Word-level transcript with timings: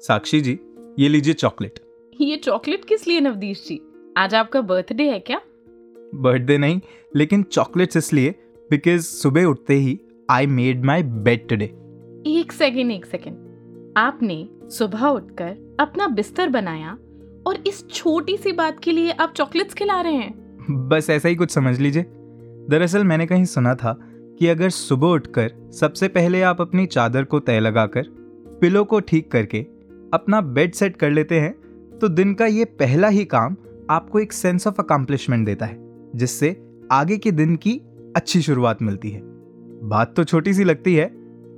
साक्षी 0.00 0.40
जी 0.40 0.58
ये 0.98 1.08
लीजिए 1.08 1.34
चॉकलेट। 1.34 1.78
ये 2.20 2.36
चॉकलेट 2.36 2.84
किस 2.84 3.08
लिए 3.08 3.20
नवदीश 3.20 3.64
जी? 3.68 3.80
आज 4.16 4.34
आपका 4.34 4.60
बर्थडे 4.60 5.04
है 5.04 5.18
क्या? 5.18 5.40
बर्थडे 6.14 6.58
नहीं 6.58 6.80
लेकिन 7.16 7.42
चॉकलेट्स 7.42 7.96
इसलिए 7.96 8.34
बिकॉज़ 8.70 9.00
सुबह 9.00 9.44
उठते 9.44 9.74
ही 9.74 10.00
I 10.30 10.46
made 10.46 10.84
my 10.84 11.02
bed 11.02 11.48
today 11.48 11.64
एक 12.26 12.52
सेकेंड 12.52 12.90
एक 12.90 13.06
सेकेंड 13.06 13.94
आपने 13.96 14.48
सुबह 14.62 15.06
उठकर 15.06 15.76
अपना 15.80 16.08
बिस्तर 16.08 16.48
बनाया 16.48 16.98
और 17.46 17.64
इस 17.66 17.88
छोटी 17.90 18.36
सी 18.36 18.52
बात 18.52 18.80
के 18.80 18.92
लिए 18.92 19.10
आप 19.10 19.32
चॉकलेट्स 19.36 19.74
खिला 19.74 20.00
रहे 20.00 20.14
हैं। 20.14 20.88
बस 20.88 21.10
ऐसा 21.10 21.28
ही 21.28 21.36
कुछ 21.36 21.50
समझ 21.50 21.80
लीजिए। 21.80 22.02
दरअसल 22.70 23.04
मैंने 23.04 23.26
कहीं 23.26 23.44
सुना 23.44 23.74
था 23.74 23.98
कि 24.38 24.46
अगर 24.46 24.70
सुबह 24.70 25.08
उठकर 25.08 25.70
सबसे 25.72 26.08
पहले 26.08 26.42
आप 26.42 26.60
अपनी 26.60 26.86
चादर 26.86 27.24
को 27.24 27.40
तय 27.40 27.60
लगाकर 27.60 28.02
पिलो 28.60 28.84
को 28.84 29.00
ठीक 29.00 29.30
करके 29.32 29.66
अपना 30.12 30.40
बेड 30.40 30.74
सेट 30.74 30.96
कर 30.96 31.10
लेते 31.10 31.40
हैं 31.40 31.52
तो 31.98 32.08
दिन 32.08 32.34
का 32.34 32.46
ये 32.46 32.64
पहला 32.64 33.08
ही 33.08 33.24
काम 33.26 33.56
आपको 33.90 34.18
एक 34.20 34.32
सेंस 34.32 34.66
ऑफ़ 34.66 34.80
अकम्पलिशमेंट 34.80 35.46
देता 35.46 35.66
है, 35.66 35.76
जिससे 36.16 36.56
आगे 36.92 37.16
के 37.16 37.30
दिन 37.32 37.56
की 37.56 37.80
अच्छी 38.16 38.40
शुरुआत 38.42 38.82
मिलती 38.82 39.10
है। 39.10 39.20
बात 39.84 40.14
तो 40.16 40.24
छोटी 40.24 40.52
सी 40.54 40.64
लगती 40.64 40.94
है, 40.94 41.10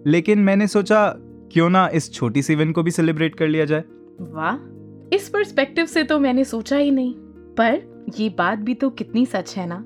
लेकिन 0.06 0.38
मैंने 0.38 0.66
सोचा 0.66 1.06
क्यों 1.52 1.68
ना 1.70 1.86
इस 1.88 2.12
छोटी 2.12 2.42
सी 2.42 2.54
विन 2.54 2.72
को 2.72 2.82
भी 2.82 2.90
सेलिब्रेट 2.90 3.34
कर 3.34 3.48
लिया 3.48 3.64
जाए। 3.64 3.84
वाह, 4.22 4.56
इस 5.12 5.28
पर्सपेक्टिव 5.28 5.86
से 5.86 6.02
तो 6.04 6.18
मैंने 6.18 6.44
सोचा 6.44 6.76
ही 6.76 6.90
नहीं, 6.90 7.14
पर 7.56 7.80
ये 8.18 8.28
बात 8.38 8.58
भी 8.58 8.74
तो 8.74 8.90
कितनी 8.90 9.24
सच 9.26 9.56
है 9.56 9.66
ना, 9.66 9.82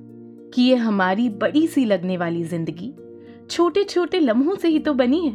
कि 0.54 0.62
ये 0.62 0.74
हमारी 0.76 1.28
बड़ी 1.30 1.66
सी 1.66 1.84
लगने 1.84 2.16
वाली 2.16 2.44
ज़िंदगी 2.44 2.92
छोटे 3.50 3.84
छोटे 3.84 4.20
लम्हों 4.20 4.54
से 4.54 4.68
ही 4.68 4.78
तो 4.78 4.94
बनी 4.94 5.20
है। 5.20 5.32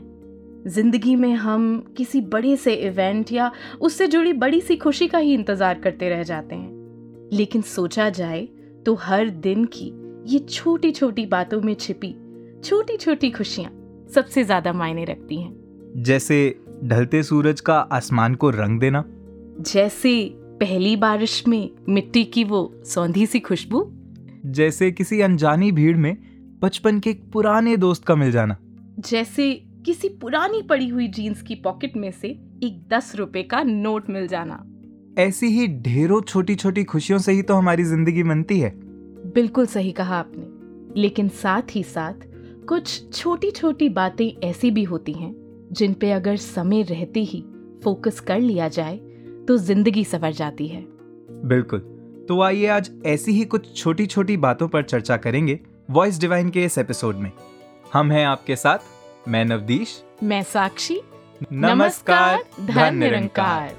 ज़िंदगी 0.67 1.15
में 1.15 1.33
हम 1.33 1.93
किसी 1.97 2.21
बड़े 2.21 2.55
से 2.57 2.73
इवेंट 2.73 3.31
या 3.31 3.51
उससे 3.81 4.07
जुड़ी 4.07 4.33
बड़ी 4.33 4.61
सी 4.61 4.75
खुशी 4.75 5.07
का 5.07 5.17
ही 5.17 5.33
इंतज़ार 5.33 5.79
करते 5.79 6.09
रह 6.09 6.23
जाते 6.23 6.55
हैं। 6.55 7.29
लेकिन 7.33 7.61
सोचा 7.61 8.09
जाए 8.09 8.47
तो 8.85 8.95
हर 8.95 9.29
दिन 9.29 9.65
की 9.65 9.91
ये 10.25 10.39
छोटी 10.39 10.91
छोटी 10.91 11.25
बातों 11.25 11.61
में 11.61 11.73
छिपी 11.75 12.15
छोटी 12.63 12.97
छोटी 12.97 13.29
खुशियाँ 13.31 13.71
सबसे 14.13 14.43
ज़्यादा 14.43 14.73
मायने 14.73 15.03
रखती 15.05 15.41
हैं। 15.41 16.03
जैसे 16.03 16.39
ढलते 16.83 17.23
सूरज 17.23 17.61
का 17.61 17.77
आसमान 17.93 18.35
को 18.35 18.49
रंग 18.49 18.79
देना। 18.79 19.03
जैसे 19.63 20.13
पहली 20.59 20.95
बारिश 20.95 21.43
में 21.47 21.69
मिट्टी 21.89 22.23
की 22.23 22.43
वो 22.43 22.61
सौंधी 22.85 23.25
सी 23.25 23.39
खुशबू। 23.39 23.85
जैसे 24.45 24.91
किसी 24.91 25.21
अनजानी 25.21 25.71
भीड़ 25.71 25.97
में 25.97 26.15
बचपन 26.61 26.99
के 26.99 27.09
एक 27.09 27.23
पुराने 27.31 27.77
दोस्त 27.77 28.05
का 28.05 28.15
मिल 28.15 28.31
जाना। 28.31 28.57
जैसे 28.99 29.51
किसी 29.85 30.09
पुरानी 30.09 30.61
पड़ी 30.61 30.87
हुई 30.87 31.07
जीन्स 31.07 31.41
की 31.41 31.55
पॉकेट 31.55 31.95
में 31.97 32.11
से 32.11 32.27
एक 32.63 32.81
दस 32.89 33.15
रुपए 33.15 33.43
का 33.43 33.61
नोट 33.63 34.09
मिल 34.09 34.27
जाना। 34.27 34.63
ऐसी 35.17 35.47
ही 35.47 35.67
ढेरों 35.81 36.21
छोटी 36.21 36.55
छोटी 36.55 36.83
खुशियों 36.83 37.19
से 37.19 37.31
ही 37.31 37.41
तो 37.41 37.53
हमारी 37.53 37.83
ज़िंदगी 37.83 38.23
बनती 38.23 38.59
है। 38.59 38.71
बिल्कुल 39.33 39.65
सही 39.65 39.91
कहा 39.91 40.15
आपने। 40.15 41.01
लेकिन 41.01 41.27
साथ 41.27 41.75
ही 41.75 41.83
साथ 41.83 42.27
कुछ 42.67 43.13
छोटी 43.13 43.51
छोटी 43.51 43.89
बातें 43.89 44.27
ऐसी 44.43 44.71
भी 44.71 44.83
होती 44.83 45.13
हैं 45.13 45.33
जिन 45.71 45.93
पे 45.93 46.11
अगर 46.11 46.35
समय 46.35 46.81
रहते 46.81 47.19
ही 47.19 47.43
फोकस 47.83 48.19
कर 48.19 48.39
लिया 48.39 48.67
जाए 48.67 48.97
तो 49.47 49.57
ज़िंदगी 49.57 50.03
सवर 50.03 50.31
जाती 50.31 50.67
है। 50.67 50.85
बिल्कुल। 51.45 51.79
तो 52.29 52.41
आइए 52.41 52.67
आज 52.67 52.91
ऐसी 53.05 53.31
ही 53.31 53.45
कुछ 53.45 53.75
छोटी 53.75 54.05
छोटी 54.05 54.37
बातों 54.37 54.67
पर 54.67 54.83
चर्चा 54.83 55.17
करेंगे 55.17 55.59
वॉइस 55.89 56.19
डिवाइन 56.19 56.49
के 56.49 56.65
इस 56.65 56.77
एपिसोड 56.77 57.15
में। 57.15 57.31
हम 57.93 58.11
हैं 58.11 58.25
आपके 58.25 58.55
साथ 58.55 58.77
मैं 59.27 59.45
नवदीश 59.45 60.03
मैं 60.23 60.43
साक्षी 60.43 61.01
नमस्कार 61.51 62.43
धन 62.61 62.95
निरंकार. 62.95 63.75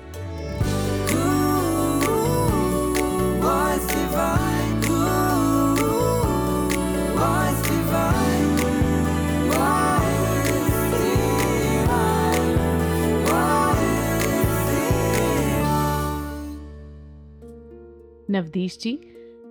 नवदीश 18.30 18.78
जी 18.78 18.98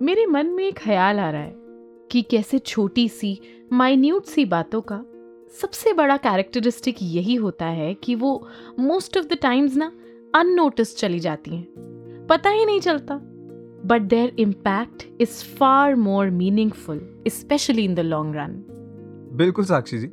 मेरे 0.02 0.26
मन 0.26 0.46
में 0.46 0.64
एक 0.68 0.78
ख्याल 0.78 1.20
आ 1.20 1.30
रहा 1.30 1.40
है 1.40 1.54
कि 2.10 2.22
कैसे 2.22 2.58
छोटी 2.58 3.08
सी 3.08 3.38
माइन्यूट 3.72 4.24
सी 4.24 4.44
बातों 4.44 4.80
का 4.80 5.04
सबसे 5.52 5.92
बड़ा 5.92 6.16
कैरेक्टरिस्टिक 6.16 6.96
यही 7.02 7.34
होता 7.34 7.66
है 7.66 7.94
कि 7.94 8.14
वो 8.14 8.48
मोस्ट 8.78 9.18
ऑफ़ 9.18 9.26
द 9.26 9.38
टाइम्स 9.42 9.76
ना 9.76 9.92
अननोटिस 10.34 10.96
चली 10.96 11.20
जाती 11.20 11.56
हैं। 11.56 12.26
पता 12.26 12.50
ही 12.50 12.66
नहीं 12.66 12.80
चलता। 12.80 13.14
But 13.84 14.02
their 14.02 14.34
impact 14.38 15.20
is 15.20 15.44
far 15.44 15.94
more 15.94 16.30
meaningful 16.30 17.22
specially 17.28 17.84
in 17.84 17.94
the 17.94 18.00
long 18.00 18.36
run 18.36 18.64
बिल्कुल 19.32 19.64
साक्षी 19.64 19.98
जी। 19.98 20.06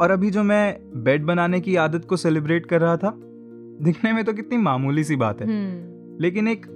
और 0.00 0.10
अभी 0.10 0.30
जो 0.30 0.42
मैं 0.42 0.78
बेड 0.96 1.24
बनाने 1.24 1.60
की 1.60 1.76
आदत 1.76 2.04
को 2.04 2.16
सेलिब्रेट 2.16 2.66
कर 2.66 2.80
रहा 2.80 2.96
था 2.96 3.20
दिखने 3.80 4.12
में 4.12 4.24
तो 4.24 4.32
कितनी 4.32 4.58
मामूली 4.58 5.04
सी 5.04 5.16
बात 5.16 5.40
है। 5.40 5.46
लेकिन 6.20 6.48
एक 6.48 6.66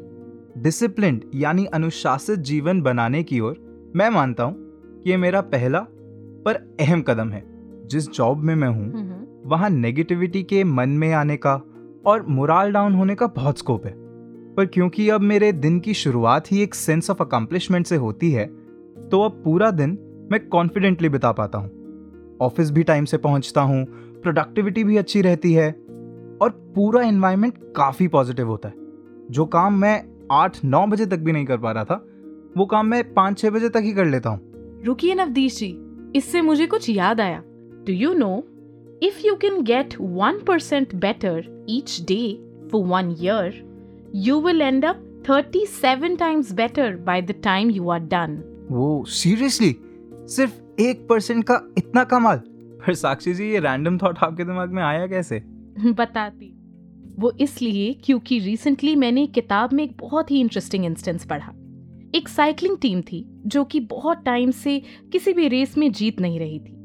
डिसिप्लिन 0.58 1.20
यानी 1.34 1.64
अनुशासित 1.64 2.38
जीवन 2.38 2.82
बनाने 2.82 3.22
की 3.22 3.40
ओर 3.40 3.92
मैं 3.96 4.10
मानता 4.10 4.42
हूँ 4.42 4.54
कि 5.00 5.10
ये 5.10 5.16
मेरा 5.16 5.40
पहला 5.40 5.86
पर 6.44 6.76
अहम 6.80 7.02
कदम 7.02 7.30
है। 7.30 7.57
जिस 7.88 8.08
जॉब 8.10 8.38
में 8.38 8.54
मैं 8.54 8.68
हूँ 8.68 9.26
वहाँ 9.46 9.70
नेगेटिविटी 9.70 10.42
के 10.42 10.62
मन 10.64 10.88
में 10.90 11.12
आने 11.12 11.36
का 11.36 11.54
और 12.06 12.24
मोराल 12.28 12.72
डाउन 12.72 12.94
होने 12.94 13.14
का 13.14 13.26
बहुत 13.26 13.58
स्कोप 13.58 13.86
है। 13.86 13.92
पर 14.54 14.66
क्योंकि 14.66 15.08
अब 15.08 15.20
मेरे 15.20 15.52
दिन 15.52 15.78
की 15.80 15.94
शुरुआत 15.94 16.50
ही 16.52 16.62
एक 16.62 16.74
सेंस 16.74 17.10
ऑफ़ 17.10 17.22
अकम्पलिशमेंट 17.22 17.86
से 17.86 17.96
होती 17.96 18.30
है 18.32 18.46
तो 19.08 19.20
अब 19.22 19.42
पूरा 19.44 19.70
दिन 19.70 19.98
मैं 20.32 20.40
कॉन्फिडेंटली 20.48 21.08
बिता 21.08 21.32
पाता 21.32 21.58
हूँ। 21.58 22.36
ऑफ़िस 22.40 22.70
भी 22.70 22.82
टाइम 22.82 23.04
से 23.04 23.18
पहुँचता 23.18 23.60
हूँ 23.60 23.84
प्रोडक्टिविटी 24.22 24.84
भी 24.84 24.96
अच्छी 24.96 25.22
रहती 25.22 25.52
है 25.52 25.70
और 26.42 26.50
पूरा 26.74 27.02
इन्वायरमेंट 27.02 27.58
काफ़ी 27.76 28.08
पॉजिटिव 28.08 28.48
होता 28.48 28.68
है। 28.68 28.74
जो 29.30 29.44
काम 29.46 29.74
मैं 29.74 30.02
आठ 30.32 30.58
नौ 30.64 30.86
बजे 30.86 31.06
तक 31.06 31.18
भी 31.18 31.32
नहीं 31.32 31.44
कर 31.44 31.58
पा 31.58 31.72
रहा 31.72 31.84
था 31.84 32.04
वो 32.56 32.66
काम 32.66 32.86
मैं 32.86 33.02
पाँच 33.14 33.38
छः 33.38 33.50
बजे 33.50 33.68
तक 33.68 33.82
ही 33.82 33.92
कर 33.92 34.06
लेता 34.06 34.30
हूँ। 34.30 34.82
रुकिए 34.84 35.14
नवदीश 35.14 35.58
जी 35.58 35.76
इससे 36.16 36.40
मुझे 36.40 36.66
कुछ 36.66 36.88
याद 36.88 37.20
आया। 37.20 37.42
No 37.90 38.44
if 39.02 39.26
you 39.26 39.34
can 39.34 39.62
get 39.62 39.94
one 40.00 40.38
percent 40.38 40.94
better 40.94 41.66
each 41.68 42.00
day 42.00 42.38
for 42.72 42.84
one 42.86 43.16
year 43.20 43.62
you 44.14 44.40
will 44.40 44.62
end 44.62 44.84
up 44.84 45.24
thirty 45.30 45.66
seven 45.66 46.16
times 46.16 46.52
better 46.52 46.96
by 46.96 47.22
the 47.22 47.30
time 47.30 47.70
you 47.70 47.88
are 47.88 48.00
done 48.00 48.42
वो 48.70 49.04
सीरियसली 49.04 49.76
सिर्फ़ 50.12 50.80
एक 50.80 51.06
परसेंट 51.08 51.44
का 51.44 51.74
इतना 51.78 52.04
कमाल? 52.04 52.36
पर 52.36 52.94
साक्षी 52.94 53.34
जी 53.34 53.50
ये 53.50 53.58
रैंडम 53.58 53.98
थॉट 53.98 54.18
आपके 54.18 54.44
दिमाग 54.44 54.72
में 54.72 54.82
आया 54.82 55.06
कैसे? 55.06 55.38
बताती 55.86 56.54
वो 57.18 57.32
इसलिए 57.40 57.92
क्योंकि 58.04 58.38
रिसेंटली 58.38 58.96
मैंने 58.96 59.26
किताब 59.26 59.72
में 59.72 59.84
एक 59.84 59.96
बहुत 60.00 60.30
ही 60.30 60.40
इंटरेस्टिंग 60.40 60.84
इंस्टेंस 60.84 61.24
पढ़ा। 61.24 61.52
एक 62.14 62.28
साइकिलिंग 62.28 62.78
टीम 62.78 63.00
थी 63.00 63.42
जो 63.46 63.64
कि 63.64 63.80
बहुत 63.80 64.22
टाइम 64.24 64.50
से 64.50 64.82
किसी 65.12 65.32
भी 65.32 65.48
रेस 65.48 65.78
में 65.78 65.92
जीत 65.92 66.20
नहीं 66.20 66.38
रही 66.38 66.58
थी। 66.60 66.77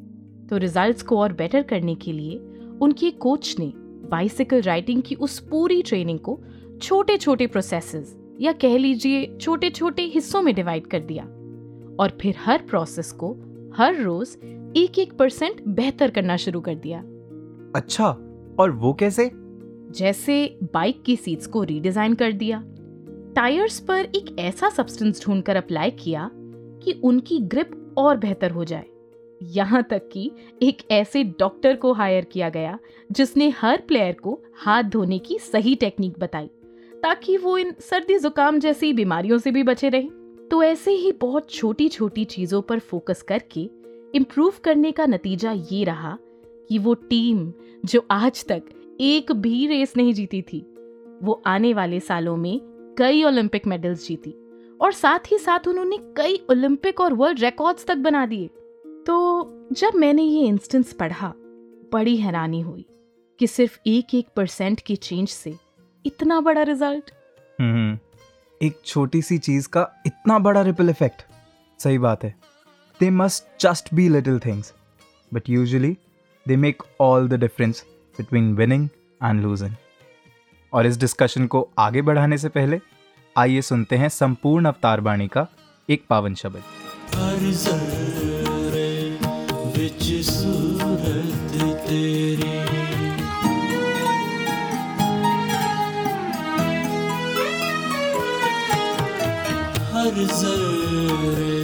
तो 0.54 0.58
रिजल्ट्स 0.58 1.02
को 1.02 1.18
और 1.18 1.34
बेटर 1.34 1.62
करने 1.62 1.96
के 1.96 2.12
लिए 2.12 2.38
उनके 2.82 3.12
कोच 3.12 3.56
ने 3.60 3.74
बाइसिकल 4.10 4.62
राइडिंग 4.62 5.02
की 5.02 5.16
उस 5.16 5.40
पूरी 5.40 5.82
ट्रेनिंग 5.82 6.20
को 6.20 6.40
छोटे 6.82 7.18
छोटे 7.18 7.48
प्रोसेसेस 7.48 8.18
या 8.42 8.52
कह 8.52 8.78
लीजिए 8.78 9.38
छोटे 9.42 9.70
छोटे 9.70 10.02
हिस्सों 10.02 10.42
में 10.42 10.56
डिवाइड 10.56 10.88
कर 10.88 11.00
दिया। 11.00 11.24
और 12.00 12.18
फिर 12.22 12.36
हर 12.40 12.62
प्रोसेस 12.70 13.12
को 13.12 13.32
हर 13.78 14.02
रोज 14.02 14.38
एक 14.78 15.00
एक 15.00 15.14
परसेंट 15.14 15.64
बेहतर 15.68 16.12
करना 16.12 16.38
शुरू 16.38 16.62
कर 16.62 16.76
दिया। 16.76 17.00
अच्छा 17.76 18.08
और 18.60 18.72
वो 18.72 18.94
कैसे? 18.94 19.32
जैसे 19.92 20.58
बाइक 20.64 21.04
की 21.04 21.16
सीट्स 21.16 21.48
को 21.48 21.64
रीडिजाइन 21.64 22.14
कर 22.14 22.32
दिया। 22.32 22.64
टायर्स 23.36 23.80
पर 23.80 24.06
एक 24.06 24.40
ऐसा 24.40 24.70
सब्सटेंस 24.70 25.26
ढूंढकर 25.26 25.56
अप्लाई 25.56 25.92
किया 25.92 26.30
कि 26.84 27.02
उनकी 27.04 27.40
ग्रिप 27.40 27.96
और 27.98 28.18
बेहतर 28.18 28.52
हो 28.52 28.64
जाए। 28.64 28.86
यहाँ 29.46 29.82
तक 29.84 30.10
कि 30.12 30.30
एक 30.62 30.82
ऐसे 30.92 31.24
डॉक्टर 31.40 31.76
को 31.76 31.94
हायर 31.94 32.26
किया 32.26 32.50
गया, 32.50 32.78
जिसने 33.10 33.50
हर 33.52 33.82
प्लेयर 33.88 34.14
को 34.14 34.40
हाथ 34.56 34.84
धोने 34.84 35.20
की 35.20 35.38
सही 35.42 35.76
टेक्निक 35.76 36.20
बताई, 36.20 36.48
ताकि 37.04 37.38
वो 37.38 37.58
इन 37.58 37.74
सर्दी 37.82 38.18
जुकाम 38.20 38.60
जैसी 38.60 38.92
बीमारियों 38.94 39.38
से 39.38 39.52
भी 39.52 39.64
बचे 39.64 39.90
रहे। 39.90 40.10
तो 40.52 40.62
ऐसे 40.64 40.92
ही 40.92 41.12
बहुत 41.12 41.50
छोटी 41.52 41.88
छोटी 41.90 42.26
चीज़ों 42.26 42.62
पर 42.62 42.80
फोकस 42.82 43.22
करके 43.22 43.70
इम्प्रूव 44.14 44.54
करने 44.64 44.92
का 44.92 45.06
नतीजा 45.06 45.52
ये 45.72 45.84
रहा 45.84 46.18
कि 46.70 46.78
वो 46.78 46.94
टीम 46.94 47.52
जो 47.84 48.06
आज 48.12 48.46
तक 48.46 48.64
एक 49.02 49.32
भी 49.32 49.66
रेस 49.68 49.94
नहीं 49.98 50.14
जीती 50.14 50.42
थी, 50.42 50.60
वो 51.24 51.42
आने 51.46 51.74
वाले 51.74 52.00
सालों 52.00 52.36
में 52.38 52.60
कई 52.98 53.24
ओलंपिक 53.24 53.68
मेडल्स 53.68 54.08
जीती 54.08 54.36
और 54.82 54.92
साथ 54.94 55.32
ही 55.32 55.38
साथ 55.38 55.68
उन्होंने 55.68 55.98
कई 56.18 56.40
ओलंपिक 56.50 57.02
और 57.02 57.14
वर्ल्ड 57.14 57.40
रिकॉर्ड्स 57.40 57.86
तक 57.86 57.98
बना 57.98 58.26
दिए। 58.26 58.50
तो 59.08 59.16
जब 59.72 59.92
मैंने 59.96 60.24
ये 60.24 60.46
इंस्टेंस 60.48 60.94
पढ़ा 60.94 61.34
बड़ी 61.94 62.18
हैरानी 62.18 62.62
हुई 62.62 62.86
कि 63.40 63.48
सिर्फ़ 63.48 63.80
एक 63.88 64.16
एक 64.16 64.28
परसेंट 64.36 64.80
की 64.80 64.96
चेंज 64.96 65.30
से 65.30 65.58
इतना 66.06 66.42
बड़ा 66.42 66.62
रिज़ल्ट 66.62 67.12
हम्म 67.62 67.98
एक 68.62 68.80
छोटी 68.86 69.22
सी 69.22 69.38
चीज़ 69.38 69.68
का 69.68 70.04
इतना 70.06 70.40
बड़ा 70.40 70.62
रिपल 70.62 70.90
इफ़ेक्ट 70.90 71.22
सही 71.80 71.98
बात 71.98 72.24
है। 72.24 72.36
They 73.00 73.10
must 73.10 73.62
just 73.62 73.94
be 73.94 74.10
little 74.10 74.40
things 74.40 74.74
but 75.34 75.50
usually 75.50 75.98
they 76.48 76.56
make 76.56 76.84
all 77.02 77.28
the 77.28 77.34
difference 77.34 77.86
between 78.18 78.56
winning 78.56 78.90
and 79.24 79.42
losing 79.42 79.76
और 80.74 80.86
इस 80.86 80.98
डिस्कशन 80.98 81.48
को 81.48 81.70
आगे 81.78 82.02
बढ़ाने 82.02 82.38
से 82.38 82.50
पहले 82.50 82.80
आइए 83.38 83.62
सुनते 83.62 83.96
हैं 83.96 84.10
संपूर्ण 84.10 84.66
अवतार 84.66 85.02
बाणी 85.02 85.28
का 85.28 85.48
एक 85.90 86.04
पावन 86.10 86.36
शब्द। 86.36 86.64
विच 89.84 90.26
सूरत 90.26 91.56
तेरी। 91.88 92.52
हर 99.94 100.20
जर्रे 100.40 101.58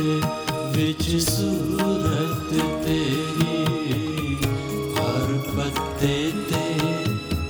विच 0.76 1.06
सूरत 1.24 2.52
तेरी। 2.86 3.64
हर 4.98 5.38
पत्ते 5.56 6.16
ते 6.32 6.66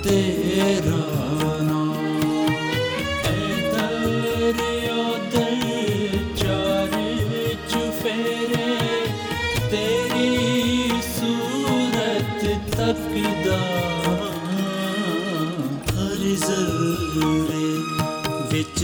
तेरा 0.04 1.19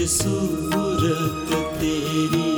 सूरत 0.08 1.50
तेरी 1.80 2.55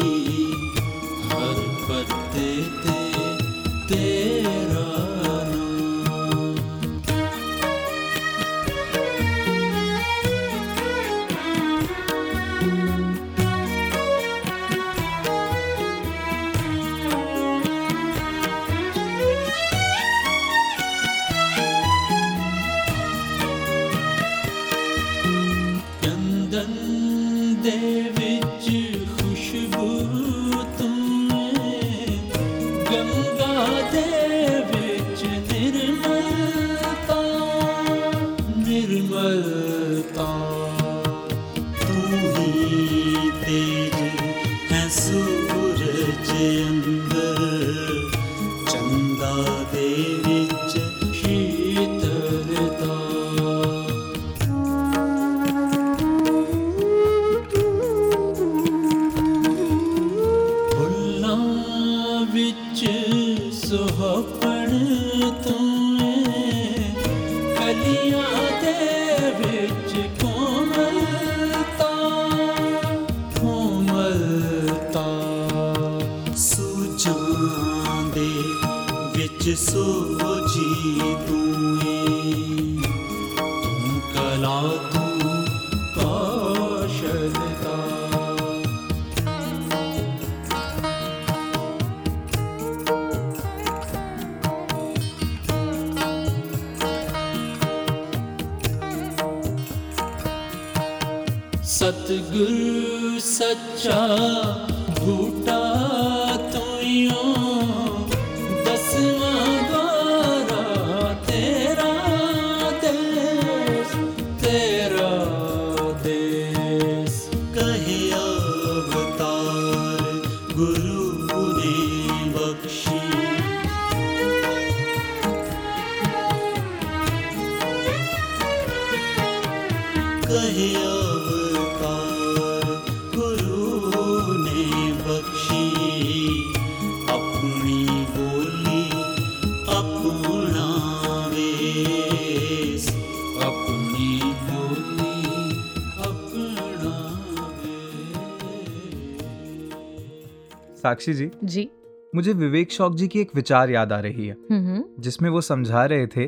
साक्षी 150.97 151.13
जी 151.13 151.29
जी। 151.43 151.69
मुझे 152.15 152.33
विवेक 152.33 152.71
शौक 152.71 152.95
जी 152.95 153.07
की 153.07 153.19
एक 153.19 153.31
विचार 153.35 153.69
याद 153.69 153.91
आ 153.93 153.99
रही 153.99 154.27
है। 154.27 154.35
हम्म 154.51 154.83
जिसमें 154.99 155.29
वो 155.29 155.41
समझा 155.41 155.85
रहे 155.85 156.07
थे 156.07 156.27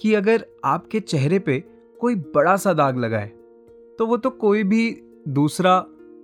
कि 0.00 0.14
अगर 0.14 0.44
आपके 0.64 1.00
चेहरे 1.00 1.38
पे 1.38 1.62
कोई 2.00 2.14
बड़ा 2.34 2.56
सा 2.56 2.72
दाग 2.72 2.98
लगा 2.98 3.18
है 3.18 3.32
तो 3.98 4.06
वो 4.06 4.16
तो 4.16 4.30
कोई 4.30 4.62
भी 4.62 5.02
दूसरा 5.28 5.72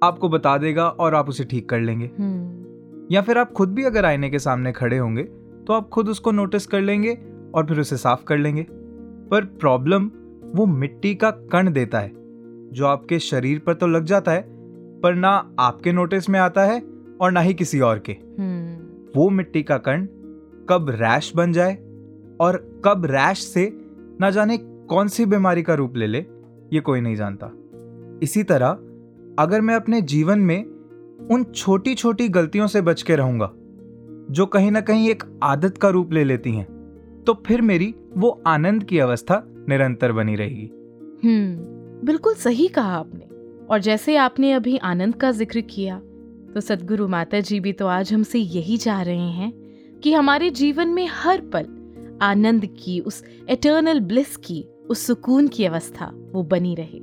आपको 0.03 0.29
बता 0.29 0.57
देगा 0.59 0.89
और 0.89 1.15
आप 1.15 1.29
उसे 1.29 1.45
ठीक 1.45 1.69
कर 1.69 1.81
लेंगे। 1.81 2.11
हम्म। 2.19 3.07
या 3.11 3.23
फिर 3.23 3.39
आप 3.39 3.53
खुद 3.53 3.75
भी 3.75 3.85
अगर 3.85 4.05
आईने 4.05 4.31
के 4.31 4.39
सामने 4.39 4.73
खड़े 4.73 4.99
होंगे 4.99 5.23
तो 5.67 5.73
आप 5.73 5.89
खुद 5.89 6.09
उसको 6.09 6.31
नोटिस 6.31 6.67
कर 6.67 6.81
लेंगे 6.81 7.19
और 7.55 7.67
फिर 7.67 7.81
उसे 7.81 7.97
साफ़ 7.97 8.25
कर 8.25 8.39
लेंगे। 8.39 8.67
पर 9.31 9.45
प्रॉब्लम 9.61 10.11
वो 10.55 10.67
मिट्टी 10.67 11.15
का 11.15 11.31
कण 11.53 11.73
देता 11.73 12.01
है 12.01 12.13
जो 12.73 12.87
आपके 12.87 13.19
शरीर 13.19 13.59
पर 13.59 13.75
तो 13.75 13.87
लग 13.87 14.05
जाता 14.05 14.33
है 14.33 14.45
पर 15.01 15.15
ना 15.15 15.31
आपके 15.59 15.93
नोटिस 15.93 16.29
में 16.31 16.39
आता 16.41 16.65
है 16.65 16.81
और 17.23 17.33
ना 17.33 17.41
ही 17.41 17.55
किसी 17.55 17.81
और 17.81 17.99
के। 17.99 18.13
हम्म। 18.13 19.11
वो 19.17 19.29
मिट्टी 19.31 19.63
का 19.63 19.77
कण 19.79 20.07
कब 20.69 20.87
रैश 20.91 21.33
बन 21.37 21.53
जाए 21.53 21.75
और 22.41 22.57
कब 22.85 23.07
रैश 23.07 23.43
से 23.45 23.69
ना 24.21 24.31
जाने 24.31 24.57
कौन 24.89 25.09
सी 25.09 25.27
बीमारी 25.27 25.63
का 25.63 25.75
रूप 25.75 25.97
ले 25.97 26.07
ले 26.07 26.25
ये 26.73 26.81
कोई 26.81 27.01
नहीं 27.01 27.17
जानता। 27.17 27.51
इसी 28.23 28.43
तरह 28.43 28.79
अगर 29.39 29.61
मैं 29.61 29.75
अपने 29.75 30.01
जीवन 30.03 30.39
में 30.41 30.65
उन 31.31 31.45
छोटी 31.55 31.95
छोटी 31.95 32.29
गलतियों 32.29 32.67
से 32.67 32.81
बच 32.81 33.03
के 33.03 33.17
रहूँगा 33.17 33.51
जो 34.31 34.47
कहीं 34.47 34.71
ना 34.71 34.81
कहीं 34.81 35.09
एक 35.11 35.23
आदत 35.43 35.79
का 35.79 35.89
रूप 35.89 36.13
ले 36.13 36.25
लेती 36.25 36.53
हैं 36.53 36.67
तो 37.27 37.35
फिर 37.47 37.61
मेरी 37.63 37.95
वो 38.17 38.31
आनंद 38.47 38.85
की 38.85 38.99
अवस्था 38.99 39.43
निरंतर 39.69 40.13
बनी 40.13 40.35
रहेगी। 40.37 40.71
हम्म 41.25 42.07
बिल्कुल 42.07 42.35
सही 42.35 42.69
कहा 42.69 42.97
आपने 42.97 43.67
और 43.67 43.79
जैसे 43.79 44.17
आपने 44.17 44.53
अभी 44.53 44.77
आनंद 44.85 45.15
का 45.15 45.31
ज़िक्र 45.31 45.61
किया 45.61 46.01
तो 46.55 46.61
सदगुरु 46.61 47.09
माता 47.09 47.41
जी 47.41 47.61
भी 47.61 47.73
तो 47.73 47.87
आज 47.87 48.13
हमसे 48.13 48.39
यही 48.39 48.77
चाह 48.77 49.03
रहे 49.03 49.31
हैं 49.31 49.53
कि 50.03 50.13
हमारे 50.13 50.51
जीवन 50.51 50.89
में 50.89 51.09
हर 51.13 51.41
पल 51.41 51.67
आनंद 52.23 52.67
की 52.67 53.01
उस 53.01 53.25
एटर्नल 53.51 54.01
ब्लिस 54.01 54.37
की 54.37 54.67
उस 54.91 55.07
सुकून 55.07 55.49
की 55.49 55.65
अवस्था 55.65 56.13
वो 56.33 56.43
बनी 56.43 56.75
रहे। 56.75 56.99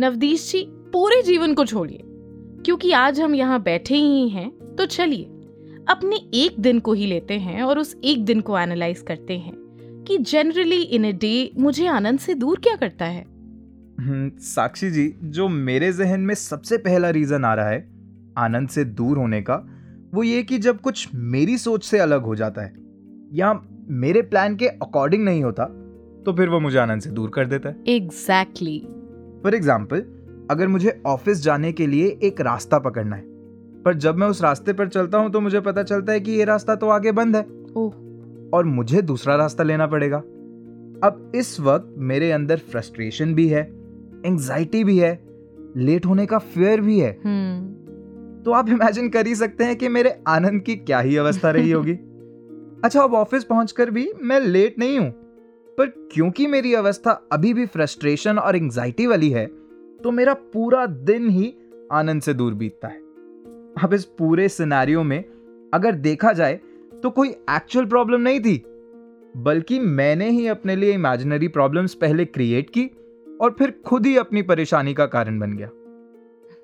नवदीश 0.00 0.52
जी 0.52 0.64
पूरे 0.68 1.22
जीवन 1.22 1.54
को 1.54 1.64
छोड़िए। 1.64 2.00
क्योंकि 2.64 2.92
आज 2.92 3.20
हम 3.20 3.34
यहाँ 3.34 3.62
बैठे 3.62 3.94
ही 3.94 4.28
हैं 4.28 4.76
तो 4.78 4.86
चलिए 4.86 5.24
अपने 5.88 6.16
एक 6.34 6.60
दिन 6.60 6.80
को 6.80 6.92
ही 6.92 7.06
लेते 7.06 7.34
हैं 7.34 7.62
और 7.62 7.78
उस 7.78 7.96
एक 8.04 8.24
दिन 8.24 8.40
को 8.40 8.58
एनालाइज 8.58 9.00
करते 9.00 9.38
हैं 9.38 9.52
कि 10.08 10.18
जनरली 10.18 10.82
इन 10.82 11.12
अ 11.12 11.16
डे 11.16 11.50
मुझे 11.58 11.86
आनंद 11.86 12.18
से 12.18 12.34
दूर 12.34 12.58
क्या 12.58 12.76
करता 12.76 13.04
है? 13.04 13.22
हम्म, 14.00 14.30
साक्षी 14.38 14.90
जी 14.90 15.14
जो 15.22 15.48
मेरे 15.48 15.92
जहन 15.92 16.20
में 16.20 16.34
सबसे 16.34 16.76
पहला 16.76 17.10
रीजन 17.10 17.44
आ 17.44 17.54
रहा 17.54 17.68
है 17.68 17.97
आनंद 18.38 18.68
से 18.68 18.84
दूर 18.84 19.18
होने 19.18 19.40
का 19.42 19.54
वो 20.14 20.22
ये 20.22 20.42
कि 20.42 20.58
जब 20.58 20.80
कुछ 20.80 21.08
मेरी 21.14 21.56
सोच 21.58 21.84
से 21.84 21.98
अलग 21.98 22.22
हो 22.22 22.34
जाता 22.36 22.62
है 22.62 22.72
या 23.32 23.52
मेरे 23.96 24.22
प्लान 24.24 24.56
के 24.56 24.66
अकॉर्डिंग 24.66 25.24
नहीं 25.24 25.42
होता 25.42 25.64
तो 26.26 26.32
फिर 26.32 26.48
वो 26.48 26.60
मुझे 26.60 26.78
आनंद 26.78 27.02
से 27.02 27.10
दूर 27.10 27.30
कर 27.30 27.46
देता 27.46 27.68
है। 27.68 27.76
एग्जैक्टली 27.88 28.78
फॉर 29.42 29.54
एग्ज़ाम्पल 29.54 30.04
अगर 30.50 30.68
मुझे 30.68 31.00
ऑफ़िस 31.06 31.42
जाने 31.42 31.72
के 31.72 31.86
लिए 31.86 32.18
एक 32.22 32.40
रास्ता 32.40 32.78
पकड़ना 32.78 33.16
है 33.16 33.22
पर 33.84 33.94
जब 33.96 34.16
मैं 34.16 34.26
उस 34.26 34.42
रास्ते 34.42 34.72
पर 34.72 34.88
चलता 34.88 35.18
हूँ 35.18 35.30
तो 35.30 35.40
मुझे 35.40 35.60
पता 35.60 35.82
चलता 35.82 36.12
है 36.12 36.20
कि 36.20 36.32
ये 36.32 36.44
रास्ता 36.44 36.74
तो 36.74 36.88
आगे 36.88 37.12
बंद 37.12 37.36
है। 37.36 37.42
ओह। 37.76 37.92
और 38.54 38.64
मुझे 38.66 39.02
दूसरा 39.02 39.36
रास्ता 39.36 39.64
लेना 39.64 39.86
पड़ेगा। 39.86 40.18
अब 41.04 41.32
इस 41.34 41.58
वक्त 41.60 41.94
मेरे 42.10 42.30
अंदर 42.32 42.58
फ्रस्ट्रेशन 42.70 43.34
भी 43.34 43.46
है 43.48 43.62
एंजाइटी 44.26 44.82
भी 44.84 44.98
है 44.98 45.12
लेट 45.76 46.06
होने 46.06 46.26
का 46.26 46.38
फियर 46.38 46.80
भी 46.80 46.98
है। 47.00 47.10
हम्म 47.24 47.77
तो 48.48 48.52
आप 48.52 48.68
इमेजिन 48.68 49.08
कर 49.08 49.26
ही 49.26 49.34
सकते 49.34 49.64
हैं 49.64 49.76
कि 49.76 49.88
मेरे 49.88 50.14
आनंद 50.28 50.62
की 50.62 50.74
क्या 50.76 50.98
ही 51.00 51.16
अवस्था 51.16 51.50
रही 51.50 51.70
होगी। 51.70 51.92
अच्छा 52.84 53.02
अब 53.02 53.14
ऑफ़िस 53.14 53.44
पहुंचकर 53.44 53.90
भी 53.90 54.12
मैं 54.22 54.38
लेट 54.40 54.78
नहीं 54.78 54.98
हूँ 54.98 55.10
पर 55.78 55.86
क्योंकि 56.12 56.46
मेरी 56.46 56.72
अवस्था 56.74 57.10
अभी 57.32 57.54
भी 57.54 57.66
फ्रस्ट्रेशन 57.66 58.38
और 58.38 58.56
एंजाइटी 58.56 59.06
वाली 59.06 59.30
है 59.30 59.46
तो 60.02 60.10
मेरा 60.10 60.34
पूरा 60.34 60.86
दिन 60.86 61.28
ही 61.30 61.54
आनंद 61.92 62.22
से 62.22 62.34
दूर 62.34 62.54
बीतता 62.54 62.88
है। 62.88 62.98
अब 63.84 63.90
इस 63.94 64.04
पूरे 64.04 64.48
सिनेरियो 64.48 65.02
में 65.02 65.24
अगर 65.74 65.92
देखा 65.92 66.32
जाए 66.32 66.60
तो 67.02 67.10
कोई 67.10 67.28
एक्चुअल 67.28 67.86
प्रॉब्लम 67.86 68.20
नहीं 68.20 68.40
थी 68.40 68.62
बल्कि 69.36 69.78
मैंने 69.78 70.30
ही 70.30 70.46
अपने 70.46 70.76
लिए 70.76 70.92
इमेजिनरी 70.92 71.48
प्रॉब्लम्स 71.48 71.94
पहले 71.94 72.24
क्रिएट 72.24 72.70
की 72.70 72.90
और 73.40 73.56
फिर 73.58 73.74
खुद 73.86 74.06
ही 74.06 74.16
अपनी 74.16 74.42
परेशानी 74.42 74.94
का 74.94 75.06
कारण 75.06 75.38
बन 75.38 75.52
गया। 75.52 75.70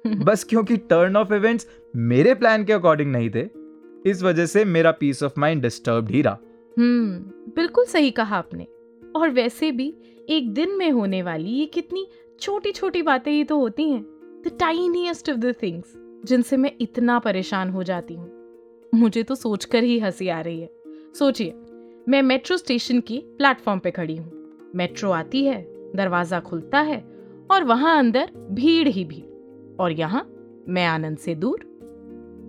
बस 0.07 0.45
क्योंकि 0.45 0.77
टर्न 0.77 1.17
ऑफ़ 1.17 1.35
इवेंट्स 1.35 1.67
मेरे 1.97 2.35
प्लान 2.35 2.65
के 2.65 2.73
अकॉर्डिंग 2.73 3.13
नहीं 3.13 3.31
थे, 3.31 3.49
इस 4.11 4.23
वजह 4.23 4.47
से 4.47 4.65
मेरा 4.65 4.91
पीस 4.91 5.23
ऑफ़ 5.23 5.33
माइंड 5.39 5.63
डिस्टर्ब 5.63 6.09
ही 6.09 6.23
रहा। 6.23 6.39
हम्म 6.79 7.19
बिल्कुल 7.57 7.85
सही 7.85 8.11
कहा 8.11 8.37
आपने। 8.37 8.67
और 9.17 9.31
वैसे 9.31 9.73
भी 9.73 9.95
एक 10.29 10.55
दिन 10.55 10.71
में 10.71 10.91
होने 10.91 11.23
वाली 11.23 11.51
ये 11.51 11.67
कितनी 11.67 12.07
छोटी 12.41 12.73
छोटी 12.73 13.03
बातें 13.03 13.33
ही 13.33 13.45
तो 13.45 13.59
होती 13.59 13.91
हैं। 13.91 14.03
The 14.47 14.57
tiniest 14.61 15.31
of 15.31 15.37
the 15.37 15.55
things 15.63 15.95
जिनसे 16.25 16.57
मैं 16.57 16.73
इतना 16.81 17.19
परेशान 17.19 17.71
हो 17.71 17.83
जाती 17.83 18.15
हूँ। 18.15 18.31
मुझे 18.95 19.23
तो 19.23 19.35
सोचकर 19.35 19.83
ही 19.83 19.99
हँसी 19.99 20.29
आ 20.29 20.41
रही 20.41 20.61
है। 20.61 20.71
सोचिए, 21.19 21.55
मैं 22.09 22.23
मेट्रो 22.23 22.57
स्टेशन 22.57 23.01
की 23.01 23.19
प्लेटफॉर्म 23.19 23.81
पे 23.81 23.91
खड़ी 23.91 24.17
हूँ। 24.17 24.33
मेट्रो 24.75 25.11
आती 25.11 25.45
है, 25.45 25.63
दरवाज़ा 25.97 26.41
खुलता 26.41 26.81
है, 26.81 27.05
और 27.51 27.65
वहाँ 27.65 27.99
अंदर 27.99 28.31
भीड़ 28.51 28.89
ही 28.89 29.05
भीड़। 29.05 29.34
और 29.81 29.93
यहाँ 29.93 30.26
मैं 30.69 30.87
आनंद 30.87 31.19
से 31.19 31.35
दूर। 31.35 31.71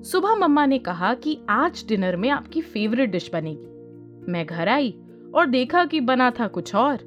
सुबह 0.06 0.36
मम्मा 0.36 0.66
ने 0.66 0.78
कहा 0.80 1.14
कि 1.14 1.38
आज 1.50 1.86
डिनर 1.88 2.16
में 2.16 2.30
आपकी 2.30 2.62
फेवरेट 2.62 3.12
डिश 3.12 3.30
बनेगी। 3.34 4.32
मैं 4.32 4.46
घर 4.46 4.70
आई 4.70 4.94
और 5.36 5.46
देखा 5.46 5.86
कि 5.86 6.00
बना 6.00 6.30
था 6.32 6.48
कुछ 6.48 6.76
और 6.76 7.00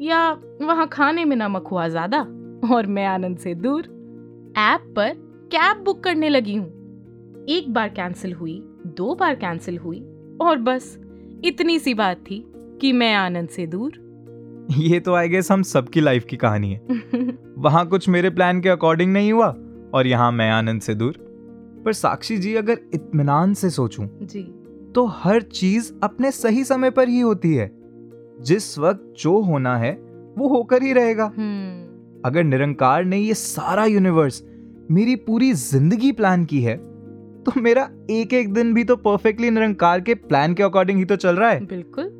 या 0.00 0.30
वहाँ 0.62 0.88
खाने 0.88 1.24
में 1.24 1.36
नमक 1.36 1.66
हुआ 1.66 1.88
ज़्यादा 1.88 2.20
और 2.74 2.86
मैं 2.86 3.06
आनंद 3.06 3.38
से 3.38 3.54
दूर 3.54 3.82
ऐप 4.58 4.92
पर 4.96 5.14
कैब 5.52 5.82
बुक 5.84 6.02
करने 6.04 6.28
लगी 6.28 6.54
हूँ। 6.54 6.68
एक 7.48 7.72
बार 7.72 7.88
कैंसिल 7.88 8.32
हुई 8.32 8.60
दो 8.86 9.14
बार 9.14 9.34
कैंसिल 9.34 9.78
हुई 9.78 10.00
और 10.42 10.58
बस 10.58 10.98
इतनी 11.44 11.78
सी 11.78 11.94
बात 11.94 12.16
थी 12.16 12.44
कि 12.80 12.92
मैं 12.92 13.14
आनंद 13.14 13.48
से 13.48 13.66
दूर। 13.66 13.92
ये 14.78 15.00
तो 15.00 15.14
आई 15.14 15.28
गेस 15.28 15.50
हम 15.52 15.62
सबकी 15.62 16.00
लाइफ 16.00 16.24
की 16.24 16.36
कहानी 16.36 16.72
है। 16.72 16.80
वहाँ 17.60 17.86
कुछ 17.86 18.08
मेरे 18.08 18.30
प्लान 18.30 18.60
के 18.60 18.68
अकॉर्डिंग 18.68 19.12
नहीं 19.12 19.32
हुआ 19.32 19.46
और 19.94 20.06
यहाँ 20.06 20.30
मैं 20.32 20.50
आनंद 20.50 20.80
से 20.80 20.94
दूर। 20.94 21.14
पर 21.84 21.92
साक्षी 21.92 22.36
जी 22.36 22.54
अगर 22.54 22.78
इत्मीनान 22.94 23.54
से 23.54 23.70
सोचूं 23.70 24.06
जी। 24.22 24.42
तो 24.94 25.04
हर 25.06 25.42
चीज़ 25.42 25.92
अपने 26.02 26.30
सही 26.30 26.64
समय 26.64 26.90
पर 26.90 27.08
ही 27.08 27.20
होती 27.20 27.54
है। 27.54 27.70
जिस 28.40 28.78
वक्त 28.78 29.14
जो 29.18 29.40
होना 29.40 29.76
है 29.78 29.92
वो 30.38 30.48
होकर 30.48 30.82
ही 30.82 30.92
रहेगा। 30.92 31.24
हम्म। 31.38 32.20
अगर 32.24 32.44
निरंकार 32.44 33.04
ने 33.04 33.18
ये 33.18 33.34
सारा 33.34 33.84
यूनिवर्स 33.84 34.42
मेरी 34.90 35.16
पूरी 35.16 35.52
ज़िंदगी 35.52 36.12
प्लान 36.12 36.44
की 36.44 36.62
है 36.62 36.76
तो 37.44 37.60
मेरा 37.60 37.88
एक 38.10 38.32
एक 38.34 38.52
दिन 38.52 38.74
भी 38.74 38.84
तो 38.84 38.96
परफेक्टली 38.96 39.50
निरंकार 39.50 40.00
के 40.00 40.14
प्लान 40.14 40.54
के 40.54 40.62
अकॉर्डिंग 40.62 40.98
ही 40.98 41.04
तो 41.04 41.16
चल 41.16 41.36
रहा 41.36 41.50
है। 41.50 41.64
बिल्कुल। 41.66 42.10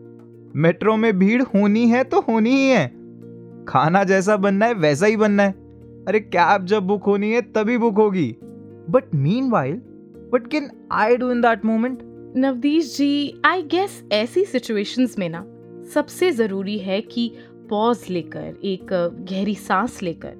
मेट्रो 0.57 0.97
में 0.97 1.13
भीड़ 1.19 1.43
होनी 1.45 1.89
है 1.89 2.05
तो 2.05 2.21
होनी 2.21 2.51
ही 2.51 2.69
है। 2.69 3.00
खाना 3.71 4.03
जैसा 4.05 4.37
बनना 4.37 4.67
है, 4.67 4.75
वैसा 4.75 5.07
ही 5.07 5.17
बनना 5.17 5.43
है। 5.43 5.53
अरे 6.09 6.21
कैब 6.21 6.65
जब 6.67 6.87
बुक 6.87 7.05
होनी 7.05 7.31
है, 7.33 7.41
तभी 7.43 7.79
बुक 7.79 7.99
होगी। 7.99 8.35
But 8.91 9.15
meanwhile 9.51 9.81
what 10.35 10.47
can 10.47 10.71
I 10.93 11.17
do 11.17 11.31
in 11.31 11.41
that 11.41 11.65
moment 11.65 11.99
Navdeesh 12.37 12.97
ji 12.97 13.41
I 13.45 13.63
guess 13.63 14.03
ऐसी 14.13 14.45
सिचुएशंस 14.45 15.19
में 15.19 15.29
ना, 15.29 15.45
सबसे 15.95 16.31
ज़रूरी 16.33 16.79
है 16.79 17.01
कि 17.01 17.33
पॉज 17.71 18.05
लेकर, 18.11 18.55
एक 18.65 18.87
गहरी 19.31 19.55
सांस 19.55 20.03
लेकर, 20.03 20.35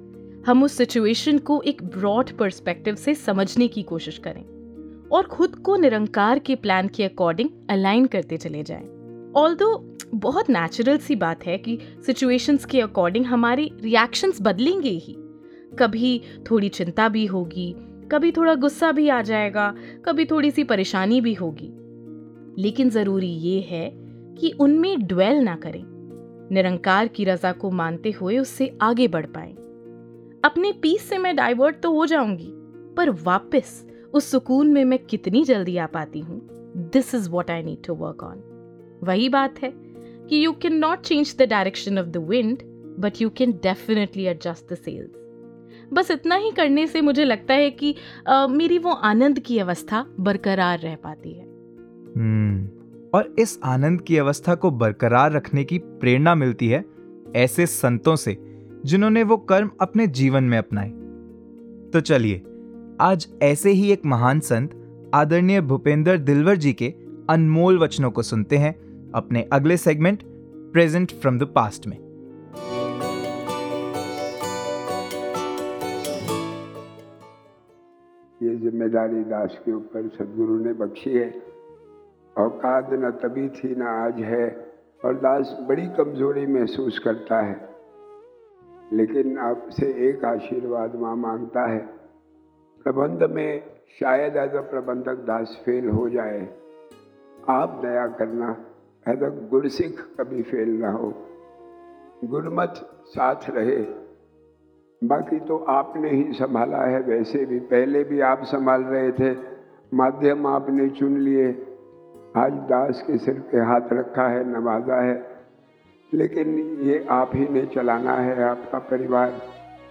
हम 0.47 0.63
उस 0.63 0.77
सिचुएशन 0.77 1.37
को 1.37 1.61
एक 1.61 1.83
ब्रॉड 1.97 2.31
पर्सपेक्टिव 2.31 2.95
से 2.95 3.15
समझने 3.15 3.67
की 3.67 3.83
कोशिश 3.83 4.17
करें 4.17 4.43
और 5.11 5.23
खुद 5.23 5.55
को 5.55 5.75
निरंकार 5.75 6.39
के 6.39 6.55
प्लान 6.55 6.87
के 6.87 7.03
अकॉर्डिंग 7.03 7.49
अलाइन 7.69 8.05
करते 8.05 8.37
चले 8.37 8.63
जाएँ। 8.63 8.87
ऑल्दो 9.35 9.90
बहुत 10.15 10.49
नेचुरल 10.49 10.97
सी 10.97 11.15
बात 11.15 11.45
है 11.45 11.57
कि 11.57 11.79
सिचुएशंस 12.05 12.65
के 12.65 12.81
अकॉर्डिंग 12.81 13.25
हमारे 13.25 13.69
रिएक्शंस 13.81 14.37
बदलेंगे 14.41 14.89
ही। 14.89 15.15
कभी 15.79 16.21
थोड़ी 16.51 16.69
चिंता 16.69 17.09
भी 17.09 17.25
होगी, 17.25 17.75
कभी 18.11 18.31
थोड़ा 18.31 18.55
गुस्सा 18.55 18.91
भी 18.91 19.07
आ 19.09 19.21
जाएगा, 19.21 19.73
कभी 20.05 20.25
थोड़ी 20.25 20.51
सी 20.51 20.63
परेशानी 20.63 21.21
भी 21.21 21.33
होगी। 21.33 21.71
लेकिन 22.61 22.89
ज़रूरी 22.89 23.27
ये 23.27 23.61
है 23.61 23.89
कि 24.37 24.51
उनमें 24.59 25.07
ड्वेल 25.07 25.37
ना 25.37 25.55
करें। 25.55 25.83
निरंकार 26.51 27.07
की 27.07 27.23
रजा 27.23 27.51
को 27.51 27.71
मानते 27.71 28.11
हुए 28.11 28.37
उससे 28.37 28.77
आगे 28.81 29.07
बढ़ 29.07 29.25
पाएँ। 29.25 29.53
अपने 30.43 30.71
पीस 30.71 31.09
से 31.09 31.17
मैं 31.17 31.35
डाइवर्ट 31.35 31.79
तो 31.79 31.93
हो 31.93 32.05
जाऊँगी, 32.05 32.51
पर 32.97 33.09
वापस 33.09 33.85
उस 34.13 34.31
सुकून 34.31 34.67
में 34.67 34.85
मैं 34.85 34.99
कितनी 34.99 35.43
जल्दी 35.43 35.77
आ 35.77 35.85
पाती 35.85 36.19
हूँ? 36.19 36.41
This 36.93 37.15
is 37.15 37.29
what 37.29 37.51
I 37.51 37.63
need 37.63 37.85
to 37.87 37.93
work 37.93 38.23
on 38.23 38.43
वही 39.03 39.29
बात 39.29 39.61
है 39.63 39.90
कि 40.31 40.45
you 40.45 40.51
cannot 40.73 41.01
change 41.01 41.35
the 41.39 41.41
direction 41.41 41.99
of 41.99 42.07
the 42.07 42.17
wind 42.17 42.57
but 42.99 43.21
you 43.21 43.29
can 43.29 43.51
definitely 43.51 44.23
adjust 44.23 44.73
the 44.73 44.77
sails 44.77 45.09
बस 45.93 46.11
इतना 46.11 46.35
ही 46.35 46.51
करने 46.51 46.87
से 46.87 47.01
मुझे 47.01 47.25
लगता 47.25 47.53
है 47.53 47.71
कि 47.71 47.95
अ, 48.27 48.47
मेरी 48.47 48.77
वो 48.77 48.91
आनंद 48.91 49.39
की 49.39 49.59
अवस्था 49.59 50.05
बरकरार 50.19 50.79
रह 50.79 50.95
पाती 50.95 51.33
है। 51.33 51.43
हम्म 52.17 52.67
और 53.13 53.35
इस 53.39 53.59
आनंद 53.63 54.01
की 54.01 54.17
अवस्था 54.17 54.55
को 54.55 54.71
बरकरार 54.71 55.31
रखने 55.31 55.63
की 55.63 55.77
प्रेरणा 55.77 56.35
मिलती 56.35 56.67
है 56.67 56.85
ऐसे 57.35 57.65
संतों 57.65 58.15
से 58.15 58.37
जिन्होंने 58.85 59.23
वो 59.23 59.37
कर्म 59.37 59.69
अपने 59.81 60.07
जीवन 60.07 60.43
में 60.43 60.57
अपनाए। 60.57 60.89
तो 61.91 61.99
चलिए 61.99 62.41
आज 63.01 63.27
ऐसे 63.41 63.71
ही 63.71 63.91
एक 63.91 64.01
महान 64.05 64.39
संत 64.39 64.77
आदरणीय 65.13 65.61
भूपेंद्र 65.61 66.17
दिलवर 66.17 66.55
जी 66.55 66.73
के 66.73 66.93
अनमोल 67.29 67.79
वचनों 67.79 68.11
को 68.11 68.21
सुनते 68.21 68.57
हैं। 68.57 68.90
अपने 69.15 69.49
अगले 69.53 69.77
segment 69.77 70.23
present 70.73 71.11
from 71.11 71.39
the 71.39 71.43
past 71.43 71.87
में। 71.87 71.97
ये 78.41 78.55
ज़िम्मेदारी 78.55 79.23
दास 79.23 79.59
के 79.65 79.71
ऊपर 79.71 80.07
सदगुरु 80.09 80.57
ने 80.59 80.73
बख्शी 80.73 81.13
है। 81.13 81.29
औकात 82.35 82.89
न 82.93 83.09
तभी 83.11 83.47
थी 83.49 83.75
न 83.75 83.81
आज 83.81 84.19
है, 84.19 84.47
और 85.05 85.13
दास 85.13 85.57
बड़ी 85.61 85.85
कमज़ोरी 85.87 86.45
महसूस 86.47 86.99
करता 86.99 87.41
है। 87.41 87.69
लेकिन 88.93 89.37
आपसे 89.37 89.85
एक 90.09 90.25
आशीर्वाद 90.25 90.95
माँ 90.95 91.15
माँगता 91.15 91.65
है, 91.67 91.79
प्रबंध 92.85 93.23
में 93.31 93.63
शायद 93.99 94.37
अ 94.37 94.45
प्रबंधक 94.45 95.23
दास 95.27 95.61
फेल 95.65 95.89
हो 95.89 96.09
जाए। 96.09 96.41
आप 97.49 97.79
दया 97.81 98.07
करना 98.07 98.51
अ 99.07 99.11
गुरसिख 99.51 100.07
कभी 100.19 100.41
फेल 100.41 100.69
ना 100.69 100.91
हो। 100.91 101.13
गुरमत 102.23 102.73
साथ 103.05 103.35
रहे। 103.49 103.77
बाकी 105.07 105.39
तो 105.39 105.57
आपने 105.57 106.09
ही 106.09 106.33
संभाला 106.33 106.77
है, 106.77 107.01
वैसे 107.01 107.45
भी। 107.45 107.59
पहले 107.59 108.03
भी 108.03 108.19
आप 108.19 108.43
संभाल 108.43 108.83
रहे 108.83 109.11
थे, 109.11 109.37
माध्यम 109.93 110.47
आपने 110.47 110.89
चुन 110.89 111.17
लिए। 111.17 111.47
आज 112.37 112.51
दास 112.51 113.03
के 113.07 113.17
सिर 113.17 113.39
पे 113.51 113.57
हाथ 113.57 113.81
रखा 113.93 114.27
है, 114.27 114.49
नवाजा 114.49 115.01
है। 115.01 115.27
लेकिन 116.13 116.49
ये 116.81 117.07
आप 117.09 117.31
ही 117.33 117.47
ने 117.47 117.65
चलाना 117.65 118.13
है, 118.13 118.43
आपका 118.43 118.79
परिवार। 118.79 119.33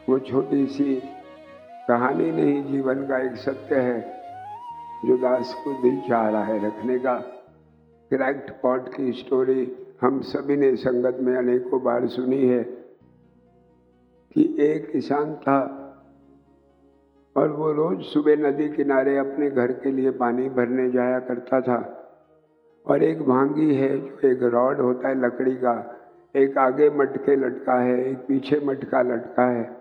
वो 0.09 0.19
छोटी 0.19 0.67
सी 0.67 1.03
कहानी 1.89 2.33
नहीं, 2.33 2.65
जीवन 2.65 2.95
का 2.95 3.19
एक 3.19 3.37
सत्य 3.37 3.77
है, 3.77 4.01
जो 5.05 5.17
दास 5.17 5.55
को 5.65 5.83
दिल 5.83 6.01
चाह 6.01 6.29
रहा 6.29 6.45
है 6.45 6.67
रखने 6.67 6.99
का। 6.99 7.37
क्रैक्ड 8.13 8.51
पॉट 8.63 8.89
की 8.89 9.13
स्टोरी 9.13 9.77
हम 10.01 10.21
सभी 10.21 10.57
ने 10.57 10.77
संगत 10.77 11.19
में 11.21 11.37
अनेकों 11.37 11.83
बार 11.83 12.07
सुनी 12.07 12.47
है 12.47 12.63
कि 14.35 14.57
एक 14.61 14.91
किसान 14.93 15.35
था 15.35 15.59
और 17.37 17.53
वो 17.53 17.73
रोज 17.73 18.03
सुबह 18.03 18.37
नदी 18.37 18.69
किनारे 18.69 19.17
अपने 19.19 19.51
घर 19.51 19.73
के 19.73 19.91
लिए 19.91 20.11
पानी 20.11 20.49
भरने 20.49 20.91
जाया 20.91 21.19
करता 21.19 21.61
था। 21.61 21.79
और 22.87 23.03
एक 23.03 23.23
भांगी 23.23 23.75
है 23.75 23.99
जो 23.99 24.29
एक 24.29 24.43
रॉड 24.43 24.81
होता 24.81 25.09
है 25.09 25.27
लकड़ी 25.27 25.55
का, 25.55 25.97
एक 26.37 26.59
आगे 26.59 26.91
मटके 26.91 27.37
लटका 27.37 27.81
है, 27.81 28.11
एक 28.11 28.19
पीछे 28.19 28.61
मटका 28.65 29.03
लटका 29.03 29.51
है 29.51 29.77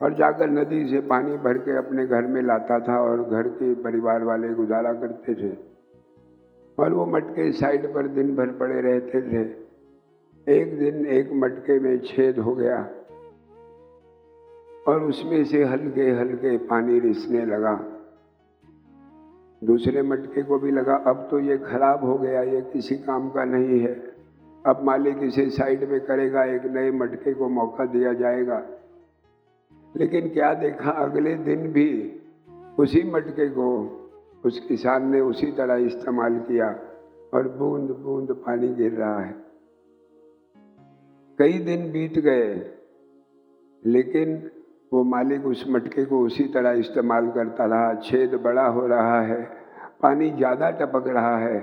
और 0.00 0.14
जाकर 0.14 0.50
नदी 0.50 0.86
से 0.88 1.00
पानी 1.00 1.36
भर 1.36 1.58
के 1.58 1.76
अपने 1.76 2.06
घर 2.06 2.26
में 2.26 2.42
लाता 2.42 2.80
था 2.80 3.00
और 3.00 3.28
घर 3.30 3.48
के 3.48 3.74
परिवार 3.74 4.24
वाले 4.24 4.48
गुजारा 4.48 4.92
करते 4.92 5.34
थे। 5.34 5.71
और 6.82 6.92
वो 6.92 7.06
मटके 7.06 7.52
साइड 7.52 7.94
पर 7.94 8.08
दिन 8.08 8.36
भर 8.36 8.46
पड़े 8.46 8.80
रहते 8.80 9.22
थे। 9.22 9.62
एक 10.60 10.78
दिन 10.78 11.06
एक 11.06 11.30
मटके 11.32 11.78
में 11.78 11.98
छेद 11.98 12.38
हो 12.38 12.54
गया 12.54 12.90
और 14.88 15.02
उसमें 15.02 15.44
से 15.44 15.64
हल्के 15.64 16.10
हल्के 16.10 16.58
पानी 16.58 16.98
रिसने 17.00 17.46
लगा। 17.46 17.88
दूसरे 19.64 20.02
मटके 20.02 20.42
को 20.42 20.58
भी 20.58 20.70
लगा, 20.70 20.94
अब 20.94 21.28
तो 21.30 21.38
ये 21.38 21.58
खराब 21.58 22.04
हो 22.04 22.18
गया, 22.18 22.42
ये 22.42 22.60
किसी 22.60 22.94
काम 22.94 23.30
का 23.30 23.44
नहीं 23.44 23.80
है। 23.80 24.12
अब 24.66 24.82
मालिक 24.82 25.18
इसे 25.22 25.50
साइड 25.50 25.90
में 25.90 26.00
करेगा, 26.00 26.44
एक 26.44 26.64
नए 26.64 26.90
मटके 26.90 27.34
को 27.34 27.48
मौका 27.48 27.84
दिया 27.84 28.12
जाएगा। 28.12 28.66
लेकिन 29.96 30.28
क्या 30.28 30.54
देखा 30.54 30.90
अगले 30.90 31.34
दिन 31.34 31.72
भी 31.72 32.20
उसी 32.78 33.10
मटके 33.10 33.48
को 33.48 33.98
उस 34.44 34.58
किसान 34.60 35.10
ने 35.10 35.20
उसी 35.20 35.50
तरह 35.52 35.74
इस्तेमाल 35.74 36.38
किया 36.38 36.68
और 37.34 37.48
बूंद 37.48 37.90
बूंद 37.90 38.32
पानी 38.46 38.68
गिर 38.68 38.92
रहा 38.92 39.20
है। 39.20 39.34
कई 41.38 41.58
दिन 41.58 41.90
बीत 41.92 42.18
गए, 42.18 42.72
लेकिन 43.82 44.50
वो 44.92 45.02
मालिक 45.04 45.46
उस 45.46 45.64
मटके 45.68 46.04
को 46.04 46.20
उसी 46.20 46.44
तरह 46.44 46.70
इस्तेमाल 46.70 47.30
करता 47.30 47.64
रहा। 47.64 47.94
छेद 47.94 48.34
बड़ा 48.34 48.66
हो 48.66 48.86
रहा 48.86 49.20
है, 49.20 49.42
पानी 50.02 50.30
ज़्यादा 50.30 50.70
टपक 50.70 51.08
रहा 51.08 51.36
है। 51.38 51.60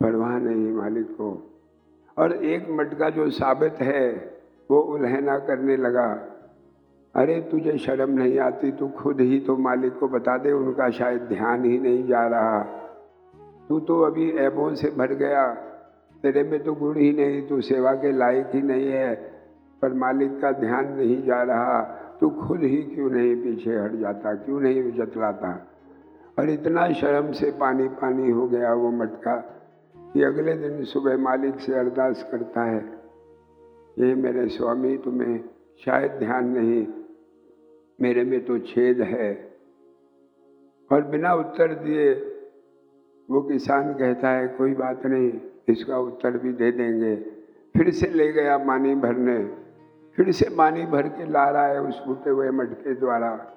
परवाह 0.00 0.38
नहीं 0.38 0.72
मालिक 0.72 1.06
को। 1.10 1.30
और 2.16 2.32
एक 2.32 2.66
मटका 2.70 3.10
जो 3.10 3.30
साबित 3.30 3.74
है, 3.74 4.10
वो 4.70 4.80
उल्हना 4.80 5.38
करने 5.38 5.76
लगा। 5.76 6.29
अरे 7.14 7.40
तुझे 7.40 7.78
शर्म 7.78 8.10
नहीं 8.10 8.38
आती, 8.38 8.70
तू 8.72 8.88
खुद 8.88 9.20
ही 9.20 9.40
तो 9.40 9.56
मालिक 9.56 9.98
को 9.98 10.08
बता 10.08 10.38
दे, 10.38 10.52
उनका 10.52 10.90
शायद 10.90 11.20
ध्यान 11.20 11.64
ही 11.64 11.78
नहीं 11.78 12.06
जा 12.06 12.26
रहा। 12.26 12.60
तू 13.68 13.80
तो 13.80 14.00
अभी 14.00 14.30
ऐबों 14.30 14.74
से 14.74 14.90
भर 14.90 15.14
गया, 15.14 15.54
तेरे 16.22 16.42
में 16.42 16.62
तो 16.62 16.72
गुण 16.72 16.98
ही 16.98 17.12
नहीं, 17.12 17.48
तू 17.48 17.60
सेवा 17.60 17.92
के 17.92 18.12
लायक 18.12 18.50
ही 18.54 18.62
नहीं 18.62 18.86
है, 18.86 19.14
पर 19.82 19.92
मालिक 19.92 20.40
का 20.40 20.52
ध्यान 20.52 20.92
नहीं 20.92 21.22
जा 21.22 21.42
रहा। 21.42 21.80
तू 22.20 22.30
खुद 22.30 22.62
ही 22.62 22.76
क्यों 22.76 23.10
नहीं 23.10 23.34
पीछे 23.36 23.70
हट 23.70 23.94
जाता, 23.94 24.34
क्यों 24.34 24.60
नहीं 24.60 24.92
जतलाता? 24.92 25.66
और 26.38 26.50
इतना 26.50 26.92
शर्म 26.92 27.32
से 27.32 27.50
पानी 27.50 27.88
पानी 27.88 28.30
हो 28.30 28.46
गया 28.48 28.72
वो 28.74 28.90
मटका 28.90 29.36
कि 29.96 30.22
अगले 30.22 30.54
दिन 30.54 30.84
सुबह 30.84 31.16
मालिक 31.16 31.60
से 31.60 31.74
अरदास 31.74 32.28
करता 32.32 32.62
है 32.62 32.80
ये 33.98 34.14
मेरे 34.14 34.48
स्वामी, 34.48 34.96
तुम्हें 34.96 35.40
शायद 35.84 36.12
ध्यान 36.12 36.48
नहीं 36.48 36.86
मेरे 38.02 38.24
में 38.24 38.44
तो 38.44 38.58
छेद 38.58 39.00
है। 39.00 39.50
और 40.92 41.02
बिना 41.02 41.34
उत्तर 41.34 41.74
दिए 41.74 42.12
वो 43.30 43.40
किसान 43.40 43.94
कहता 43.94 44.28
है, 44.28 44.48
कोई 44.48 44.74
बात 44.74 45.06
नहीं, 45.06 45.40
इसका 45.68 45.98
उत्तर 45.98 46.38
भी 46.38 46.52
दे 46.52 46.72
देंगे। 46.72 47.16
फिर 47.76 47.90
से 47.90 48.06
ले 48.06 48.32
गया 48.32 48.58
पानी 48.58 48.94
भरने। 48.94 49.54
फिर 50.16 50.32
से 50.32 50.56
पानी 50.56 50.86
भर 50.86 51.08
के 51.08 51.30
ला 51.30 51.50
रहा 51.50 51.66
है 51.66 51.82
उस 51.82 52.04
फूटे 52.04 52.30
हुए 52.30 52.50
मटके 52.50 52.94
द्वारा। 52.94 53.54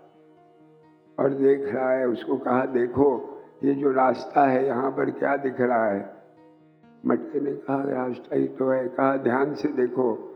और 1.19 1.29
देख 1.29 1.73
रहा 1.75 1.91
है, 1.91 2.07
उसको 2.07 2.37
कहा, 2.37 2.65
देखो, 2.65 3.29
ये 3.63 3.73
जो 3.73 3.91
रास्ता 3.91 4.47
है, 4.47 4.65
यहाँ 4.65 4.91
पर 4.91 5.11
क्या 5.11 5.37
दिख 5.37 5.61
रहा 5.61 5.85
है? 5.85 6.13
मटके 7.05 7.39
ने 7.39 7.51
कहा, 7.51 7.83
रास्ता 7.83 8.35
ही 8.35 8.47
तो 8.47 8.69
है। 8.69 8.87
कहा, 8.87 9.17
ध्यान 9.17 9.53
से 9.53 9.67
देखो 9.67 10.32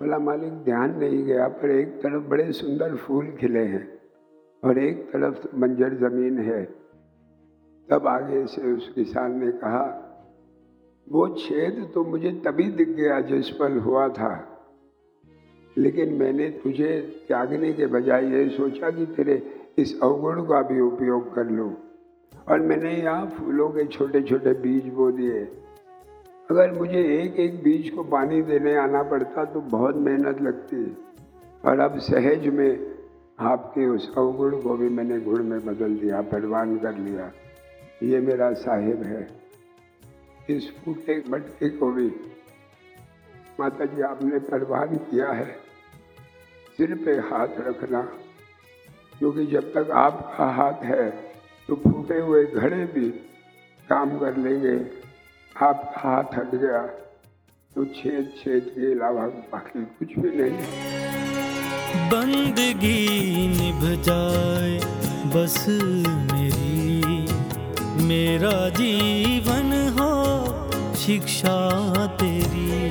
बोला 0.00 0.18
मालिक 0.18 0.52
ध्यान 0.52 0.98
नहीं 0.98 1.24
गया, 1.24 1.48
पर 1.48 1.70
एक 1.70 1.88
तरफ़ 1.88 2.22
बड़े 2.28 2.52
सुंदर 2.52 2.96
फूल 2.96 3.26
खिले 3.40 3.60
हैं 3.60 3.98
और 4.64 4.78
एक 4.78 5.10
तरफ़ 5.12 5.56
बंजर 5.56 5.94
ज़मीन 5.94 6.38
है। 6.38 6.64
तब 7.90 8.06
आगे 8.06 8.46
से 8.46 8.72
उस 8.72 8.92
किसान 8.94 9.44
ने 9.44 9.52
कहा, 9.52 10.00
वो 11.12 11.28
छेद 11.28 11.90
तो 11.94 12.04
मुझे 12.04 12.30
तभी 12.30 12.70
दिख 12.70 12.88
गया 12.88 13.20
जिस 13.20 13.50
पल 13.50 13.78
हुआ 13.78 14.08
था। 14.08 14.60
लेकिन 15.78 16.14
मैंने 16.14 16.48
तुझे 16.48 17.24
त्यागने 17.28 17.72
के 17.72 17.86
बजाय 17.86 18.26
ये 18.26 18.48
सोचा 18.48 18.90
कि 18.90 19.06
तेरे 19.06 19.42
इस 19.78 20.00
अवगुण 20.02 20.42
का 20.42 20.62
भी 20.62 20.80
उपयोग 20.80 21.34
कर 21.34 21.46
लूँ। 21.46 21.76
और 22.48 22.60
मैंने 22.60 22.94
यहाँ 22.94 23.26
फूलों 23.26 23.68
के 23.68 23.84
छोटे 23.84 24.22
छोटे 24.22 24.52
बीज 24.52 24.86
बो 24.86 25.10
दिए। 25.10 25.63
अगर 26.48 26.72
मुझे 26.72 27.02
एक 27.14 27.38
एक 27.40 27.62
बीज 27.62 27.88
को 27.90 28.02
पानी 28.06 28.40
देने 28.42 28.74
आना 28.76 29.02
पड़ता 29.02 29.44
तो 29.44 29.60
बहुत 29.70 29.96
मेहनत 29.98 30.40
लगती। 30.42 30.84
और 31.64 31.80
अब 31.80 31.98
सहज 32.00 32.46
में 32.48 32.94
आपके 33.38 33.86
उस 33.88 34.08
अवगुण 34.18 34.60
को 34.60 34.76
भी 34.76 34.88
मैंने 34.88 35.18
गुण 35.20 35.44
में 35.44 35.58
बदल 35.60 35.96
दिया 35.96 36.20
परवान 36.30 36.76
कर 36.78 36.98
लिया। 36.98 37.30
ये 38.02 38.20
मेरा 38.20 38.52
साहिब 38.54 39.02
है। 39.02 39.26
इस 40.48 40.70
फूटे 40.76 41.22
मटके 41.28 41.68
को 41.70 41.90
भी 41.92 42.06
माता 43.60 43.84
जी 43.86 44.02
आपने 44.04 44.38
परवान 44.40 44.96
किया 44.96 45.30
है। 45.30 45.46
सिर 46.78 46.94
पे 47.04 47.12
हाथ 47.28 47.60
रखना, 47.60 48.00
क्योंकि 49.18 49.46
जब 49.46 49.72
तक 49.72 49.90
आपका 49.96 50.46
हाथ 50.52 50.84
है 50.84 51.08
तो 51.68 51.76
फूटे 51.78 52.18
हुए 52.20 52.44
घड़े 52.44 52.84
भी 52.86 53.08
काम 53.88 54.18
कर 54.18 54.36
लेंगे। 54.38 54.76
आपका 55.62 56.00
हाथ 56.00 56.38
हट 56.38 56.54
गया 56.54 56.78
तो 57.74 57.84
छेद 57.84 58.32
छेद 58.38 58.64
के 58.64 58.92
अलावा 58.92 59.26
बाकी 59.52 59.84
कुछ 59.84 60.08
भी 60.18 60.30
नहीं। 60.30 60.50
बंदगी 62.10 63.02
निभ 63.48 64.02
जाए, 64.02 64.72
बस 65.34 65.66
मेरी, 66.32 67.26
मेरा 68.04 68.68
जीवन 68.68 69.72
हो 69.98 70.12
शिक्षा 70.94 71.56
तेरी। 72.06 72.90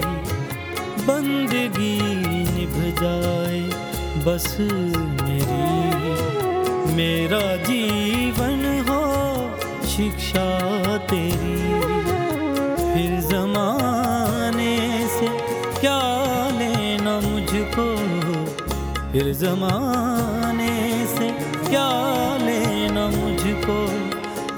बंदगी 1.03 1.99
निभ 2.15 2.79
जाए, 3.01 3.61
बस 4.25 4.57
मेरी, 5.21 5.63
मेरा 6.95 7.55
जीवन 7.55 8.85
हो 8.89 9.03
शिक्षा 9.87 10.52
जमाने 13.21 15.07
से 15.07 15.27
क्या 15.79 15.99
लेना 16.49 17.19
मुझको? 17.19 17.95
फिर 19.11 19.33
जमाने 19.33 21.05
से 21.05 21.29
क्या 21.69 21.89
लेना 22.37 23.07
मुझको? 23.07 24.03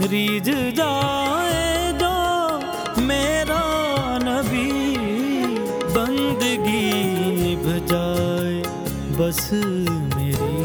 रीझ 0.08 0.50
जाए 0.50 1.94
जो 1.94 2.16
मेरा 3.02 3.64
नबी, 4.24 4.98
बंदगी 5.96 6.94
निभ 7.44 7.86
जाए 7.86 8.62
बस 9.20 9.50
मेरी। 10.18 10.56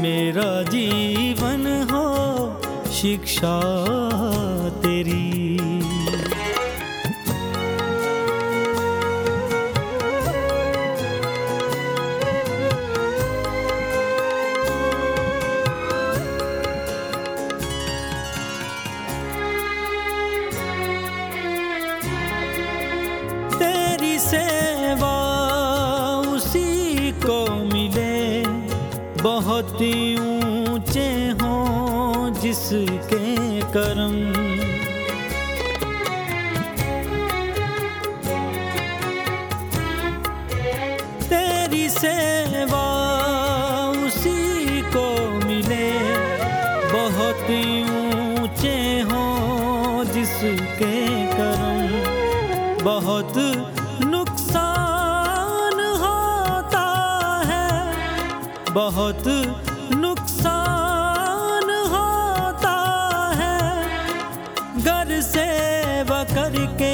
मेरा 0.00 0.62
जीवन 0.62 1.88
हो 1.90 2.06
शिक्षा 2.92 3.60
बहुत 58.94 59.24
नुकसान 59.94 61.70
होता 61.94 62.76
है। 63.36 63.84
घर 64.82 65.20
से 65.20 65.46
करके 66.24 66.92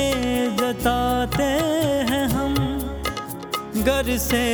जताते 0.56 1.42
हैं 2.10 2.26
हम। 2.28 2.54
घर 3.82 4.16
से 4.18 4.44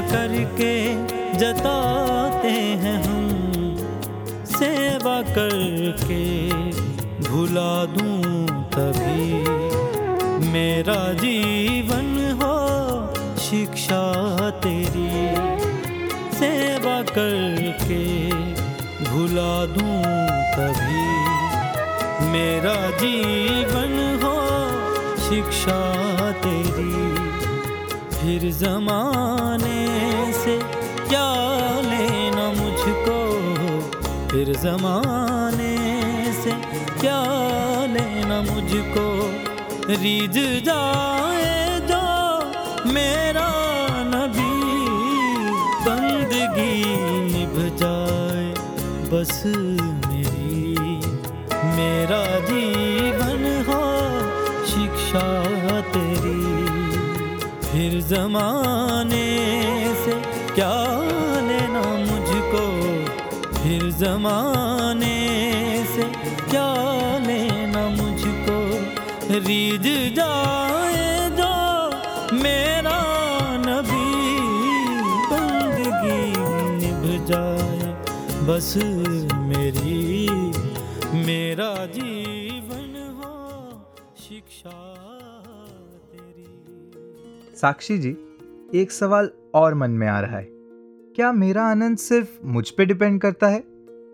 करके 0.00 0.94
जताते 1.38 2.54
हैं 2.84 3.04
हम। 3.04 3.30
सेवा 4.44 5.22
करके 5.22 6.48
भुला 7.28 7.84
दूँ 7.84 8.46
तभी 8.64 9.34
मेरा 10.48 11.12
जीवन। 11.12 11.83
सेवा 16.64 17.02
करके 17.02 18.04
भुला 19.04 19.54
दूँ 19.66 19.96
तभी 20.54 21.02
मेरा 22.28 22.74
जीवन 22.90 23.92
हो 24.22 24.36
शिक्षा 25.20 25.80
तेरी। 26.32 26.94
फिर 28.14 28.50
जमाने 28.52 29.82
से 30.32 30.58
क्या 31.08 31.28
लेना 31.90 32.46
मुझको? 32.60 33.18
फिर 34.28 34.54
जमाने 34.56 35.76
से 36.32 36.52
क्या 37.00 37.22
लेना 37.86 38.40
मुझको? 38.42 39.06
रीझ 40.02 40.64
जाए 40.64 41.80
जो 41.90 42.04
मेरा 42.92 43.53
बंदगी 46.54 46.94
निभ 47.32 47.76
जाए। 47.76 48.54
बस 49.12 49.42
मेरी, 50.08 50.76
मेरा 51.64 52.40
जीवन 52.40 53.64
हो, 53.68 53.82
शिक्षा 54.66 55.80
तेरी। 55.80 56.44
फिर 57.66 58.02
जमाने 58.02 59.38
से 59.94 60.12
क्या 60.54 60.74
लेना 61.42 61.82
मुझको? 61.82 62.64
फिर 63.58 63.92
जमाने 63.92 65.16
से 65.96 66.02
क्या 66.50 66.74
लेना 67.18 67.88
मुझको? 67.88 68.58
रीझ 69.38 70.14
जो 70.16 70.63
बस 78.48 78.74
मेरी 79.34 80.28
मेरा 81.26 81.86
जीवन 81.86 83.20
हो 83.20 83.70
शिक्षा 84.16 84.94
तेरी। 86.12 87.56
साक्षी 87.56 87.98
जी 87.98 88.16
एक 88.74 88.92
सवाल 88.92 89.30
और 89.54 89.74
मन 89.74 89.90
में 89.90 90.08
आ 90.08 90.20
रहा 90.20 90.36
है। 90.36 90.48
क्या 91.16 91.32
मेरा 91.32 91.62
आनंद 91.62 91.96
सिर्फ़ 91.96 92.46
मुझ 92.46 92.70
पे 92.70 92.84
डिपेंड 92.84 93.20
करता 93.20 93.48
है? 93.48 93.64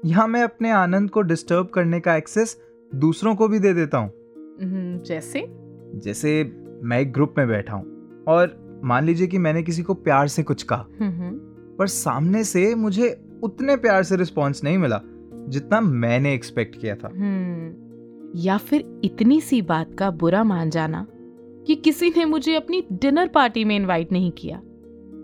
या 0.04 0.26
मैं 0.26 0.42
अपने 0.42 0.70
आनंद 0.70 1.10
को 1.10 1.22
डिस्टर्ब 1.22 1.66
करने 1.66 2.00
का 2.00 2.16
एक्सेस 2.16 2.60
दूसरों 2.94 3.34
को 3.34 3.48
भी 3.48 3.58
दे 3.58 3.74
देता 3.74 3.98
हूँ। 3.98 4.08
हम्म, 4.62 4.98
जैसे? 4.98 5.46
जैसे 5.94 6.44
मैं 6.82 7.00
एक 7.00 7.12
ग्रुप 7.12 7.34
में 7.38 7.48
बैठा 7.48 7.74
हूँ 7.74 8.24
और 8.28 8.56
मान 8.84 9.04
लीजिए 9.04 9.26
कि 9.26 9.38
मैंने 9.38 9.62
किसी 9.62 9.82
को 9.82 9.94
प्यार 9.94 10.28
से 10.28 10.42
कुछ 10.42 10.62
कहा। 10.62 10.86
हम्म, 11.00 11.38
पर 11.76 11.86
सामने 11.86 12.44
से 12.44 12.74
मुझे 12.74 13.26
उतने 13.42 13.76
प्यार 13.76 14.03
से 14.03 14.16
रिस्पॉन्स 14.16 14.64
नहीं 14.64 14.79
मिला 14.79 15.00
जितना 15.48 15.81
मैंने 15.81 16.35
एक्सपेक्ट 16.35 16.81
किया 16.81 16.94
था। 16.94 17.09
हम्म, 17.09 17.90
या 18.37 18.57
फिर 18.57 19.00
इतनी 19.05 19.40
सी 19.40 19.62
बात 19.62 19.94
का 19.94 20.11
बुरा 20.11 20.44
मान 20.44 20.70
जाना 20.70 21.07
कि 21.66 21.74
किसी 21.74 22.09
ने 22.09 22.24
मुझे 22.24 22.55
अपनी 22.55 22.85
डिनर 22.92 23.29
पार्टी 23.29 23.64
में 23.64 23.76
इनवाइट 23.76 24.12
नहीं 24.12 24.31
किया। 24.31 24.62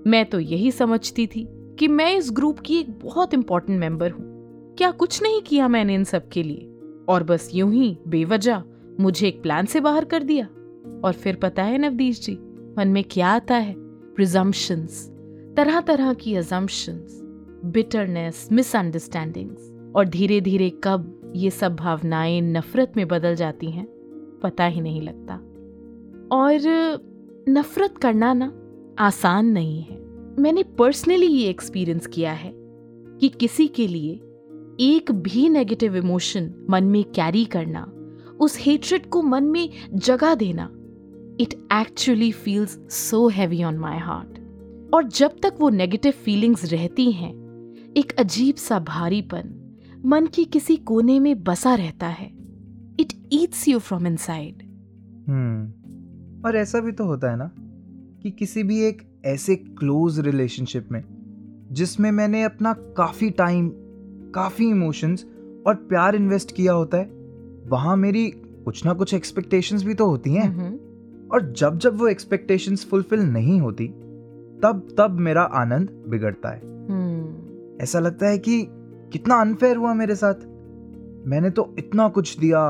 मैं 0.07 0.25
तो 0.25 0.41
यही 0.41 0.71
समझती 0.71 1.27
थी 1.27 1.49
कि 1.51 1.89
मैं 1.89 2.17
इस 2.17 2.31
ग्रुप 2.33 2.59
की 2.59 2.79
एक 2.79 2.99
बहुत 2.99 3.35
इंपॉर्टेंट 3.35 3.81
मेंबर 3.81 4.11
हूँ। 4.11 4.37
क्या 4.79 4.91
कुछ 4.91 5.23
नहीं 5.23 5.43
किया 5.43 5.69
मैंने 5.69 5.95
इन 5.95 6.05
सब 6.05 6.29
के 6.29 6.43
लिए? 6.43 6.73
और 7.09 7.23
बस 7.23 7.51
यूँ 7.55 7.73
ही 7.73 7.99
बेवजह 8.09 8.63
मुझे 9.01 9.29
एक 9.29 9.43
प्लान 9.43 9.67
से 9.67 9.81
बाहर 9.81 10.05
कर 10.05 10.23
दिया। 10.23 10.47
और 11.05 11.13
फिर 11.13 11.37
पता 11.37 11.63
है 11.63 11.79
नवदीश 11.79 12.21
जी 12.21 12.39
मन 12.79 12.89
में 12.89 13.05
क्या 13.11 13.29
आता 13.29 13.55
है? 13.55 13.75
प्रिजम्पशंस 14.15 15.11
तरह 15.57 15.81
तरह 15.81 16.13
की 16.13 16.35
अजम्पशंस 16.35 17.23
बिटरनेस 17.64 18.49
मिसअंडरस्टैंडिंग्स 18.53 19.73
और 19.97 20.09
धीरे 20.09 20.40
धीरे 20.40 20.71
कब 20.85 21.33
ये 21.37 21.51
सब 21.51 21.77
भावनाएँ 21.77 22.40
नफरत 22.40 22.92
में 22.97 23.09
बदल 23.09 23.35
जाती 23.35 23.71
हैं, 23.71 23.87
पता 24.42 24.66
ही 24.66 24.81
नहीं 24.81 25.03
लगता। 25.03 25.35
और 26.33 26.61
नफरत 27.49 27.99
करना 27.99 28.33
ना 28.33 28.62
आसान 28.99 29.47
नहीं 29.47 29.83
है। 29.83 29.97
मैंने 30.38 30.62
पर्सनली 30.62 31.27
ये 31.27 31.49
एक्सपीरियंस 31.49 32.07
किया 32.07 32.33
है 32.33 32.53
कि 33.21 33.29
किसी 33.29 33.69
के 33.69 33.88
लिए 33.88 34.12
एक 34.81 35.12
भी 35.12 35.49
नेगेटिव 35.49 35.97
इमोशन 35.97 36.66
मन 36.71 36.85
में 36.85 37.05
कैरी 37.05 37.45
करना, 37.45 37.92
उस 38.40 38.59
हेट्रेड 38.61 39.07
को 39.07 39.23
मन 39.23 39.45
में 39.45 39.71
जगह 39.95 40.35
देना 40.35 40.71
it 41.40 41.55
actually 41.73 42.33
feels 42.33 42.79
so 42.90 43.29
heavy 43.29 43.64
on 43.64 43.79
my 43.79 43.99
heart 43.99 44.38
और 44.95 45.05
जब 45.05 45.37
तक 45.42 45.55
वो 45.61 45.71
नेगेटिव 45.71 46.12
फीलिंग्स 46.12 46.73
रहती 46.73 47.12
हैं 47.12 47.46
एक 47.97 48.13
अजीब 48.13 48.55
सा 48.55 48.79
भारीपन 48.79 49.77
मन 50.05 50.27
के 50.27 50.45
किसी 50.45 50.77
कोने 50.77 51.21
में 51.21 51.45
बसा 51.45 51.75
रहता 51.75 52.07
है। 52.07 52.27
It 53.01 53.13
eats 53.33 53.69
you 53.69 53.79
from 53.79 54.07
inside 54.07 54.63
hmm 55.29 56.47
और 56.47 56.57
ऐसा 56.57 56.81
भी 56.81 56.93
तो 56.93 57.05
होता 57.05 57.31
है 57.31 57.37
ना 57.37 57.51
कि 58.23 58.31
किसी 58.31 58.63
भी 58.63 58.83
एक 58.83 59.03
ऐसे 59.25 59.57
क्लोज 59.57 60.21
रिलेशनशिप 60.21 60.89
में 60.93 61.05
जिसमें 61.73 62.11
मैंने 62.11 62.43
अपना 62.43 62.73
काफ़ी 62.73 63.31
टाइम 63.31 63.71
काफ़ी 64.35 64.69
इमोशंस 64.69 65.25
और 65.67 65.75
प्यार 65.75 66.17
इन्वेस्ट 66.17 66.55
किया 66.57 66.73
होता 66.73 66.99
है 66.99 67.11
वहाँ 67.69 67.97
मेरी 67.97 68.31
कुछ 68.65 68.85
ना 68.85 68.93
कुछ 68.93 69.15
एक्सपेक्टेशंस 69.15 69.85
भी 69.85 69.95
तो 69.95 70.07
होती 70.07 70.33
हैं। 70.33 71.29
और 71.29 71.53
जब 71.53 71.79
जब 71.79 71.99
वो 71.99 72.09
एक्सपेक्टेशंस 72.09 72.87
फुलफिल 72.87 73.21
नहीं 73.21 73.61
होती 73.61 73.89
तब 74.63 74.95
तब 74.99 75.11
मेरा 75.11 75.43
आनंद 75.43 76.05
बिगड़ता 76.09 76.55
है। 76.55 76.61
हम्म। 76.89 77.46
ऐसा 77.81 77.99
लगता 77.99 78.29
है 78.29 78.39
कि 78.39 78.67
कितना 79.12 79.35
अनफेयर 79.35 79.77
हुआ 79.77 79.95
मेरे 79.95 80.15
साथ। 80.15 80.35
मैंने 81.29 81.51
तो 81.51 81.75
इतना 81.79 82.09
कुछ 82.09 82.39
दिया 82.39 82.61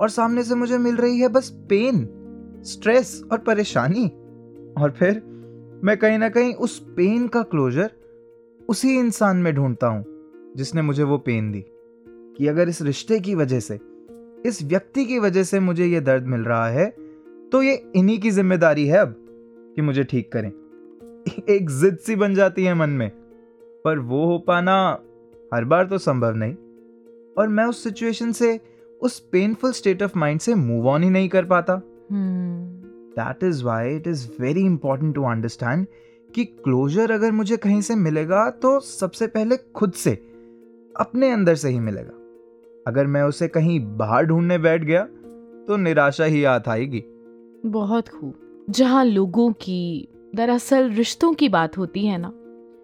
और 0.00 0.08
सामने 0.08 0.42
से 0.44 0.54
मुझे 0.54 0.78
मिल 0.78 0.96
रही 0.96 1.18
है 1.18 1.28
बस 1.28 1.50
पेन 1.68 2.08
स्ट्रेस 2.62 3.22
और 3.32 3.38
परेशानी। 3.38 4.06
और 4.78 4.94
फिर 4.98 5.22
मैं 5.84 5.96
कहीं 5.96 6.18
ना 6.18 6.28
कहीं 6.28 6.54
उस 6.54 6.78
पेन 6.96 7.28
का 7.28 7.42
क्लोजर 7.42 7.90
उसी 8.68 8.98
इंसान 8.98 9.36
में 9.36 9.54
ढूंढता 9.54 9.86
हूँ 9.86 10.04
जिसने 10.56 10.82
मुझे 10.82 11.02
वो 11.02 11.18
पेन 11.18 11.52
दी। 11.52 11.64
कि 12.38 12.46
अगर 12.46 12.68
इस 12.68 12.82
रिश्ते 12.82 13.20
की 13.20 13.34
वजह 13.34 13.60
से, 13.60 13.78
इस 14.46 14.60
व्यक्ति 14.64 15.04
की 15.04 15.18
वजह 15.18 15.42
से 15.42 15.60
मुझे 15.60 15.86
ये 15.86 16.00
दर्द 16.00 16.26
मिल 16.26 16.40
रहा 16.40 16.68
है 16.68 16.86
तो 17.52 17.62
ये 17.62 17.92
इन्हीं 17.96 18.20
की 18.20 18.30
ज़िम्मेदारी 18.30 18.86
है 18.86 18.98
अब 18.98 19.14
कि 19.76 19.82
मुझे 19.82 20.04
ठीक 20.04 20.32
करें। 20.32 20.48
एक 21.48 21.70
जिद 21.70 21.98
सी 21.98 22.16
बन 22.16 22.34
जाती 22.34 22.64
है 22.64 22.74
मन 22.74 22.90
में। 22.90 23.10
पर 23.86 23.98
वो 23.98 24.24
हो 24.26 24.38
पाना 24.38 24.76
हर 25.52 25.64
बार 25.64 25.86
तो 25.86 25.98
संभव 25.98 26.36
नहीं। 26.36 26.54
और 27.38 27.48
मैं 27.48 27.64
उस 27.64 27.82
सिचुएशन 27.84 28.32
से 28.32 28.58
उस 29.00 29.18
पेनफुल 29.32 29.72
स्टेट 29.72 30.02
ऑफ़ 30.02 30.18
माइंड 30.18 30.40
से 30.40 30.54
मूव 30.54 30.88
ऑन 30.88 31.02
ही 31.02 31.10
नहीं 31.10 31.28
कर 31.28 31.44
पाता। 31.44 31.80
That 32.12 33.44
is 33.44 33.64
why 33.64 33.94
it 33.96 34.06
is 34.06 34.28
very 34.40 34.60
important 34.60 35.14
to 35.14 35.22
understand 35.22 35.86
कि 36.34 36.44
क्लोजर 36.44 37.10
अगर 37.10 37.32
मुझे 37.32 37.56
कहीं 37.56 37.80
से 37.80 37.94
मिलेगा 37.94 38.48
तो 38.62 38.78
सबसे 38.80 39.26
पहले 39.26 39.56
खुद 39.74 39.92
से 39.92 40.10
अपने 40.94 41.30
अंदर 41.30 41.54
से 41.54 41.68
ही 41.68 41.80
मिलेगा। 41.80 42.12
अगर 42.86 43.06
मैं 43.06 43.22
उसे 43.22 43.48
कहीं 43.48 43.78
बाहर 43.96 44.24
ढूँढने 44.24 44.58
बैठ 44.58 44.84
गया 44.84 45.04
तो 45.68 45.76
निराशा 45.76 46.24
ही 46.24 46.42
हाथ 46.44 46.68
आएगी। 46.68 47.02
बहुत 47.66 48.08
खूब। 48.08 48.66
जहाँ 48.70 49.04
लोगों 49.04 49.52
की 49.52 50.08
दरअसल 50.34 50.90
रिश्तों 50.90 51.32
की 51.32 51.48
बात 51.48 51.78
होती 51.78 52.06
है 52.06 52.18
ना 52.18 52.32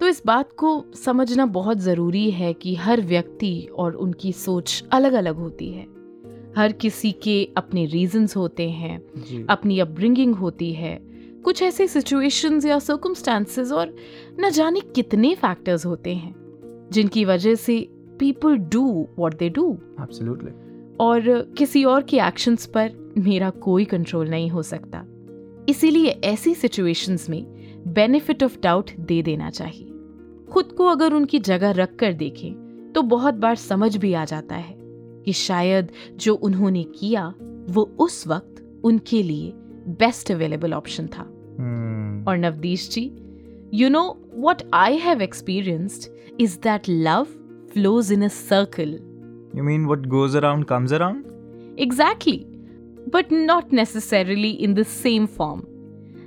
तो 0.03 0.07
इस 0.09 0.23
बात 0.27 0.49
को 0.53 0.85
समझना 0.95 1.45
बहुत 1.47 1.79
ज़रूरी 1.79 2.31
है 2.31 2.53
कि 2.53 2.75
हर 2.75 3.01
व्यक्ति 3.01 3.69
और 3.75 3.95
उनकी 3.95 4.33
सोच 4.33 4.85
अलग 4.93 5.13
अलग 5.13 5.37
होती 5.37 5.69
है। 5.69 5.83
हर 6.57 6.73
किसी 6.73 7.13
के 7.13 7.45
अपने 7.57 7.85
रीजंस 7.87 8.37
होते 8.37 8.69
हैं 8.71 9.47
अपनी 9.47 9.79
अपब्रिंगिंग 9.79 10.35
होती 10.35 10.73
है। 10.73 10.95
कुछ 11.45 11.63
ऐसे 11.63 11.87
सिचुएशंस 11.89 12.67
या 12.67 12.79
सर्कमस्टांसेस 12.79 13.71
और 13.73 13.95
न 14.41 14.51
जाने 14.51 14.81
कितने 14.81 15.35
फैक्टर्स 15.35 15.87
होते 15.87 16.15
हैं 16.15 16.89
जिनकी 16.93 17.25
वजह 17.25 17.55
से 17.55 17.79
people 18.19 18.57
do 18.57 19.09
what 19.19 19.39
they 19.39 19.49
do 19.51 19.73
absolutely 20.01 20.97
और 21.01 21.55
किसी 21.59 21.85
और 21.85 22.03
के 22.03 22.19
एक्शंस 22.19 22.67
पर 22.67 22.91
मेरा 23.19 23.51
कोई 23.51 23.85
कंट्रोल 23.85 24.29
नहीं 24.29 24.51
हो 24.51 24.63
सकता। 24.63 25.05
इसीलिए 25.69 26.21
ऐसी 26.25 26.55
सिचुएशंस 26.55 27.31
में 27.31 27.45
बेनिफिट 27.87 28.43
ऑफ़ 28.43 28.59
डाउट 28.63 28.91
दे 29.01 29.23
देना 29.23 29.51
चाहिए। 29.51 29.89
खुद 30.53 30.65
को 30.65 30.87
अगर 30.87 31.13
उनकी 31.13 31.39
जगह 31.39 31.71
रख 31.71 31.97
कर 31.97 32.13
देखें 32.13 32.53
तो 32.95 33.03
बहुत 33.03 33.35
बार 33.35 33.55
समझ 33.55 33.97
भी 33.97 34.13
आ 34.13 34.25
जाता 34.25 34.55
है 34.55 34.77
कि 35.25 35.33
शायद 35.33 35.89
जो 36.17 36.35
उन्होंने 36.35 36.83
किया 36.83 37.35
वो 37.71 37.97
उस 37.99 38.27
वक्त 38.27 38.81
उनके 38.85 39.23
लिए 39.23 39.53
बेस्ट 39.89 40.33
अवेलेबल 40.33 40.75
ऑप्शन 40.75 41.07
था। 41.07 41.25
Hmm. 41.25 42.29
और 42.29 42.37
Navdeesh 42.39 42.91
ji 42.91 43.13
you 43.75 43.89
know 43.89 44.19
what 44.39 44.63
I 44.75 44.97
have 44.97 45.23
experienced 45.23 46.11
is 46.41 46.57
that 46.57 46.83
love 46.89 47.25
flows 47.73 48.13
in 48.13 48.29
circle 48.29 48.89
you 49.57 49.63
mean 49.63 49.87
what 49.87 50.07
goes 50.07 50.37
around 50.37 50.65
comes 50.65 50.93
around 50.93 51.25
exactly 51.79 52.47
but 53.15 53.33
not 53.33 53.73
necessarily 53.73 54.51
in 54.51 54.75
the 54.75 54.83
same 54.83 55.27
form 55.27 55.63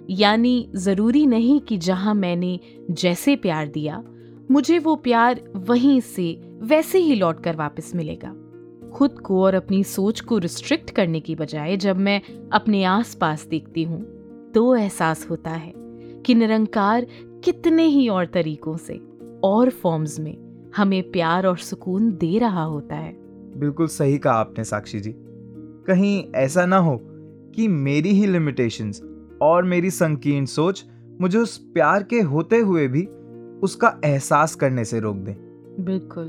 यानी 0.10 0.70
ज़रूरी 0.76 1.26
नहीं 1.26 1.60
कि 1.60 1.78
जहाँ 1.78 2.14
मैंने 2.14 2.60
जैसे 2.92 3.36
प्यार 3.36 3.68
दिया 3.68 4.04
मुझे 4.52 4.78
वो 4.80 4.96
प्यार 4.96 5.42
वहीं 5.58 6.00
से, 6.02 6.32
वैसे 6.62 7.00
ही 7.00 7.16
लौट 7.16 7.44
कर 7.44 7.56
वापस 7.56 7.92
मिलेगा। 7.96 8.34
खुद 8.94 9.20
को 9.20 9.42
और 9.44 9.54
अपनी 9.54 9.84
सोच 9.84 10.20
को 10.22 10.38
रिस्ट्रिक्ट 10.38 10.92
करने 10.92 11.20
की 11.20 11.36
बजाय 11.36 11.78
जब 11.78 11.98
मैं 11.98 12.22
अपने 12.54 12.84
आसपास 12.84 13.46
देखती 13.46 13.84
हूँ 13.84 14.02
तो 14.52 14.76
एहसास 14.76 15.26
होता 15.30 15.52
है 15.52 15.74
कि 16.26 16.36
निरंकार 16.36 17.08
कितने 17.44 17.86
ही 17.86 18.08
और 18.10 18.26
तरीकों 18.26 18.76
से, 18.78 19.00
और 19.44 19.70
फॉर्म्स 19.70 20.20
में 20.20 20.72
हमें 20.76 21.12
प्यार 21.12 21.46
और 21.46 21.58
सुकून 21.58 22.12
दे 22.12 22.38
रहा 22.40 22.64
होता 22.64 22.96
है। 22.96 23.14
बिल्कुल 23.60 23.88
सही 23.88 24.18
कहा 24.18 24.34
आपने, 24.34 24.64
साक्षी 24.64 25.00
जी। 25.00 25.14
कहीं 25.88 26.24
ऐसा 26.36 26.66
ना 26.66 26.78
हो 26.78 26.98
कि 27.56 27.68
मेरी 27.68 28.10
ही 28.10 28.26
लिमिटेशंस 28.28 29.02
और 29.42 29.64
मेरी 29.64 29.90
संकीर्ण 29.90 30.46
सोच 30.46 30.86
मुझे 31.22 31.38
उस 31.38 31.58
प्यार 31.74 32.04
के 32.04 32.22
होते 32.22 32.58
हुए 32.58 32.88
भी 32.88 33.08
उसका 33.66 33.94
एहसास 34.06 34.56
करने 34.56 34.86
से 34.86 35.00
रोक 35.00 35.18
दे। 35.18 35.36
बिल्कुल। 35.84 36.28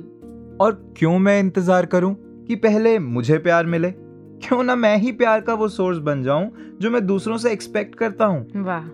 और 0.61 0.73
क्यों 0.97 1.19
मैं 1.19 1.39
इंतज़ार 1.41 1.87
करूँ 1.87 2.15
कि 2.49 2.57
पहले 2.57 2.99
मुझे 2.99 3.39
प्यार 3.39 3.67
मिले? 3.67 3.91
क्यों 3.91 4.63
ना 4.63 4.75
मैं 4.77 4.97
ही 4.99 5.13
प्यार 5.13 5.41
का 5.41 5.55
वो 5.55 5.69
सोर्स 5.69 5.99
बन 5.99 6.23
जाऊँ 6.23 6.51
जो 6.81 6.91
मैं 6.91 7.07
दूसरों 7.07 7.37
से 7.39 7.53
एक्सपेक्ट 7.53 7.95
करता 7.95 8.25
हूँ? 8.25 8.47
वाह। 8.57 8.85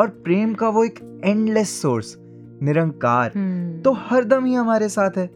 और 0.00 0.08
प्रेम 0.24 0.54
का 0.54 0.68
वो 0.68 0.84
एक 0.84 0.98
एंडलेस 1.24 1.80
सोर्स 1.82 2.16
निरंकार 2.62 3.32
हम्म, 3.36 3.80
तो 3.82 3.92
हरदम 3.92 4.44
ही 4.44 4.54
हमारे 4.54 4.88
साथ 4.88 5.16
है। 5.18 5.28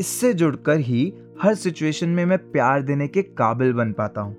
इससे 0.00 0.32
जुड़कर 0.34 0.80
ही 0.80 1.12
हर 1.42 1.54
सिचुएशन 1.54 2.08
में 2.08 2.24
मैं 2.26 2.38
प्यार 2.52 2.82
देने 2.82 3.08
के 3.08 3.22
काबिल 3.22 3.72
बन 3.72 3.92
पाता 3.92 4.20
हूँ। 4.20 4.36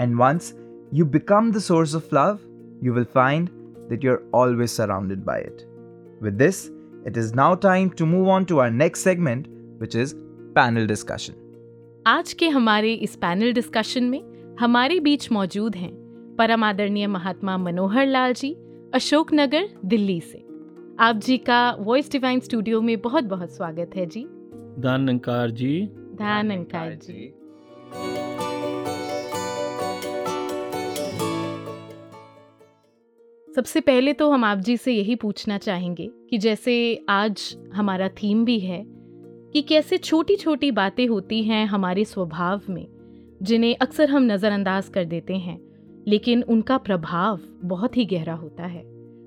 And 0.00 0.16
once 0.16 0.54
you 0.94 1.04
become 1.06 1.50
the 1.52 1.58
source 1.58 1.94
of 1.96 2.14
love 2.14 2.38
you 2.84 2.92
will 2.94 3.04
find 3.14 3.48
that 3.88 4.04
you 4.04 4.12
are 4.12 4.18
always 4.34 4.70
surrounded 4.70 5.24
by 5.24 5.40
it 5.40 5.65
with 6.22 6.34
this 6.34 6.66
it 7.06 7.16
is 7.16 7.34
now 7.34 7.54
time 7.54 7.88
to 7.88 8.06
move 8.06 8.28
on 8.28 8.44
to 8.44 8.58
our 8.58 8.70
next 8.70 9.04
segment 9.04 9.46
which 9.80 9.96
is 9.96 10.14
panel 10.54 10.86
discussion 10.86 11.42
आज 12.06 12.32
के 12.32 12.48
हमारे 12.48 12.92
इस 12.94 13.16
panel 13.16 13.52
discussion 13.52 14.04
में 14.04 14.22
हमारे 14.60 15.00
बीच 15.00 15.32
मौजूद 15.32 15.76
हैं 15.76 15.92
परम 16.38 16.64
आदरणीय 16.64 17.06
महात्मा 17.06 17.56
मनोहर 17.56 18.06
लाल 18.06 18.32
जी 18.32 18.52
अशोकनगर 18.94 19.68
दिल्ली 19.84 20.20
से। 20.20 20.38
आप 21.00 21.16
जी 21.16 21.38
का 21.38 21.76
वॉइस 21.80 22.12
डिवाइन 22.12 22.40
स्टूडियो 22.40 22.80
में 22.80 23.00
बहुत 23.00 23.24
बहुत 23.24 23.56
स्वागत 23.56 23.90
है 23.96 24.06
जी। 24.06 24.26
दान 24.78 25.08
अंकार 25.08 25.50
जी। 25.50 25.88
ध्यान 26.14 26.50
अंकार 26.50 26.94
जी। 26.94 27.34
सबसे 33.56 33.80
पहले 33.80 34.12
तो 34.12 34.30
हम 34.30 34.44
आप 34.44 34.58
जी 34.58 34.76
से 34.76 34.92
यही 34.92 35.14
पूछना 35.16 35.56
चाहेंगे 35.58 36.08
कि 36.30 36.38
जैसे 36.38 36.72
आज 37.08 37.56
हमारा 37.74 38.08
थीम 38.08 38.44
भी 38.44 38.58
है 38.60 38.82
कि 39.52 39.62
कैसे 39.62 39.98
छोटी 39.98 40.36
छोटी 40.36 40.70
बातें 40.70 41.06
होती 41.06 41.42
हैं 41.44 41.64
हमारे 41.66 42.04
स्वभाव 42.04 42.60
में, 42.70 42.86
जिन्हें 43.42 43.76
अक्सर 43.76 44.10
हम 44.10 44.22
नज़रअंदाज 44.22 44.88
कर 44.88 45.04
देते 45.04 45.34
हैं, 45.34 45.58
लेकिन 46.08 46.42
उनका 46.42 46.78
प्रभाव 46.78 47.40
बहुत 47.64 47.96
ही 47.96 48.04
गहरा 48.04 48.34
होता 48.34 48.66
है। 48.66 48.82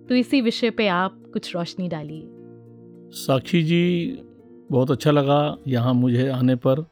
तो 0.05 0.15
इसी 0.15 0.41
विषय 0.41 0.69
पे 0.69 0.87
आप 0.87 1.23
कुछ 1.33 1.55
रोशनी 1.55 1.87
डालिए। 1.87 2.23
साक्षी 3.15 3.63
जी, 3.63 4.17
बहुत 4.71 4.91
अच्छा 4.91 5.11
लगा 5.11 5.57
यहाँ 5.67 5.93
मुझे 5.93 6.29
आने 6.29 6.55
पर। 6.55 6.85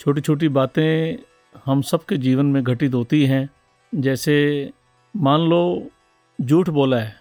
छोटी 0.00 0.20
छोटी 0.20 0.48
बातें 0.48 1.18
हम 1.66 1.82
सबके 1.82 2.16
जीवन 2.16 2.46
में 2.46 2.62
घटित 2.62 2.94
होती 2.94 3.24
हैं। 3.26 3.48
जैसे 3.92 4.70
मान 5.16 5.40
लो 5.40 5.90
झूठ 6.38 6.68
बोला 6.68 6.96
है। 6.96 7.14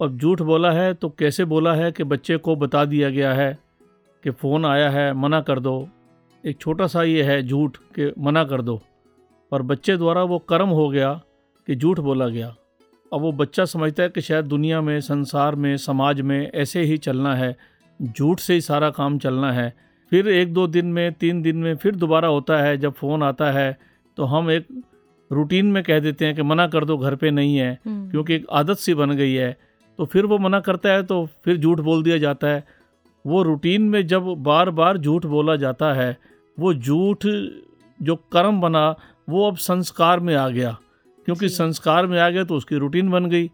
और 0.00 0.10
झूठ 0.10 0.42
बोला 0.42 0.70
है 0.72 0.92
तो 0.94 1.08
कैसे 1.08 1.44
बोला 1.44 1.74
है 1.74 1.90
कि 1.92 2.04
बच्चे 2.04 2.36
को 2.36 2.54
बता 2.56 2.84
दिया 2.84 3.10
गया 3.10 3.32
है 3.34 3.58
कि 4.24 4.30
फ़ोन 4.30 4.66
आया 4.66 4.90
है, 4.90 5.12
मना 5.12 5.40
कर 5.40 5.60
दो। 5.60 5.88
एक 6.44 6.58
छोटा 6.60 6.86
सा 6.86 7.02
ये 7.02 7.22
है 7.22 7.42
झूठ 7.42 7.76
कि 7.98 8.12
मना 8.18 8.44
कर 8.44 8.62
दो। 8.62 8.80
पर 9.52 9.62
बच्चे 9.62 9.96
द्वारा 9.96 10.22
वो 10.22 10.38
कर्म 10.38 10.68
हो 10.68 10.88
गया 10.88 11.12
कि 11.68 11.76
झूठ 11.76 12.00
बोला 12.00 12.28
गया। 12.28 12.54
अब 13.12 13.20
वो 13.20 13.32
बच्चा 13.32 13.64
समझता 13.64 14.02
है 14.02 14.08
कि 14.08 14.20
शायद 14.20 14.44
दुनिया 14.44 14.80
में, 14.80 15.00
संसार 15.00 15.54
में, 15.54 15.76
समाज 15.76 16.20
में 16.20 16.50
ऐसे 16.52 16.82
ही 16.82 16.96
चलना 16.98 17.34
है। 17.34 17.56
झूठ 18.00 18.40
से 18.40 18.54
ही 18.54 18.60
सारा 18.60 18.90
काम 18.90 19.18
चलना 19.18 19.52
है। 19.52 19.72
फिर 20.10 20.28
एक 20.28 20.52
दो 20.54 20.66
दिन 20.66 20.86
में, 20.86 21.12
तीन 21.12 21.42
दिन 21.42 21.56
में 21.56 21.76
फिर 21.76 21.94
दोबारा 21.94 22.28
होता 22.28 22.62
है, 22.62 22.76
जब 22.76 22.92
फ़ोन 22.92 23.22
आता 23.22 23.50
है 23.50 23.78
तो 24.18 24.24
हम 24.24 24.50
एक 24.50 24.66
रूटीन 25.34 25.66
में 25.66 25.82
कह 25.82 25.98
देते 26.00 26.26
हैं 26.26 26.34
कि 26.34 26.42
मना 26.42 26.66
कर 26.66 26.84
दो 26.84 26.96
घर 26.98 27.14
पे 27.16 27.30
नहीं 27.30 27.56
है 27.56 27.78
क्योंकि 27.86 28.34
एक 28.34 28.46
आदत 28.52 28.78
सी 28.78 28.94
बन 28.94 29.10
गई 29.12 29.32
है। 29.32 29.56
तो 29.98 30.04
फिर 30.04 30.26
वो 30.26 30.38
मना 30.38 30.60
करता 30.60 30.92
है 30.92 31.02
तो 31.02 31.24
फिर 31.44 31.56
झूठ 31.56 31.80
बोल 31.80 32.02
दिया 32.02 32.18
जाता 32.18 32.48
है। 32.48 32.64
वो 33.24 33.42
रूटीन 33.42 33.82
में 33.82 34.06
जब 34.06 34.24
बार 34.44 34.70
बार 34.72 34.98
झूठ 34.98 35.26
बोला 35.26 35.56
जाता 35.56 35.92
है 35.92 36.16
वो 36.58 36.72
झूठ 36.74 37.26
जो 38.00 38.16
कर्म 38.32 38.60
बना 38.60 38.88
वो 39.28 39.46
अब 39.48 39.56
संस्कार 39.58 40.20
में 40.20 40.34
आ 40.34 40.48
गया। 40.48 40.76
क्योंकि 41.26 41.48
संस्कार 41.48 42.06
में 42.06 42.18
आ 42.20 42.28
गया 42.28 42.44
तो 42.44 42.56
उसकी 42.56 42.76
रूटीन 42.76 43.10
बन 43.10 43.26
गई। 43.26 43.50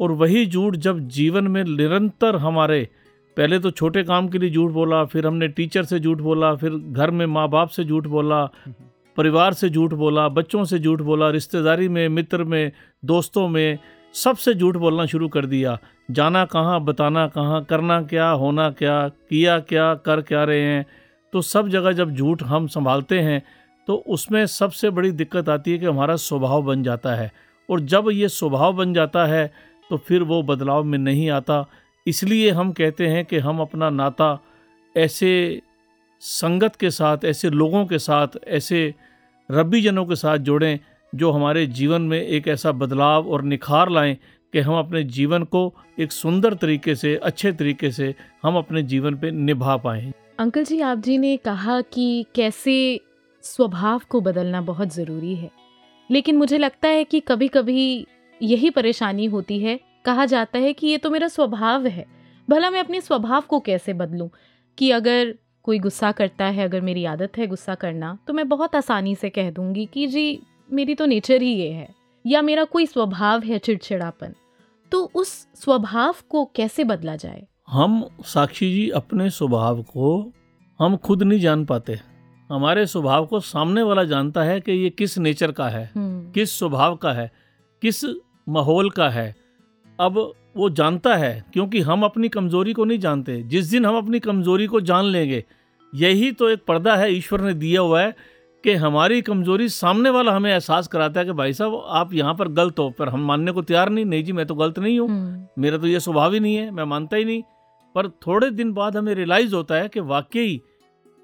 और 0.00 0.12
वही 0.12 0.44
झूठ 0.46 0.76
जब 0.76 0.98
जीवन 1.08 1.48
में 1.48 1.62
निरंतर 1.64 2.36
हमारे 2.36 2.88
पहले 3.36 3.58
तो 3.58 3.70
छोटे 3.70 4.02
काम 4.04 4.28
के 4.28 4.38
लिए 4.38 4.50
झूठ 4.50 4.70
बोला 4.70 5.04
फिर 5.04 5.26
हमने 5.26 5.48
टीचर 5.48 5.84
से 5.84 5.98
झूठ 6.00 6.18
बोला 6.18 6.54
फिर 6.54 6.70
घर 6.70 7.10
में 7.10 7.24
माँ 7.26 7.48
बाप 7.48 7.68
से 7.68 7.84
झूठ 7.84 8.06
बोला 8.06 8.44
परिवार 9.16 9.52
से 9.52 9.68
झूठ 9.70 9.92
बोला, 9.92 10.28
बच्चों 10.28 10.64
से 10.64 10.78
झूठ 10.78 11.00
बोला, 11.00 11.30
रिश्तेदारी 11.30 11.88
में, 11.88 12.08
मित्र 12.08 12.44
में, 12.44 12.72
दोस्तों 13.04 13.48
में 13.48 13.78
सबसे 14.14 14.54
झूठ 14.54 14.76
बोलना 14.76 15.06
शुरू 15.06 15.28
कर 15.28 15.46
दिया। 15.46 15.78
जाना 16.10 16.44
कहाँ, 16.44 16.80
बताना 16.80 17.26
कहाँ, 17.28 17.62
करना 17.64 18.00
क्या, 18.02 18.28
होना 18.30 18.70
क्या, 18.70 19.08
किया 19.08 19.58
क्या, 19.58 19.94
कर 19.96 20.20
क्या 20.20 20.44
रहे 20.44 20.62
हैं? 20.62 20.86
तो 21.32 21.40
सब 21.42 21.68
जगह 21.68 21.92
जब 21.92 22.10
झूठ 22.10 22.42
हम 22.42 22.66
संभालते 22.66 23.20
हैं 23.20 23.42
तो 23.88 23.94
उसमें 24.06 24.44
सबसे 24.46 24.90
बड़ी 24.90 25.10
दिक्कत 25.12 25.48
आती 25.48 25.72
है 25.72 25.78
कि 25.78 25.86
हमारा 25.86 26.16
स्वभाव 26.16 26.62
बन 26.62 26.82
जाता 26.82 27.14
है। 27.14 27.30
और 27.68 27.80
जब 27.80 28.08
ये 28.12 28.28
स्वभाव 28.28 28.72
बन 28.72 28.92
जाता 28.94 29.24
है 29.26 29.46
तो 29.90 29.96
फिर 29.98 30.22
वो 30.22 30.42
बदलाव 30.42 30.84
में 30.84 30.98
नहीं 30.98 31.28
आता। 31.30 31.64
इसलिए 32.06 32.50
हम 32.50 32.72
कहते 32.72 33.06
हैं 33.06 33.24
कि 33.24 33.38
हम 33.38 33.60
अपना 33.60 33.90
नाता 33.90 34.38
ऐसे 34.96 35.60
संगत 36.26 36.76
के 36.76 36.90
साथ, 36.90 37.18
ऐसे 37.24 37.50
लोगों 37.50 37.86
के 37.86 37.98
साथ, 37.98 38.28
ऐसे 38.46 38.94
रब्बी 39.50 39.80
जनों 39.80 40.06
के 40.06 40.14
साथ 40.14 40.38
जोड़ें 40.38 40.80
जो 41.14 41.30
हमारे 41.30 41.66
जीवन 41.66 42.02
में 42.02 42.22
एक 42.22 42.48
ऐसा 42.48 42.72
बदलाव 42.72 43.28
और 43.28 43.42
निखार 43.42 43.90
लाएँ 43.90 44.14
कि 44.52 44.58
हम 44.58 44.78
अपने 44.78 45.02
जीवन 45.02 45.44
को 45.44 45.74
एक 46.00 46.12
सुंदर 46.12 46.54
तरीके 46.54 46.94
से, 46.94 47.16
अच्छे 47.16 47.52
तरीके 47.52 47.90
से 47.90 48.14
हम 48.42 48.56
अपने 48.56 48.82
जीवन 48.82 49.14
पे 49.14 49.30
निभा 49.30 49.76
पाएँ। 49.76 50.12
अंकल 50.38 50.64
जी, 50.64 50.80
आप 50.80 50.98
जी 50.98 51.18
ने 51.18 51.36
कहा 51.36 51.80
कि 51.80 52.26
कैसे 52.34 53.00
स्वभाव 53.42 54.00
को 54.08 54.20
बदलना 54.20 54.60
बहुत 54.60 54.94
ज़रूरी 54.94 55.34
है। 55.34 55.50
लेकिन 56.10 56.36
मुझे 56.36 56.58
लगता 56.58 56.88
है 56.88 57.04
कि 57.04 57.20
कभी 57.20 57.48
कभी 57.48 58.06
यही 58.42 58.70
परेशानी 58.70 59.26
होती 59.26 59.58
है। 59.58 59.80
कहा 60.04 60.26
जाता 60.26 60.58
है 60.58 60.72
कि 60.72 60.86
ये 60.86 60.98
तो 60.98 61.10
मेरा 61.10 61.28
स्वभाव 61.28 61.86
है। 61.86 62.06
भला 62.50 62.70
मैं 62.70 62.80
अपने 62.80 63.00
स्वभाव 63.00 63.40
को 63.40 63.60
कैसे 63.60 63.92
बदलूं? 63.92 64.28
कि 64.78 64.90
अगर 64.90 65.34
कोई 65.64 65.78
गुस्सा 65.78 66.12
करता 66.12 66.44
है 66.44 66.64
अगर 66.64 66.80
मेरी 66.80 67.04
आदत 67.04 67.38
है 67.38 67.46
गुस्सा 67.46 67.74
करना 67.74 68.18
तो 68.26 68.32
मैं 68.32 68.48
बहुत 68.48 68.74
आसानी 68.76 69.14
से 69.14 69.30
कह 69.30 69.50
दूँगी 69.50 69.86
कि 69.86 70.06
जी 70.06 70.40
मेरी 70.70 70.94
तो 70.94 71.06
नेचर 71.06 71.42
ही 71.42 71.52
ये 71.54 71.68
है 71.70 71.88
या 72.24 72.42
मेरा 72.42 72.64
कोई 72.64 72.86
स्वभाव 72.86 73.42
है 73.42 73.58
चिड़चिड़ापन 73.58 74.34
तो 74.92 75.02
उस 75.14 75.28
स्वभाव 75.54 76.14
को 76.28 76.44
कैसे 76.56 76.84
बदला 76.84 77.16
जाए? 77.16 77.46
हम 77.68 78.04
साक्षी 78.24 78.72
जी 78.74 78.88
अपने 78.90 79.30
स्वभाव 79.30 79.82
को 79.82 80.32
हम 80.80 80.96
खुद 80.96 81.22
नहीं 81.22 81.40
जान 81.40 81.64
पाते। 81.64 81.98
हमारे 82.50 82.86
स्वभाव 82.86 83.26
को 83.26 83.40
सामने 83.40 83.82
वाला 83.82 84.04
जानता 84.04 84.42
है 84.42 84.60
कि 84.60 84.72
ये 84.72 84.90
किस 84.90 85.18
नेचर 85.18 85.52
का 85.52 85.68
है 85.68 85.90
हम्म, 85.94 86.30
किस 86.32 86.58
स्वभाव 86.58 86.96
का 86.96 87.12
है 87.12 87.30
किस 87.82 88.04
माहौल 88.48 88.90
का 88.90 89.08
है। 89.08 89.34
अब 89.98 90.32
वो 90.56 90.68
जानता 90.70 91.14
है 91.16 91.44
क्योंकि 91.52 91.80
हम 91.80 92.02
अपनी 92.02 92.28
कमज़ोरी 92.28 92.72
को 92.72 92.84
नहीं 92.84 92.98
जानते। 92.98 93.42
जिस 93.42 93.66
दिन 93.66 93.86
हम 93.86 93.96
अपनी 93.96 94.20
कमज़ोरी 94.20 94.66
को 94.66 94.80
जान 94.82 95.04
लेंगे 95.04 95.44
यही 95.92 96.30
तो 96.32 96.48
एक 96.48 96.64
पर्दा 96.68 96.94
है 96.96 97.12
ईश्वर 97.14 97.40
ने 97.40 97.54
दिया 97.54 97.80
हुआ 97.80 98.02
है 98.02 98.14
कि 98.64 98.72
हमारी 98.74 99.20
कमज़ोरी 99.22 99.68
सामने 99.68 100.10
वाला 100.10 100.32
हमें 100.32 100.50
एहसास 100.52 100.86
कराता 100.88 101.20
है 101.20 101.26
कि 101.26 101.32
भाई 101.32 101.52
साहब 101.52 101.82
आप 101.88 102.14
यहाँ 102.14 102.34
पर 102.34 102.48
गलत 102.50 102.78
हो 102.78 102.88
पर 102.90 103.08
हम 103.08 103.26
मानने 103.26 103.52
को 103.52 103.62
तैयार 103.62 103.90
नहीं। 103.90 104.04
नहीं 104.04 104.24
जी 104.24 104.32
मैं 104.32 104.46
तो 104.46 104.54
गलत 104.54 104.78
नहीं 104.78 104.98
हूँ। 105.00 105.08
हम्म, 105.08 105.62
मेरा 105.62 105.78
तो 105.78 105.86
ये 105.86 106.00
स्वभाव 106.00 106.34
ही 106.34 106.40
नहीं 106.40 106.56
है 106.56 106.70
मैं 106.70 106.84
मानता 106.84 107.16
ही 107.16 107.24
नहीं। 107.24 107.42
पर 107.94 108.08
थोड़े 108.26 108.50
दिन 108.50 108.72
बाद 108.72 108.96
हमें 108.96 109.14
रियलाइज़ 109.14 109.54
होता 109.54 109.74
है 109.74 109.88
कि 109.88 110.00
वाकई 110.02 110.60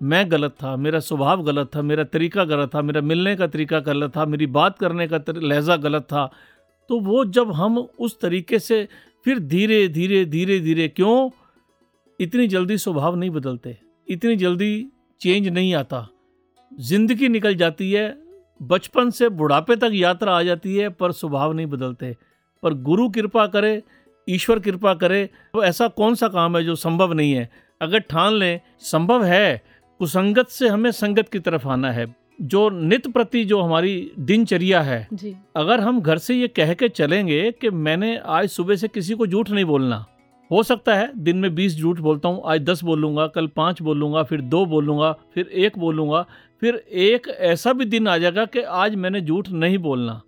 मैं 0.00 0.30
गलत 0.30 0.52
था 0.52 0.74
मेरा 0.76 0.98
स्वभाव 1.00 1.42
गलत 1.42 1.70
था 1.76 1.82
मेरा 1.82 2.04
तरीका 2.04 2.44
गलत 2.44 2.74
था 2.74 2.82
मेरा 2.82 3.00
मिलने 3.00 3.34
का 3.36 3.46
तरीका 3.46 3.80
गलत 3.80 4.16
था 4.16 4.24
मेरी 4.24 4.46
बात 4.48 4.78
करने 4.78 5.08
का 5.08 5.20
लहजा 5.28 5.76
गलत 5.76 6.02
था। 6.02 6.30
तो 6.90 6.98
वो 7.00 7.24
जब 7.24 7.52
हम 7.52 7.78
उस 7.78 8.20
तरीके 8.20 8.58
से 8.58 8.86
फिर 9.26 9.38
धीरे 9.40 9.86
धीरे 9.88 10.24
धीरे 10.24 10.58
धीरे 10.60 10.88
क्यों? 10.88 11.30
इतनी 12.20 12.46
जल्दी 12.48 12.76
स्वभाव 12.78 13.16
नहीं 13.16 13.30
बदलते, 13.30 13.76
इतनी 14.08 14.36
जल्दी 14.36 14.86
चेंज 15.20 15.48
नहीं 15.48 15.74
आता। 15.74 16.06
ज़िंदगी 16.72 17.28
निकल 17.28 17.54
जाती 17.54 17.90
है, 17.92 18.16
बचपन 18.60 19.10
से 19.10 19.28
बुढ़ापे 19.30 19.76
तक 19.76 19.90
यात्रा 19.94 20.36
आ 20.38 20.42
जाती 20.42 20.76
है, 20.76 20.88
पर 20.90 21.12
स्वभाव 21.12 21.52
नहीं 21.52 21.66
बदलते। 21.66 22.16
पर 22.62 22.74
गुरु 22.82 23.08
कृपा 23.10 23.46
करे, 23.46 23.82
ईश्वर 24.28 24.58
कृपा 24.58 24.94
करे 24.94 25.24
तो 25.54 25.64
ऐसा 25.64 25.88
कौन 25.90 26.14
सा 26.14 26.28
काम 26.28 26.56
है 26.56 26.64
जो 26.64 26.74
संभव 26.76 27.12
नहीं 27.12 27.32
है? 27.32 27.50
अगर 27.80 27.98
ठान 28.00 28.34
लें, 28.34 28.60
संभव 28.80 29.24
है, 29.24 29.62
कुसंगत 30.00 30.48
से 30.48 30.68
हमें 30.68 30.90
संगत 30.92 31.28
की 31.28 31.38
तरफ़ 31.38 31.66
आना 31.68 31.92
है। 31.92 32.06
जो 32.40 32.68
नित 32.70 33.06
प्रति 33.08 33.44
जो 33.44 33.60
हमारी 33.60 34.10
दिनचर्या 34.18 34.80
है 34.80 35.06
जी। 35.12 35.34
अगर 35.56 35.80
हम 35.80 36.00
घर 36.00 36.18
से 36.18 36.34
ये 36.34 36.48
कह 36.48 36.72
के 36.74 36.88
चलेंगे 36.88 37.50
कि 37.52 37.70
मैंने 37.70 38.16
आज 38.16 38.48
सुबह 38.48 38.76
से 38.76 38.88
किसी 38.88 39.14
को 39.14 39.26
झूठ 39.26 39.50
नहीं 39.50 39.64
बोलना 39.64 40.04
हो 40.50 40.62
सकता 40.62 40.94
है 40.94 41.10
दिन 41.16 41.36
में 41.36 41.54
बीस 41.54 41.76
झूठ 41.76 41.98
बोलता 41.98 42.28
हूँ 42.28 42.42
आज 42.46 42.60
दस 42.60 42.82
बोलूँगा 42.84 43.26
कल 43.26 43.46
पाँच 43.46 43.82
बोलूँगा 43.82 44.22
फिर 44.22 44.40
दो 44.40 44.64
बोलूँगा 44.66 45.12
फिर 45.34 45.46
एक 45.46 45.78
बोलूँगा 45.78 46.24
फिर 46.60 46.74
एक 46.92 47.28
ऐसा 47.28 47.72
भी 47.72 47.84
दिन 47.84 48.08
आ 48.08 48.16
जाएगा 48.18 48.44
कि 48.44 48.60
आज 48.60 48.94
मैंने 48.94 49.20
झूठ 49.20 49.48
नहीं 49.48 49.78
बोलना। 49.78 50.20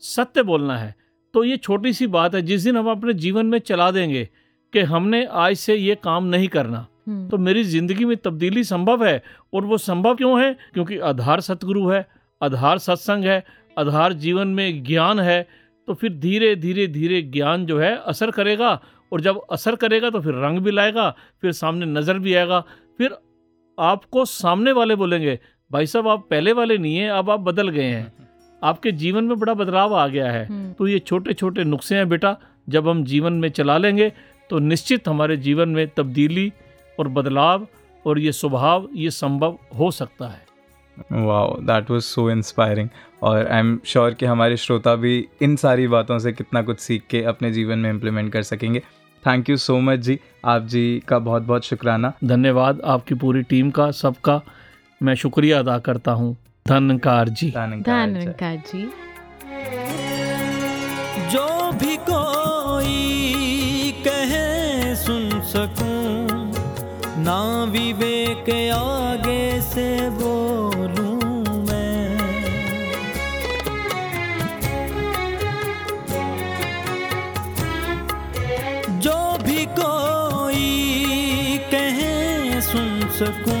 सत्य 0.00 0.42
बोलना 0.42 0.76
है। 0.78 0.94
तो 1.34 1.44
ये 1.44 1.56
छोटी 1.56 1.92
सी 1.92 2.06
बात 2.06 2.34
है 2.34 2.42
जिस 2.42 2.62
दिन 2.62 2.76
हम 2.76 2.90
अपने 2.90 3.12
जीवन 3.14 3.46
में 3.46 3.58
चला 3.58 3.90
देंगे 3.90 4.28
कि 4.72 4.80
हमने 4.80 5.24
आज 5.24 5.56
से 5.56 5.74
ये 5.74 5.94
काम 5.94 6.24
नहीं 6.24 6.48
करना। 6.48 6.86
तो 7.30 7.38
मेरी 7.38 7.64
ज़िंदगी 7.64 8.04
में 8.04 8.16
तब्दीली 8.16 8.64
संभव 8.64 9.04
है 9.04 9.22
और 9.54 9.64
वो 9.64 9.78
संभव 9.78 10.14
क्यों 10.14 10.40
है? 10.42 10.56
क्योंकि 10.74 10.98
आधार 10.98 11.40
सतगुरु 11.40 11.88
है 11.88 12.06
आधार 12.40 12.78
सत्संग 12.78 13.24
है 13.24 13.42
आधार 13.78 14.12
जीवन 14.12 14.48
में 14.48 14.82
ज्ञान 14.84 15.20
है 15.20 15.46
तो 15.88 15.94
फिर 15.94 16.12
धीरे 16.12 16.54
धीरे 16.56 16.86
धीरे 16.86 17.20
ज्ञान 17.22 17.66
जो 17.66 17.78
है 17.78 17.94
असर 18.06 18.30
करेगा 18.30 18.70
और 19.12 19.20
जब 19.20 19.40
असर 19.52 19.76
करेगा 19.76 20.10
तो 20.10 20.20
फिर 20.20 20.34
रंग 20.34 20.58
भी 20.58 20.70
लाएगा 20.70 21.10
फिर 21.40 21.52
सामने 21.52 21.86
नज़र 21.86 22.18
भी 22.18 22.34
आएगा 22.34 22.60
फिर 22.98 23.16
आपको 23.78 24.24
सामने 24.24 24.72
वाले 24.72 24.94
बोलेंगे 24.96 25.38
भाई 25.70 25.86
साहब 25.86 26.08
आप 26.08 26.26
पहले 26.30 26.52
वाले 26.52 26.78
नहीं 26.78 26.96
हैं 26.96 27.10
अब 27.10 27.30
आप 27.30 27.40
बदल 27.40 27.68
गए 27.68 27.84
हैं। 27.84 28.12
आपके 28.62 28.92
जीवन 28.92 29.24
में 29.24 29.38
बड़ा 29.38 29.54
बदलाव 29.54 29.94
आ 29.94 30.06
गया 30.08 30.30
है। 30.32 30.44
हम्म, 30.46 30.72
तो 30.72 30.86
ये 30.86 30.98
छोटे 30.98 31.32
छोटे 31.32 31.64
नुस्खे 31.64 31.94
हैं 31.94 32.08
बेटा 32.08 32.36
जब 32.68 32.88
हम 32.88 33.04
जीवन 33.04 33.32
में 33.32 33.48
चला 33.48 33.76
लेंगे 33.78 34.12
तो 34.50 34.58
निश्चित 34.58 35.08
हमारे 35.08 35.36
जीवन 35.36 35.68
में 35.68 35.86
तब्दीली 35.88 36.52
और 36.98 37.08
बदलाव 37.08 37.66
और 38.06 38.18
ये 38.18 38.32
स्वभाव 38.32 38.88
ये 38.94 39.10
संभव 39.10 39.58
हो 39.78 39.90
सकता 39.90 40.28
है। 40.28 40.42
Wow 41.12 41.56
that 41.60 41.90
was 41.90 42.02
so 42.02 42.30
inspiring 42.30 42.88
और 43.22 43.46
आई 43.46 43.58
एम 43.58 43.78
श्योर 43.84 44.14
कि 44.14 44.26
हमारे 44.26 44.56
श्रोता 44.56 44.94
भी 44.94 45.28
इन 45.42 45.56
सारी 45.56 45.88
बातों 45.88 46.18
से 46.18 46.32
कितना 46.32 46.62
कुछ 46.62 46.80
सीख 46.80 47.02
के 47.10 47.22
अपने 47.22 47.50
जीवन 47.50 47.78
में 47.78 47.90
इम्प्लीमेंट 47.90 48.32
कर 48.32 48.42
सकेंगे। 48.42 48.80
थैंक 49.24 49.50
यू 49.50 49.56
सो 49.56 49.78
मच 49.80 49.98
जी। 49.98 50.18
आप 50.44 50.62
जी 50.62 51.02
का 51.08 51.18
बहुत 51.18 51.42
बहुत 51.42 51.64
शुक्राना। 51.64 52.12
धन्यवाद 52.24 52.80
आपकी 52.84 53.14
पूरी 53.14 53.42
टीम 53.42 53.70
का 53.70 53.90
सबका। 53.90 54.40
मैं 55.02 55.14
शुक्रिया 55.14 55.58
अदा 55.58 55.78
करता 55.78 56.12
हूँ। 56.12 56.36
धनकार 56.68 57.28
जी। 57.28 57.50
धन्यवाद 57.50 58.62
जी। 58.66 58.82
जो 61.30 61.72
भी 61.72 61.96
कोई 61.96 63.23
विवेक 68.34 68.72
आगे 68.74 69.60
से 69.62 70.10
बोलूँ 70.10 71.18
मैं। 71.66 72.18
जो 79.00 79.18
भी 79.44 79.64
कोई 79.78 81.58
कहे 81.70 82.60
सुन 82.60 83.08
सकूँ 83.18 83.53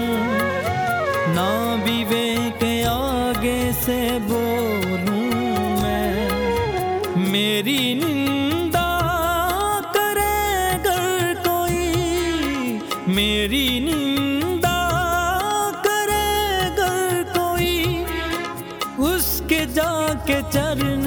जाके 20.24 20.40
चरण 20.52 21.04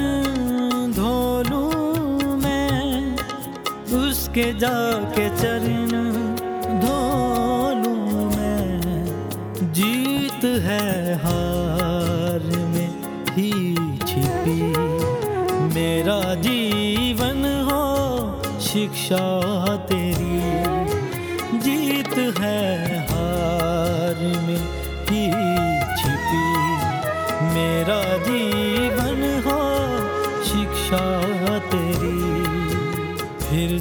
धो 0.94 1.42
लूँ 1.42 2.36
मैं, 2.38 3.16
उसके 3.98 4.44
जाके 4.58 5.28
चरण 5.38 5.90
धो 6.80 6.98
लूँ 7.80 8.26
मैं। 8.36 9.72
जीत 9.74 10.44
है 10.66 11.14
हार 11.24 12.46
में 12.74 12.90
ही 13.34 13.50
छिपी, 14.06 14.60
मेरा 15.74 16.20
जीवन 16.46 17.44
हो 17.70 17.82
शिक्षा 18.70 19.24
तेरी 19.88 19.97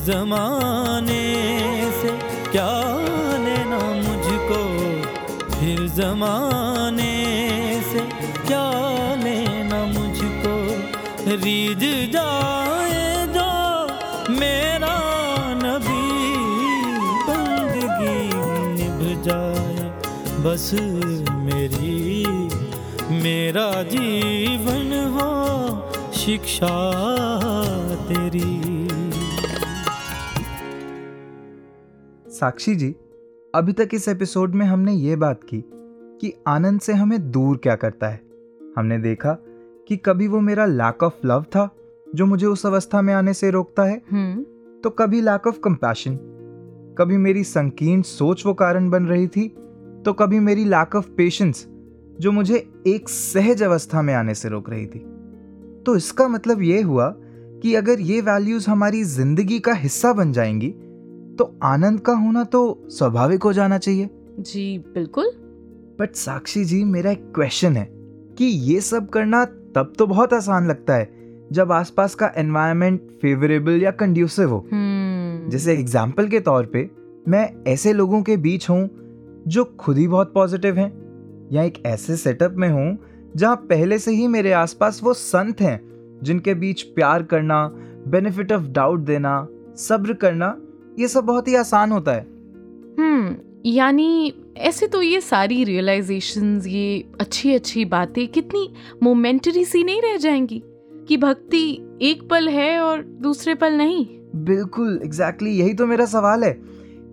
जमाने 0.07 1.23
से 2.01 2.09
क्या 2.51 2.81
लेना 3.37 3.79
मुझको? 3.79 4.61
फिर 5.55 5.87
जमाने 5.87 7.15
से 7.93 7.99
क्या 8.47 8.69
लेना 9.15 9.85
मुझको? 9.85 10.55
रीझ 11.35 12.11
जाए 12.13 13.27
जो 13.27 13.51
मेरा 14.33 14.95
नबी 15.53 16.25
बंदगी 17.27 18.33
निभ 18.73 19.23
जाए। 19.23 19.91
बस 20.43 20.73
मेरी, 21.29 22.25
मेरा 23.11 23.83
जीवन 23.83 25.11
हो 25.13 25.31
शिक्षा 26.13 26.75
तेरी। 27.97 28.76
साक्षी 32.39 32.75
जी 32.75 32.95
अभी 33.55 33.73
तक 33.73 33.89
इस 33.93 34.07
एपिसोड 34.07 34.55
में 34.55 34.65
हमने 34.65 34.93
ये 34.93 35.15
बात 35.15 35.43
की 35.43 35.63
कि 36.21 36.33
आनंद 36.47 36.79
से 36.79 36.93
हमें 36.93 37.31
दूर 37.31 37.57
क्या 37.57 37.75
करता 37.75 38.07
है। 38.07 38.21
हमने 38.77 38.97
देखा 38.99 39.33
कि 39.87 39.97
कभी 39.97 40.27
वो 40.27 40.39
मेरा 40.39 40.65
लैक 40.65 41.03
ऑफ़ 41.03 41.27
लव 41.27 41.43
था 41.43 41.69
जो 42.15 42.25
मुझे 42.25 42.45
उस 42.45 42.65
अवस्था 42.65 43.01
में 43.01 43.13
आने 43.13 43.33
से 43.33 43.51
रोकता 43.51 43.83
है। 43.83 44.01
हम्म। 44.11 44.43
तो 44.81 44.89
कभी 44.89 45.21
लैक 45.21 45.47
ऑफ़ 45.47 45.59
कंपैशन 45.59 46.15
कभी 46.97 47.17
मेरी 47.17 47.43
संकीर्ण 47.43 48.01
सोच 48.01 48.45
वो 48.45 48.53
कारण 48.53 48.89
बन 48.89 49.05
रही 49.05 49.27
थी 49.27 49.47
तो 50.05 50.13
कभी 50.13 50.39
मेरी 50.39 50.65
लैक 50.65 50.95
ऑफ़ 50.95 51.09
पेशेंस 51.09 51.67
जो 52.19 52.31
मुझे 52.31 52.67
एक 52.87 53.09
सहज 53.09 53.63
अवस्था 53.63 54.01
में 54.01 54.13
आने 54.13 54.35
से 54.35 54.49
रोक 54.49 54.69
रही 54.69 54.85
थी। 54.85 54.99
तो 55.85 55.95
इसका 55.95 56.27
मतलब 56.27 56.61
ये 56.61 56.81
हुआ 56.81 57.13
कि 57.61 57.75
अगर 57.75 57.99
ये 57.99 58.21
वैल्यूज़ 58.21 58.69
हमारी 58.69 59.03
ज़िंदगी 59.03 59.59
का 59.59 59.73
हिस्सा 59.73 60.13
बन 60.13 60.31
जाएँगी 60.31 60.73
तो 61.37 61.51
आनंद 61.63 61.99
का 61.99 62.13
होना 62.13 62.43
तो 62.43 62.61
स्वाभाविक 62.89 63.43
हो 63.43 63.53
जाना 63.53 63.77
चाहिए। 63.77 64.09
जी 64.39 64.77
बिल्कुल। 64.93 65.31
बट 65.99 66.15
साक्षी 66.15 66.63
जी 66.65 66.83
मेरा 66.85 67.11
एक 67.11 67.31
क्वेश्चन 67.35 67.77
है 67.77 67.87
कि 68.37 68.45
ये 68.45 68.81
सब 68.81 69.09
करना 69.09 69.43
तब 69.75 69.93
तो 69.97 70.07
बहुत 70.07 70.33
आसान 70.33 70.67
लगता 70.67 70.93
है 70.93 71.09
जब 71.51 71.71
आसपास 71.71 72.15
का 72.15 72.31
एनवायरनमेंट 72.37 73.01
फेवरेबल 73.21 73.81
या 73.81 73.91
कंड्यूसिव 73.93 74.49
हो। 74.49 74.57
हम्म। 74.71 75.49
जैसे 75.49 75.73
एग्ज़ाम्पल 75.73 76.27
के 76.27 76.39
तौर 76.39 76.65
पे 76.73 76.89
मैं 77.27 77.49
ऐसे 77.67 77.93
लोगों 77.93 78.21
के 78.23 78.37
बीच 78.37 78.69
हूँ 78.69 78.89
जो 79.47 79.63
खुद 79.79 79.97
ही 79.97 80.07
बहुत 80.07 80.33
पॉजिटिव 80.33 80.77
हैं 80.77 80.91
या 81.51 81.63
एक 81.63 81.81
ऐसे 81.85 82.15
सेटअप 82.17 82.55
में 82.57 82.69
हूँ 82.69 82.97
जहाँ 83.35 83.55
पहले 83.69 83.99
से 83.99 84.11
ही 84.11 84.27
मेरे 84.27 84.51
आसपास 84.51 84.99
वो 85.03 85.13
संत 85.13 85.61
हैं 85.61 85.79
जिनके 86.23 86.53
बीच 86.53 86.81
प्यार 86.95 87.23
करना 87.23 87.67
बेनिफिट 88.07 88.51
ऑफ़ 88.51 88.63
डाउट 88.69 88.99
देना 88.99 89.47
सब्र 89.77 90.13
करना 90.13 90.55
ये 90.99 91.07
सब 91.07 91.23
बहुत 91.23 91.47
ही 91.47 91.55
आसान 91.55 91.91
होता 91.91 92.11
है। 92.11 92.21
हम्म 92.99 93.35
यानी 93.65 94.33
ऐसे 94.57 94.87
तो 94.87 95.01
ये 95.01 95.21
सारी 95.21 95.63
रियलाइजेशंस 95.63 96.67
ये 96.67 97.09
अच्छी 97.21 97.53
अच्छी 97.53 97.85
बातें 97.85 98.27
कितनी 98.27 98.73
मोमेंटरी 99.03 99.65
सी 99.65 99.83
नहीं 99.83 100.01
रह 100.01 100.17
जाएँगी 100.17 100.63
कि 101.07 101.17
भक्ति 101.17 101.97
एक 102.01 102.29
पल 102.29 102.49
है 102.49 102.79
और 102.79 103.01
दूसरे 103.01 103.55
पल 103.55 103.73
नहीं? 103.73 104.05
बिल्कुल 104.35 105.01
एग्जैक्टली 105.03 105.49
exactly, 105.49 105.67
यही 105.67 105.77
तो 105.77 105.87
मेरा 105.87 106.05
सवाल 106.05 106.43
है 106.43 106.61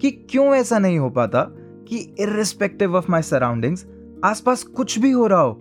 कि 0.01 0.11
क्यों 0.11 0.55
ऐसा 0.55 0.79
नहीं 0.79 0.99
हो 0.99 1.11
पाता 1.11 1.43
कि 1.89 2.15
इरिस्पेक्टिव 2.21 2.97
ऑफ़ 2.97 3.11
माई 3.11 3.23
सराउंडिंग्स 3.23 3.87
आसपास 4.25 4.63
कुछ 4.63 4.99
भी 4.99 5.11
हो 5.11 5.27
रहा 5.27 5.41
हो 5.41 5.61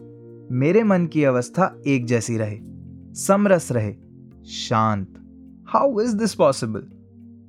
मेरे 0.51 0.83
मन 0.83 1.05
की 1.05 1.23
अवस्था 1.23 1.81
एक 1.87 2.05
जैसी 2.05 2.37
रहे 2.37 2.59
समरस 3.13 3.71
रहे 3.71 3.93
शांत। 4.45 5.07
How 5.67 6.01
is 6.01 6.15
this 6.15 6.35
possible 6.35 6.92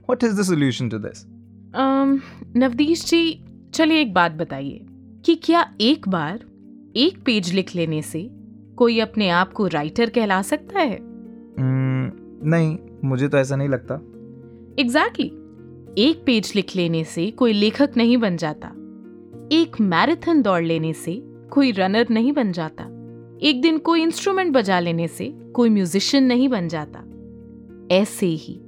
what 0.04 0.24
is 0.24 0.40
the 0.40 0.42
solution 0.42 0.88
to 0.88 0.98
this 0.98 1.26
Navdeesh 2.56 3.04
ji 3.04 3.44
चलिए 3.74 4.00
एक 4.00 4.14
बात 4.14 4.32
बताइए 4.32 4.86
कि 5.24 5.34
क्या 5.34 5.74
एक 5.80 6.08
बार 6.08 6.44
एक 6.96 7.22
पेज 7.24 7.54
लिख 7.54 7.74
लेने 7.76 8.02
से 8.02 8.30
कोई 8.76 9.00
अपने 9.00 9.28
आप 9.28 9.52
को 9.52 9.66
राइटर 9.66 10.10
कहला 10.10 10.42
सकता 10.42 10.80
है? 10.80 10.98
Mm, 10.98 12.16
नहीं 12.46 12.78
मुझे 13.04 13.28
तो 13.28 13.38
ऐसा 13.38 13.56
नहीं 13.56 13.68
लगता। 13.68 13.94
Exactly 14.78 15.24
exactly. 15.24 15.98
एक 15.98 16.22
पेज 16.26 16.52
लिख 16.56 16.76
लेने 16.76 17.04
से 17.04 17.30
कोई 17.30 17.52
लेखक 17.52 17.90
नहीं 17.96 18.16
बन 18.16 18.36
जाता। 18.36 18.68
एक 19.52 19.80
मैराथन 19.80 20.42
दौड़ 20.42 20.62
लेने 20.62 20.92
से 20.92 21.22
कोई 21.50 21.70
रनर 21.70 22.06
नहीं 22.10 22.32
बन 22.32 22.52
जाता। 22.52 22.84
एक 23.42 23.60
दिन 23.62 23.78
कोई 23.78 24.02
इंस्ट्रूमेंट 24.02 24.52
बजा 24.52 24.80
लेने 24.80 25.08
से 25.08 25.34
कोई 25.54 25.70
म्यूजिशियन 25.70 26.24
नहीं 26.24 26.48
बन 26.48 26.68
जाता। 26.68 27.04
ऐसे 27.94 28.26
ही 28.26 28.60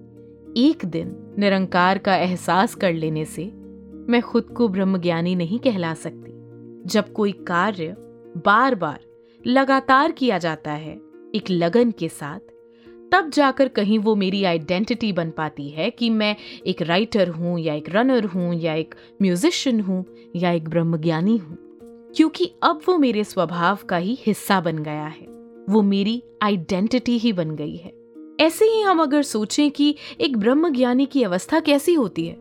एक 0.57 0.85
दिन 0.85 1.17
निरंकार 1.39 1.99
का 1.99 2.17
एहसास 2.17 2.75
कर 2.75 2.93
लेने 2.93 3.25
से 3.25 3.53
मैं 4.09 4.23
खुद 4.23 4.45
को 4.45 4.69
ब्रह्मज्ञानी 4.69 5.35
नहीं 5.35 5.59
कहला 5.59 5.95
सकती। 5.95 6.33
जब 6.89 7.13
कोई 7.13 7.33
कार्य 7.33 7.97
बार 8.47 8.75
बार 8.75 9.01
लगातार 9.47 10.13
किया 10.13 10.39
जाता 10.39 10.73
है 10.73 11.01
एक 11.35 11.51
लगन 11.51 11.91
के 11.91 12.09
साथ, 12.09 12.41
तब 13.13 13.31
जाकर 13.31 13.69
कहीं 13.69 13.99
वो 13.99 14.15
मेरी 14.15 14.45
आइडेंटिटी 14.45 15.13
बन 15.13 15.31
पाती 15.31 15.69
है 15.69 15.91
कि 15.91 16.11
मैं 16.11 16.37
एक 16.67 16.83
राइटर 16.83 17.29
हूँ 17.29 17.61
या 17.61 17.75
एक 17.75 17.97
रनर 17.97 18.25
हूँ 18.25 18.55
या 18.55 18.75
एक 18.75 18.95
म्यूजिशियन 19.23 19.81
हूँ 19.81 20.05
या 20.37 20.51
एक 20.51 20.69
ब्रह्मज्ञानी 20.69 21.37
हूँ। 21.37 21.59
क्योंकि 22.17 22.53
अब 22.63 22.81
वो 22.89 22.99
मेरे 22.99 23.25
स्वभाव 23.25 23.79
का 23.89 23.97
ही 23.97 24.19
हिस्सा 24.21 24.61
बन 24.61 24.79
गया 24.79 25.07
है। 25.07 25.27
वो 25.71 25.83
मेरी 25.83 26.23
आइडेंटिटी 26.43 27.19
ही 27.19 27.33
बन 27.33 27.51
गई 27.51 27.77
है। 27.77 28.06
ऐसे 28.41 28.65
ही 28.65 28.83
हम 28.83 29.03
अगर 29.03 29.23
सोचें 29.23 29.71
कि 29.71 29.97
एक 30.21 30.37
ब्रह्म 30.37 30.73
ज्ञानी 30.73 31.07
की 31.07 31.23
अवस्था 31.23 31.61
कैसी 31.61 31.95
होती 31.95 32.27
है? 32.27 32.37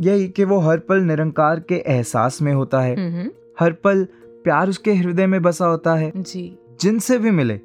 यही 0.00 0.28
कि 0.28 0.44
वो 0.44 0.58
हर 0.58 0.78
पल 0.78 0.96
निरंकार 0.96 1.60
के 1.60 1.74
एहसास 1.74 2.42
में 2.42 2.52
होता 2.52 2.80
है। 2.80 3.26
हर 3.60 3.72
पल 3.72 4.06
प्यार 4.26 4.68
उसके 4.68 4.92
हृदय 4.92 5.26
में 5.26 5.42
बसा 5.42 5.66
होता 5.66 5.94
है। 5.94 6.12
जी। 6.16 6.58
जिनसे 6.80 7.18
भी 7.18 7.30
मिले 7.30 7.60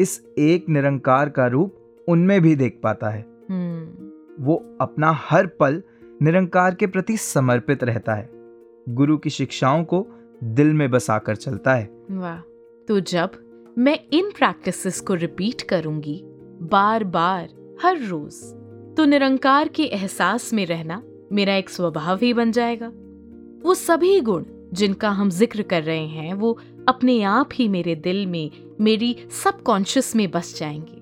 इस 0.00 0.24
एक 0.38 0.68
निरंकार 0.68 1.28
का 1.28 1.46
रूप 1.46 1.74
उनमें 2.08 2.40
भी 2.40 2.56
देख 2.56 2.80
पाता 2.82 3.10
है। 3.10 3.26
हम्म। 3.50 4.10
वो 4.44 4.76
अपना 4.80 5.12
हर 5.12 5.46
पल 5.46 5.82
निरंकार 6.22 6.74
के 6.74 6.86
प्रति 6.86 7.16
समर्पित 7.16 7.84
रहता 7.84 8.14
है। 8.14 8.30
गुरु 8.88 9.18
की 9.18 9.30
शिक्षाओं 9.30 9.84
को 9.84 10.06
दिल 10.44 10.72
में 10.72 10.90
बसाकर 10.90 11.36
चलता 11.36 11.74
है। 11.74 11.90
वाह। 12.10 12.40
तो 12.88 13.00
जब 13.00 13.30
मैं 13.78 14.00
इन 14.12 14.30
प्रैक्टिसेस 14.30 15.00
को 15.00 15.14
रिपीट 15.14 15.62
करूँगी 15.62 16.24
बार 16.62 17.04
बार 17.04 17.48
हर 17.82 17.98
रोज। 17.98 18.34
तो 18.96 19.04
निरंकार 19.04 19.68
के 19.68 19.82
एहसास 19.82 20.52
में 20.52 20.66
रहना 20.66 21.02
मेरा 21.32 21.54
एक 21.54 21.70
स्वभाव 21.70 22.18
ही 22.22 22.32
बन 22.32 22.52
जाएगा। 22.52 22.86
वो 23.64 23.74
सभी 23.74 24.20
गुण 24.20 24.44
जिनका 24.72 25.10
हम 25.10 25.30
ज़िक्र 25.30 25.62
कर 25.62 25.82
रहे 25.82 26.06
हैं 26.06 26.34
वो 26.34 26.58
अपने 26.88 27.22
आप 27.22 27.48
ही 27.54 27.68
मेरे 27.68 27.94
दिल 27.94 28.26
में 28.26 28.50
मेरी 28.80 29.16
सबकॉन्शियस 29.44 30.16
में 30.16 30.30
बस 30.30 30.58
जाएँगे। 30.58 31.00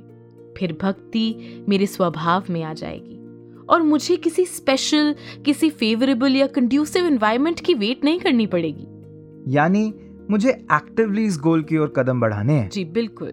फिर 0.58 0.78
भक्ति 0.82 1.64
मेरे 1.68 1.86
स्वभाव 1.86 2.44
में 2.50 2.62
आ 2.62 2.72
जाएगी। 2.72 3.14
और 3.68 3.82
मुझे 3.82 4.16
किसी 4.16 4.44
स्पेशल 4.44 5.14
किसी 5.44 5.70
फेवरेबल 5.70 6.36
या 6.36 6.46
कंड्यूसिव 6.46 7.06
एनवायरनमेंट 7.06 7.60
की 7.60 7.74
वेट 7.74 8.04
नहीं 8.04 8.20
करनी 8.20 8.46
पड़ेगी। 8.46 8.86
यानी 9.54 9.94
मुझे 10.30 10.50
एक्टिवली 10.50 11.24
इस 11.24 11.38
गोल 11.38 11.62
की 11.62 11.78
ओर 11.78 11.92
कदम 11.96 12.20
बढ़ाने 12.20 12.52
हैं? 12.52 12.70
जी 12.70 12.84
बिल्कुल। 12.84 13.32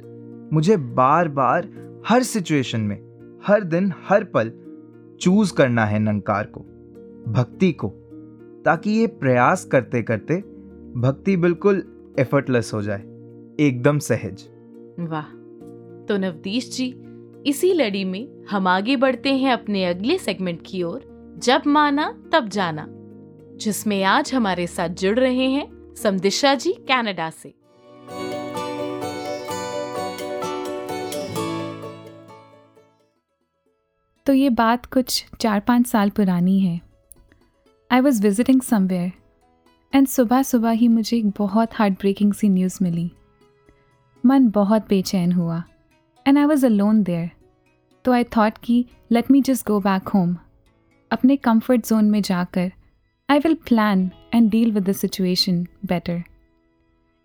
मुझे 0.53 0.77
बार 0.77 1.27
बार 1.27 1.84
हर 2.07 2.23
सिचुएशन 2.23 2.81
में, 2.81 2.97
हर 3.45 3.63
दिन, 3.63 3.91
हर 4.09 4.23
पल 4.23 4.51
चूज़ 5.21 5.53
करना 5.53 5.85
है 5.85 5.99
नंकार 5.99 6.47
को, 6.47 6.59
भक्ति 7.31 7.71
को, 7.71 7.87
ताकि 8.65 8.91
ये 8.91 9.07
प्रयास 9.07 9.63
करते 9.65 10.01
करते 10.03 10.35
भक्ति 11.01 11.37
बिल्कुल 11.37 11.83
एफर्टलेस 12.19 12.71
हो 12.73 12.81
जाए, 12.81 13.01
एकदम 13.59 13.99
सहज। 13.99 14.43
वाह 14.99 15.33
तो 16.05 16.17
नवदीश 16.17 16.69
जी, 16.77 16.87
इसी 17.47 17.73
लड़ी 17.73 18.05
में 18.05 18.45
हम 18.49 18.67
आगे 18.67 18.95
बढ़ते 18.95 19.33
हैं 19.33 19.51
अपने 19.53 19.85
अगले 19.85 20.17
सेगमेंट 20.17 20.61
की 20.65 20.83
ओर, 20.83 21.01
जब 21.43 21.61
माना, 21.67 22.11
तब 22.33 22.49
जाना, 22.49 22.87
जिसमें 23.57 24.03
आज 24.03 24.33
हमारे 24.33 24.67
साथ 24.67 24.89
जुड़ 24.89 25.19
रहे 25.19 25.49
हैं 25.49 25.93
समदिशा 25.95 26.55
जी 26.55 26.73
कनाडा 26.87 27.29
से। 27.29 27.53
तो 34.25 34.33
ये 34.33 34.49
बात 34.49 34.85
कुछ 34.85 35.25
चार 35.39 35.59
पाँच 35.59 35.87
साल 35.87 36.09
पुरानी 36.09 36.59
है। 36.59 36.79
I 37.91 37.99
was 37.99 38.21
visiting 38.23 38.61
somewhere 38.61 39.11
and 39.93 40.07
सुबह 40.07 40.41
सुबह 40.43 40.71
ही 40.71 40.87
मुझे 40.87 41.17
एक 41.17 41.29
बहुत 41.37 41.73
हार्ट 41.73 41.93
ब्रेकिंग 41.93 42.33
सी 42.33 42.49
न्यूज़ 42.49 42.77
मिली। 42.81 43.11
मन 44.25 44.49
बहुत 44.49 44.87
बेचैन 44.89 45.31
हुआ 45.31 45.63
and 46.25 46.37
I 46.37 46.45
was 46.45 46.65
alone 46.69 47.03
there 47.03 47.29
तो 48.05 48.11
आई 48.11 48.23
थॉट 48.37 48.57
कि 48.57 48.85
let 49.11 49.31
me 49.31 49.41
just 49.41 49.67
go 49.67 49.79
back 49.79 50.07
home 50.07 50.35
अपने 51.11 51.35
कंफर्ट 51.37 51.87
जोन 51.87 52.05
में 52.05 52.21
जाकर 52.21 52.71
I 53.29 53.39
will 53.39 53.57
plan 53.67 54.09
and 54.33 54.49
deal 54.51 54.71
with 54.71 54.89
the 54.89 54.91
situation 54.91 55.65
better 55.85 56.23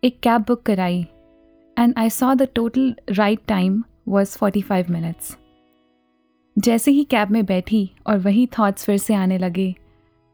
एक 0.03 0.20
कैब 0.20 0.44
बुक 0.48 0.62
कराई 0.62 1.07
and 1.76 1.94
I 1.98 2.11
saw 2.11 2.34
the 2.34 2.48
total 2.55 2.94
ride 3.11 3.40
time 3.48 3.84
was 4.09 4.38
forty 4.38 4.62
five 4.62 4.86
minutes 4.90 5.36
जैसे 6.61 6.90
ही 6.90 7.04
cab 7.04 7.30
में 7.30 7.44
बैठी 7.46 7.90
और 8.06 8.18
वही 8.18 8.46
थॉट्स 8.58 8.84
फिर 8.84 8.96
से 8.96 9.14
आने 9.14 9.38
लगे 9.38 9.74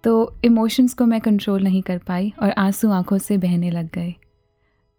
तो 0.05 0.35
इमोशंस 0.45 0.95
को 0.95 1.07
मैं 1.07 1.21
कंट्रोल 1.21 1.63
नहीं 1.63 1.83
कर 1.83 1.99
पाई 1.99 2.33
और 2.43 2.51
आँसू 2.51 2.91
आँखों 2.91 3.19
से 3.19 3.39
बहने 3.39 3.71
लग 3.71 3.91
गए। 3.95 4.15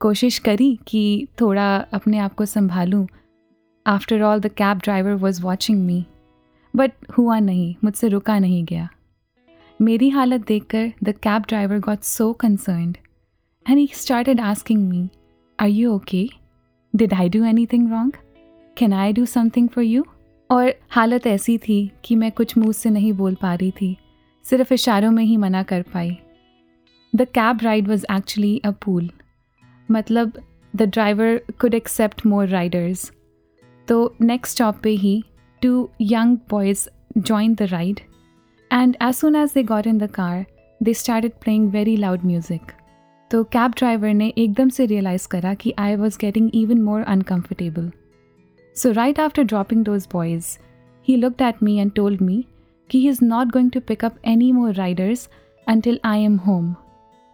कोशिश 0.01 0.37
करी 0.39 0.79
कि 0.87 1.27
थोड़ा 1.41 1.75
अपने 1.93 2.17
आप 2.17 2.33
को 2.33 2.45
संभालूं। 2.45 3.05
After 3.85 4.21
all 4.21 4.39
the 4.39 4.47
cab 4.47 4.77
driver 4.77 5.13
was 5.13 5.41
watching 5.41 5.85
me 5.85 6.05
but 6.73 6.91
हुआ 7.17 7.39
नहीं, 7.39 7.75
मुझसे 7.83 8.07
रुका 8.07 8.39
नहीं 8.39 8.63
गया। 8.65 8.87
मेरी 9.79 10.09
हालत 10.09 10.47
देखकर 10.47 10.91
the 11.03 11.17
cab 11.23 11.43
driver 11.47 11.79
got 11.79 12.01
so 12.01 12.31
concerned 12.33 12.97
and 13.65 13.77
he 13.77 13.89
started 13.93 14.41
asking 14.41 14.89
me 14.89 15.09
are 15.59 15.67
you 15.67 15.93
okay 15.93 16.27
did 16.93 17.13
I 17.13 17.29
do 17.29 17.43
anything 17.65 17.91
wrong 17.91 18.17
can 18.77 18.93
I 18.93 19.13
do 19.13 19.25
something 19.25 19.69
for 19.69 19.83
you 19.83 20.05
और 20.49 20.73
हालत 20.89 21.27
ऐसी 21.27 21.57
थी 21.57 21.79
कि 22.03 22.15
मैं 22.15 22.31
कुछ 22.31 22.57
मुँह 22.57 22.71
से 22.71 22.89
नहीं 22.89 23.13
बोल 23.13 23.35
पा 23.35 23.53
रही 23.53 23.71
थी, 23.71 23.97
सिर्फ़ 24.45 24.73
इशारों 24.73 25.11
में 25.11 25.23
ही 25.23 25.37
मना 25.37 25.63
कर 25.63 25.81
पाई। 25.93 26.17
The 27.13 27.27
cab 27.35 27.59
ride 27.63 27.87
was 27.87 28.05
actually 28.11 28.57
a 28.65 28.71
pool 28.85 29.09
मतलब 29.89 30.33
the 30.73 30.81
driver 30.83 31.41
could 31.61 31.73
accept 31.73 32.25
more 32.25 32.47
riders 32.47 33.11
तो 33.87 34.15
नेक्स्ट 34.21 34.55
स्टॉप 34.55 34.79
पे 34.83 34.89
ही 34.95 35.21
two 35.61 35.89
young 36.01 36.37
boys 36.49 36.87
join 37.17 37.55
the 37.55 37.67
ride 37.71 37.99
and 38.71 38.95
as 39.01 39.13
soon 39.15 39.35
as 39.35 39.51
they 39.53 39.63
got 39.63 39.87
in 39.87 39.97
the 39.97 40.09
car 40.11 40.45
they 40.81 40.93
started 40.93 41.31
playing 41.41 41.69
very 41.71 41.95
loud 41.97 42.25
music 42.25 42.71
तो 43.31 43.43
cab 43.43 43.71
driver 43.77 44.13
ने 44.13 44.33
एकदम 44.37 44.69
से 44.69 44.85
realise 44.85 45.27
करा 45.27 45.53
कि 45.53 45.73
I 45.79 45.95
was 45.95 46.17
getting 46.21 46.49
even 46.53 46.81
more 46.81 47.01
uncomfortable 47.03 47.91
So, 48.77 48.93
right 48.93 49.17
after 49.17 49.43
dropping 49.43 49.85
those 49.85 50.05
boys, 50.05 50.59
he 51.01 51.17
looked 51.17 51.41
at 51.41 51.63
me 51.63 51.79
and 51.79 51.95
told 51.95 52.21
me 52.21 52.47
he 52.87 53.07
is 53.07 53.21
not 53.23 53.51
going 53.51 53.71
to 53.71 53.81
pick 53.81 54.03
up 54.03 54.19
any 54.23 54.51
more 54.51 54.71
riders 54.73 55.29
until 55.67 55.97
I 56.03 56.17
am 56.17 56.37
home 56.37 56.77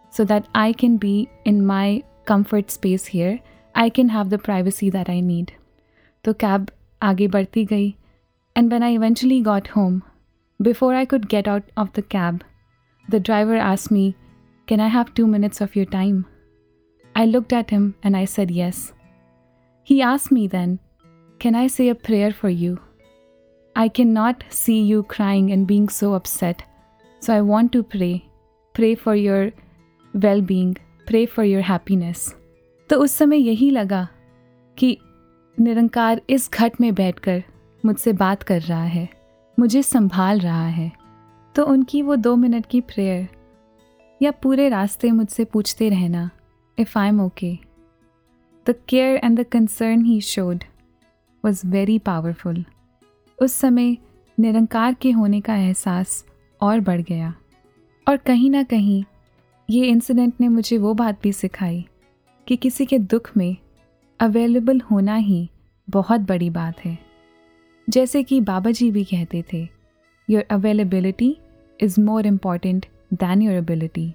so 0.08 0.24
that 0.24 0.46
I 0.54 0.72
can 0.72 0.96
be 0.96 1.28
in 1.44 1.66
my 1.66 2.02
comfort 2.24 2.70
space 2.70 3.04
here. 3.04 3.40
I 3.74 3.90
can 3.90 4.08
have 4.08 4.30
the 4.30 4.38
privacy 4.38 4.88
that 4.88 5.10
I 5.10 5.20
need. 5.20 5.52
So, 6.24 6.32
cab 6.32 6.72
aage 7.02 7.28
barti 7.34 7.66
gayi. 7.74 7.96
And 8.56 8.70
when 8.70 8.82
I 8.82 8.94
eventually 8.94 9.42
got 9.42 9.68
home, 9.74 10.02
before 10.70 10.94
I 10.94 11.04
could 11.04 11.28
get 11.28 11.46
out 11.46 11.70
of 11.76 11.92
the 11.92 12.06
cab, 12.16 12.42
the 13.10 13.20
driver 13.20 13.56
asked 13.56 13.90
me, 13.90 14.16
Can 14.66 14.80
I 14.80 14.88
have 14.96 15.12
two 15.12 15.26
minutes 15.26 15.60
of 15.60 15.76
your 15.76 15.90
time? 15.98 16.24
I 17.14 17.26
looked 17.26 17.52
at 17.52 17.68
him 17.68 17.94
and 18.02 18.16
I 18.16 18.24
said 18.24 18.50
yes. 18.62 18.94
He 19.82 20.00
asked 20.00 20.32
me 20.32 20.46
then 20.46 20.78
Can 21.40 21.54
I 21.54 21.66
say 21.66 21.88
a 21.88 21.94
prayer 21.96 22.32
for 22.32 22.48
you? 22.48 22.78
I 23.76 23.88
cannot 23.88 24.44
see 24.50 24.80
you 24.82 25.02
crying 25.04 25.52
and 25.52 25.66
being 25.66 25.88
so 25.88 26.14
upset. 26.14 26.62
So 27.22 27.34
I 27.34 27.40
want 27.42 27.72
to 27.72 27.82
pray. 27.84 28.24
Pray 28.74 28.94
for 28.94 29.14
your 29.14 29.52
well 30.14 30.40
being. 30.42 30.76
Pray 31.06 31.26
for 31.26 31.44
your 31.44 31.62
happiness. 31.62 32.34
तो 32.90 32.96
उस 32.96 33.12
समय 33.12 33.38
यही 33.38 33.70
लगा 33.70 34.06
कि 34.76 34.96
निरंकार 35.58 36.20
इस 36.30 36.50
घट 36.50 36.80
में 36.80 36.94
बैठकर 36.94 37.42
मुझसे 37.84 38.12
बात 38.12 38.42
कर 38.42 38.60
रहा 38.62 38.84
है 38.84 39.08
मुझे 39.58 39.82
संभाल 39.82 40.40
रहा 40.40 40.66
है 40.66 40.90
तो 41.54 41.64
उनकी 41.64 42.02
वो 42.02 42.16
दो 42.16 42.34
मिनट 42.36 42.66
की 42.66 42.80
प्रेयर 42.80 43.28
या 44.20 44.30
पूरे 44.42 44.68
रास्ते 44.68 45.10
मुझसे 45.10 45.44
पूछते 45.44 45.88
रहना 45.88 46.30
if 46.78 46.98
I 46.98 47.08
am 47.08 47.20
okay 47.20 47.54
the 48.66 48.74
care 48.88 49.20
and 49.24 49.40
the 49.40 49.46
concern 49.52 50.04
he 50.04 50.20
showed 50.20 50.64
was 51.44 51.66
very 51.66 51.98
powerful 51.98 52.64
उस 53.38 53.52
समय 53.52 53.96
निरंकार 54.38 54.94
के 54.94 55.10
होने 55.10 55.40
का 55.40 55.56
एहसास 55.56 56.24
और 56.60 56.80
बढ़ 56.80 57.00
गया। 57.00 57.34
और 58.06 58.16
कहीं 58.16 58.50
ना 58.50 58.62
कहीं 58.62 59.04
ये 59.70 59.86
इंसिडेंट 59.86 60.34
ने 60.40 60.48
मुझे 60.48 60.78
वो 60.78 60.94
बात 60.94 61.22
भी 61.22 61.32
सिखाई 61.32 61.84
कि 62.46 62.56
किसी 62.56 62.86
के 62.86 62.98
दुख 62.98 63.30
में 63.36 63.56
अवेलेबल 64.20 64.80
होना 64.80 65.14
ही 65.14 65.48
बहुत 65.88 66.20
बड़ी 66.20 66.50
बात 66.50 66.84
है। 66.84 66.98
जैसे 67.88 68.22
कि 68.22 68.40
बाबा 68.40 68.70
जी 68.70 68.90
भी 68.90 69.04
कहते 69.04 69.44
थे 69.52 69.68
your 70.30 70.44
availability 70.50 71.36
is 71.80 72.00
more 72.00 72.26
important 72.26 72.86
than 73.14 73.42
your 73.42 73.54
ability 73.54 74.12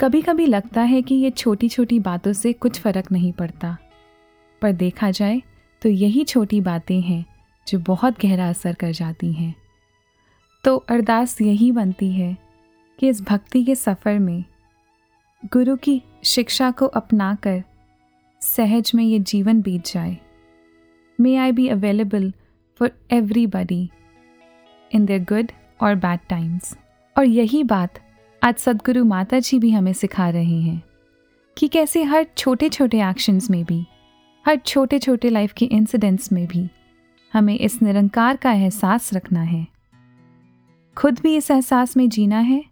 कभी 0.00 0.22
कभी 0.22 0.46
लगता 0.46 0.82
है 0.82 1.02
कि 1.02 1.14
ये 1.14 1.30
छोटी 1.30 1.68
छोटी 1.68 1.98
बातों 2.00 2.32
से 2.32 2.52
कुछ 2.52 2.80
फ़र्क 2.80 3.12
नहीं 3.12 3.32
पड़ता। 3.32 3.76
पर 4.62 4.72
देखा 4.72 5.10
जाए 5.10 5.42
तो 5.82 5.88
यही 5.88 6.24
छोटी 6.24 6.60
बातें 6.60 7.00
हैं 7.00 7.24
जो 7.66 7.78
बहुत 7.78 8.20
गहरा 8.22 8.48
असर 8.48 8.74
कर 8.74 8.92
जाती 8.92 9.32
हैं। 9.32 9.54
तो 10.64 10.76
अरदास 10.76 11.40
यही 11.40 11.72
बनती 11.72 12.12
है 12.12 12.36
कि 12.98 13.08
इस 13.08 13.22
भक्ति 13.22 13.64
के 13.64 13.74
सफ़र 13.74 14.18
में 14.18 14.44
गुरु 15.52 15.76
की 15.76 16.02
शिक्षा 16.24 16.70
को 16.70 16.86
अपनाकर 16.86 17.62
सहज 18.42 18.92
में 18.94 19.04
ये 19.04 19.18
जीवन 19.18 19.62
बीत 19.62 19.86
जाए। 19.86 20.16
May 21.20 21.36
I 21.36 21.52
be 21.52 21.68
available 21.68 22.32
for 22.80 22.90
everybody 23.10 23.90
in 24.94 25.06
their 25.06 25.24
good 25.24 25.52
और 25.82 25.94
बैड 25.94 26.20
टाइम्स 26.28 26.76
और 27.16 27.24
यही 27.24 27.64
बात 27.64 27.98
आज 28.44 28.56
सदगुरु 28.56 29.04
माता 29.04 29.38
जी 29.38 29.58
भी 29.58 29.70
हमें 29.70 29.92
सिखा 29.92 30.28
रहे 30.30 30.60
हैं 30.60 30.82
कि 31.56 31.68
कैसे 31.68 32.02
हर 32.02 32.26
छोटे 32.36 32.68
छोटे 32.68 33.02
एक्शंस 33.10 33.50
में 33.50 33.64
भी 33.64 33.86
हर 34.46 34.56
छोटे 34.56 34.98
छोटे 34.98 35.30
लाइफ 35.30 35.52
के 35.52 35.64
इंसिडेंट्स 35.64 36.32
में 36.32 36.46
भी 36.46 36.68
हमें 37.32 37.58
इस 37.58 37.82
निरंकार 37.82 38.36
का 38.36 38.52
एहसास 38.52 39.14
रखना 39.14 39.40
है। 39.40 39.66
खुद 40.96 41.18
भी 41.20 41.36
इस 41.36 41.50
एहसास 41.50 41.96
में 41.96 42.08
जीना 42.08 42.38
है 42.38 42.64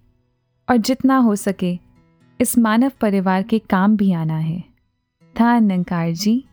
और 0.70 0.76
जितना 0.76 1.16
हो 1.18 1.36
सके 1.36 1.78
इस 2.40 2.58
मानव 2.58 2.92
परिवार 3.00 3.42
के 3.42 3.58
काम 3.58 3.96
भी 3.96 4.12
आना 4.12 4.36
है। 4.36 4.64
था 5.40 5.58
निरंकार 5.58 6.10
जी। 6.10 6.44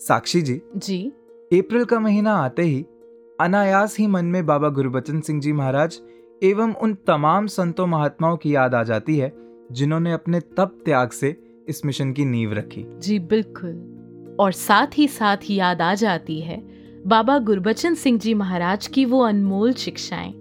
साक्षी 0.00 0.42
जी 0.42 0.60
जी। 0.76 1.12
अप्रैल 1.52 1.84
का 1.84 2.00
महीना 2.00 2.34
आते 2.34 2.62
ही 2.62 2.86
अनायास 3.40 3.98
ही 3.98 4.06
मन 4.06 4.24
में 4.24 4.46
बाबा 4.46 4.68
गुरुबचन 4.68 5.20
सिंह 5.20 5.40
जी 5.40 5.52
महाराज 5.52 6.00
एवं 6.42 6.74
उन 6.74 6.94
तमाम 6.94 7.46
संतों 7.46 7.86
महात्माओं 7.86 8.36
की 8.36 8.54
याद 8.54 8.74
आ 8.74 8.82
जाती 8.82 9.16
है। 9.16 9.45
जिन्होंने 9.72 10.12
अपने 10.12 10.40
तप 10.40 10.78
त्याग 10.84 11.10
से 11.10 11.36
इस 11.68 11.84
मिशन 11.84 12.12
की 12.12 12.24
नींव 12.24 12.52
रखी। 12.52 12.84
जी 12.98 13.18
बिल्कुल। 13.18 14.36
और 14.40 14.52
साथ 14.52 14.98
ही 14.98 15.08
साथ 15.08 15.50
याद 15.50 15.82
आ 15.82 15.94
जाती 15.94 16.40
है 16.40 16.62
बाबा 17.06 17.38
गुरबचन 17.38 17.94
सिंह 17.94 18.18
जी 18.18 18.34
महाराज 18.34 18.86
की 18.86 19.04
वो 19.04 19.20
अनमोल 19.20 19.72
शिक्षाएँ। 19.72 20.32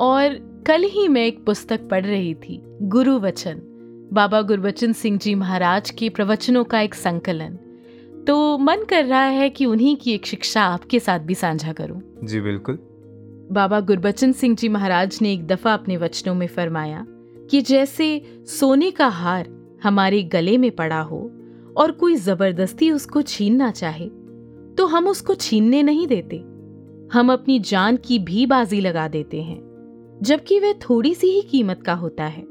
और 0.00 0.34
कल 0.66 0.82
ही 0.82 1.08
मैं 1.08 1.26
एक 1.26 1.44
पुस्तक 1.44 1.88
पढ़ 1.88 2.04
रही 2.06 2.34
थी 2.34 2.60
गुरु 2.82 3.18
वचन 3.18 3.60
बाबा 4.12 4.40
गुरबचन 4.42 4.92
सिंह 4.92 5.18
जी 5.18 5.34
महाराज 5.34 5.90
के 5.90 6.08
प्रवचनों 6.08 6.64
का 6.64 6.80
एक 6.80 6.94
संकलन। 6.94 7.58
तो 8.26 8.58
मन 8.58 8.84
कर 8.84 9.04
रहा 9.04 9.24
है 9.24 9.50
कि 9.50 9.66
उन्हीं 9.66 9.96
की 9.96 10.12
एक 10.12 10.26
शिक्षा 10.26 10.62
आपके 10.62 11.00
साथ 11.00 11.20
भी 11.20 11.34
साझा 11.34 11.72
करूँ। 11.72 12.00
जी 12.24 12.40
बिल्कुल। 12.40 12.78
बाबा 13.52 13.80
गुरबचन 13.80 14.32
सिंह 14.32 14.56
जी 14.56 14.68
महाराज 14.68 15.18
ने 15.22 15.32
एक 15.32 15.46
दफ़ा 15.46 15.74
अपने 15.74 15.96
वचनों 15.96 16.34
में 16.34 16.46
फरमाया 16.46 17.04
कि 17.52 17.60
जैसे 17.60 18.06
सोने 18.48 18.90
का 18.90 19.06
हार 19.06 19.48
हमारे 19.82 20.22
गले 20.22 20.56
में 20.58 20.70
पड़ा 20.70 21.00
हो 21.00 21.18
और 21.76 21.90
कोई 21.90 22.14
ज़बरदस्ती 22.16 22.90
उसको 22.90 23.22
छीनना 23.22 23.70
चाहे 23.70 24.08
तो 24.78 24.86
हम 24.86 25.08
उसको 25.08 25.34
छीनने 25.34 25.82
नहीं 25.82 26.06
देते। 26.06 26.36
हम 27.12 27.32
अपनी 27.32 27.58
जान 27.58 27.96
की 27.96 28.18
भी 28.18 28.46
बाजी 28.46 28.80
लगा 28.80 29.06
देते 29.08 29.42
हैं, 29.42 30.18
जबकि 30.22 30.58
वह 30.60 30.72
थोड़ी 30.72 31.14
सी 31.14 31.26
ही 31.26 31.42
कीमत 31.42 31.82
का 31.82 31.94
होता 31.94 32.24
है। 32.24 32.42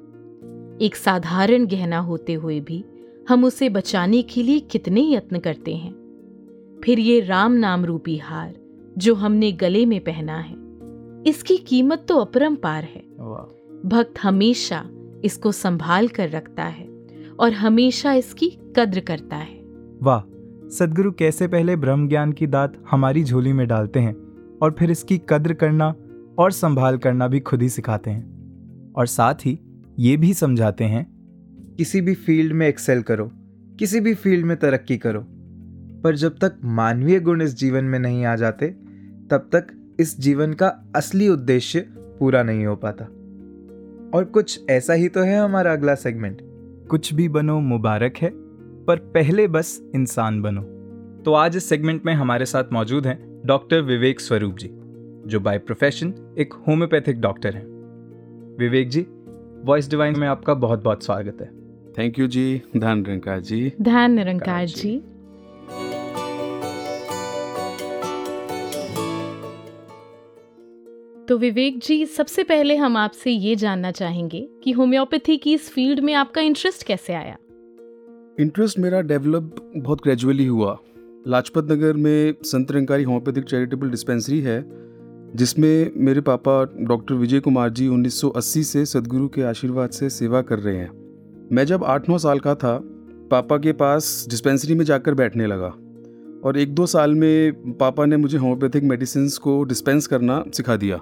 एक 0.82 0.95
साधारण 0.95 1.66
गहना 1.66 1.99
होते 1.99 2.34
हुए 2.34 2.60
भी 2.60 2.84
हम 3.30 3.45
उसे 3.45 3.70
बचाने 3.70 4.22
के 4.22 4.43
लिए 4.43 4.60
कितने 4.60 5.10
यत्न 5.14 5.39
करते 5.39 5.76
हैं। 5.76 6.80
फिर 6.84 6.99
ये 6.99 7.20
राम 7.20 7.54
नाम 7.54 7.86
रूपी 7.86 8.18
हार 8.18 8.54
जो 8.97 9.16
हमने 9.16 9.52
गले 9.52 9.86
में 9.86 9.99
पहना 9.99 10.38
है, 10.38 10.56
इसकी 11.28 11.58
कीमत 11.58 12.06
तो 12.10 12.18
अपरंपार 12.18 12.84
है। 12.84 13.04
भक्त 13.86 14.13
हमेशा 14.23 14.89
इसको 15.25 15.51
संभाल 15.51 16.07
कर 16.07 16.29
रखता 16.29 16.63
है 16.63 16.89
और 17.39 17.51
हमेशा 17.51 18.13
इसकी 18.13 18.49
कद्र 18.75 18.99
करता 18.99 19.36
है। 19.36 19.59
वाह, 20.01 20.19
सदगुरु 20.69 21.11
कैसे 21.11 21.47
पहले 21.47 21.75
ब्रह्म 21.75 22.07
ज्ञान 22.07 22.32
की 22.32 22.47
दात 22.47 22.84
हमारी 22.91 23.23
झोली 23.23 23.53
में 23.53 23.67
डालते 23.67 23.99
हैं 23.99 24.15
और 24.61 24.75
फिर 24.79 24.91
इसकी 24.91 25.21
कद्र 25.29 25.53
करना 25.53 25.95
और 26.38 26.51
संभाल 26.51 26.97
करना 26.97 27.27
भी 27.27 27.39
खुद 27.39 27.61
ही 27.61 27.69
सिखाते 27.69 28.11
हैं। 28.11 28.93
और 28.93 29.07
साथ 29.07 29.34
ही 29.34 29.59
ये 29.99 30.17
भी 30.17 30.34
समझाते 30.34 30.84
हैं, 30.84 31.11
किसी 31.77 32.01
भी 32.01 32.13
फ़ील्ड 32.13 32.53
में 32.53 32.67
एक्सेल 32.67 33.01
करो, 33.01 33.32
किसी 33.79 33.99
भी 33.99 34.13
फ़ील्ड 34.13 34.45
में 34.45 34.57
तरक्की 34.57 34.97
करो, 34.97 35.25
पर 36.03 36.15
जब 36.15 36.38
तक 36.38 36.53
मानवीय 36.63 37.19
गुण 37.19 37.41
इस 37.41 37.57
जीवन 37.57 37.84
में 37.84 37.99
नहीं 37.99 38.25
आ 38.25 38.36
जाते, 38.36 38.67
तब 39.32 39.49
तक 39.55 39.95
इस 39.99 40.19
जीवन 40.19 40.53
का 40.53 40.67
असली 40.95 41.29
उद्देश्य 41.29 41.79
पूरा 41.89 42.43
नहीं 42.43 42.65
हो 42.65 42.75
पाता। 42.75 43.07
और 44.14 44.24
कुछ 44.24 44.70
ऐसा 44.70 44.93
ही 44.93 45.07
तो 45.09 45.22
है 45.22 45.39
हमारा 45.39 45.74
अगला 45.74 45.95
सेगमेंट 45.95 46.38
कुछ 46.89 47.14
भी 47.14 47.30
बनो 47.30 47.59
मुबारक 47.59 48.18
है 48.18 48.30
पर 48.86 48.95
पहले 48.95 49.47
बस 49.47 49.82
इंसान 49.95 50.41
बनो। 50.41 50.62
तो 51.24 51.34
आज 51.34 51.55
इस 51.55 51.70
सेगमेंट 51.70 52.05
में 52.05 52.14
हमारे 52.14 52.45
साथ 52.45 52.64
मौजूद 52.74 53.07
हैं 53.07 53.41
डॉक्टर 53.45 53.82
विवेक 53.82 54.20
स्वरूप 54.20 54.57
जी 54.57 54.70
जो 55.28 55.39
बाय 55.39 55.57
प्रोफेशन 55.57 56.14
एक 56.38 56.53
होम्योपैथिक 56.68 57.22
डॉक्टर 57.22 57.55
हैं। 57.55 57.66
विवेक 58.59 58.89
जी 58.89 59.05
वॉइस 59.66 59.89
डिवाइन 59.89 60.20
में 60.20 60.28
आपका 60.28 60.53
बहुत 60.53 60.84
बहुत 60.84 61.03
स्वागत 61.03 61.41
है। 61.41 61.47
थैंक 61.97 62.20
यू 62.20 62.28
जी 62.28 62.62
धन 62.78 62.97
निरंकार 62.97 63.39
जी। 63.39 63.74
धन 63.82 64.12
निरंकार 64.12 64.66
जी। 64.66 65.03
तो 71.32 71.38
विवेक 71.38 71.79
जी, 71.79 72.05
सबसे 72.05 72.43
पहले 72.43 72.75
हम 72.75 72.97
आपसे 72.97 73.32
ये 73.32 73.55
जानना 73.55 73.91
चाहेंगे 73.91 74.49
कि 74.63 74.71
होम्योपैथी 74.71 75.38
की 75.38 75.53
इस 75.53 75.69
फ़ील्ड 75.69 75.99
में 75.99 76.13
आपका 76.13 76.41
इंटरेस्ट 76.41 76.84
कैसे 76.84 77.13
आया? 77.13 77.38
इंटरेस्ट 78.39 78.79
मेरा 78.79 79.01
डेवलप 79.01 79.71
बहुत 79.77 80.03
ग्रेजुअली 80.03 80.45
हुआ। 80.45 80.79
लाजपत 81.27 81.67
नगर 81.71 81.93
में 81.93 82.36
Sant 82.43 82.71
Nirankari 82.71 83.03
homeopathic 83.03 83.43
charitable 83.43 83.89
dispensary 83.89 84.39
है, 84.39 84.65
जिसमें 85.36 85.91
मेरे 85.97 86.21
पापा 86.21 86.73
डॉक्टर 86.77 87.13
विजय 87.13 87.39
कुमार 87.39 87.69
जी 87.69 87.88
1980 87.88 88.63
से 88.63 88.86
सदगुरु 88.86 89.27
के 89.27 89.41
आशीर्वाद 89.41 89.89
से 89.89 90.09
सेवा 90.09 90.41
कर 90.41 90.59
रहे 90.59 90.77
हैं। 90.77 90.91
मैं 91.51 91.65
जब 91.65 91.84
आठ 91.84 92.09
नौ 92.09 92.17
साल 92.17 92.39
का 92.39 92.55
था, 92.55 92.82
पापा 93.32 93.57
के 93.57 93.71
पास 93.71 94.27
डिस्पेंसरी 94.29 94.75
में 94.75 94.86
जाकर 94.86 95.13
बैठने 95.13 95.47
लगा 95.47 95.73
और 96.43 96.57
एक 96.57 96.75
दो 96.75 96.86
साल 96.86 97.15
में 97.15 97.53
पापा 97.73 98.05
ने 98.05 98.17
मुझे 98.17 98.38
होम्योपैथिक 98.38 98.84
मेडिसिन 98.84 99.29
को 99.29 99.63
डिस्पेंस 99.63 100.07
करना 100.07 100.45
सिखा 100.53 100.75
दिया। 100.75 101.01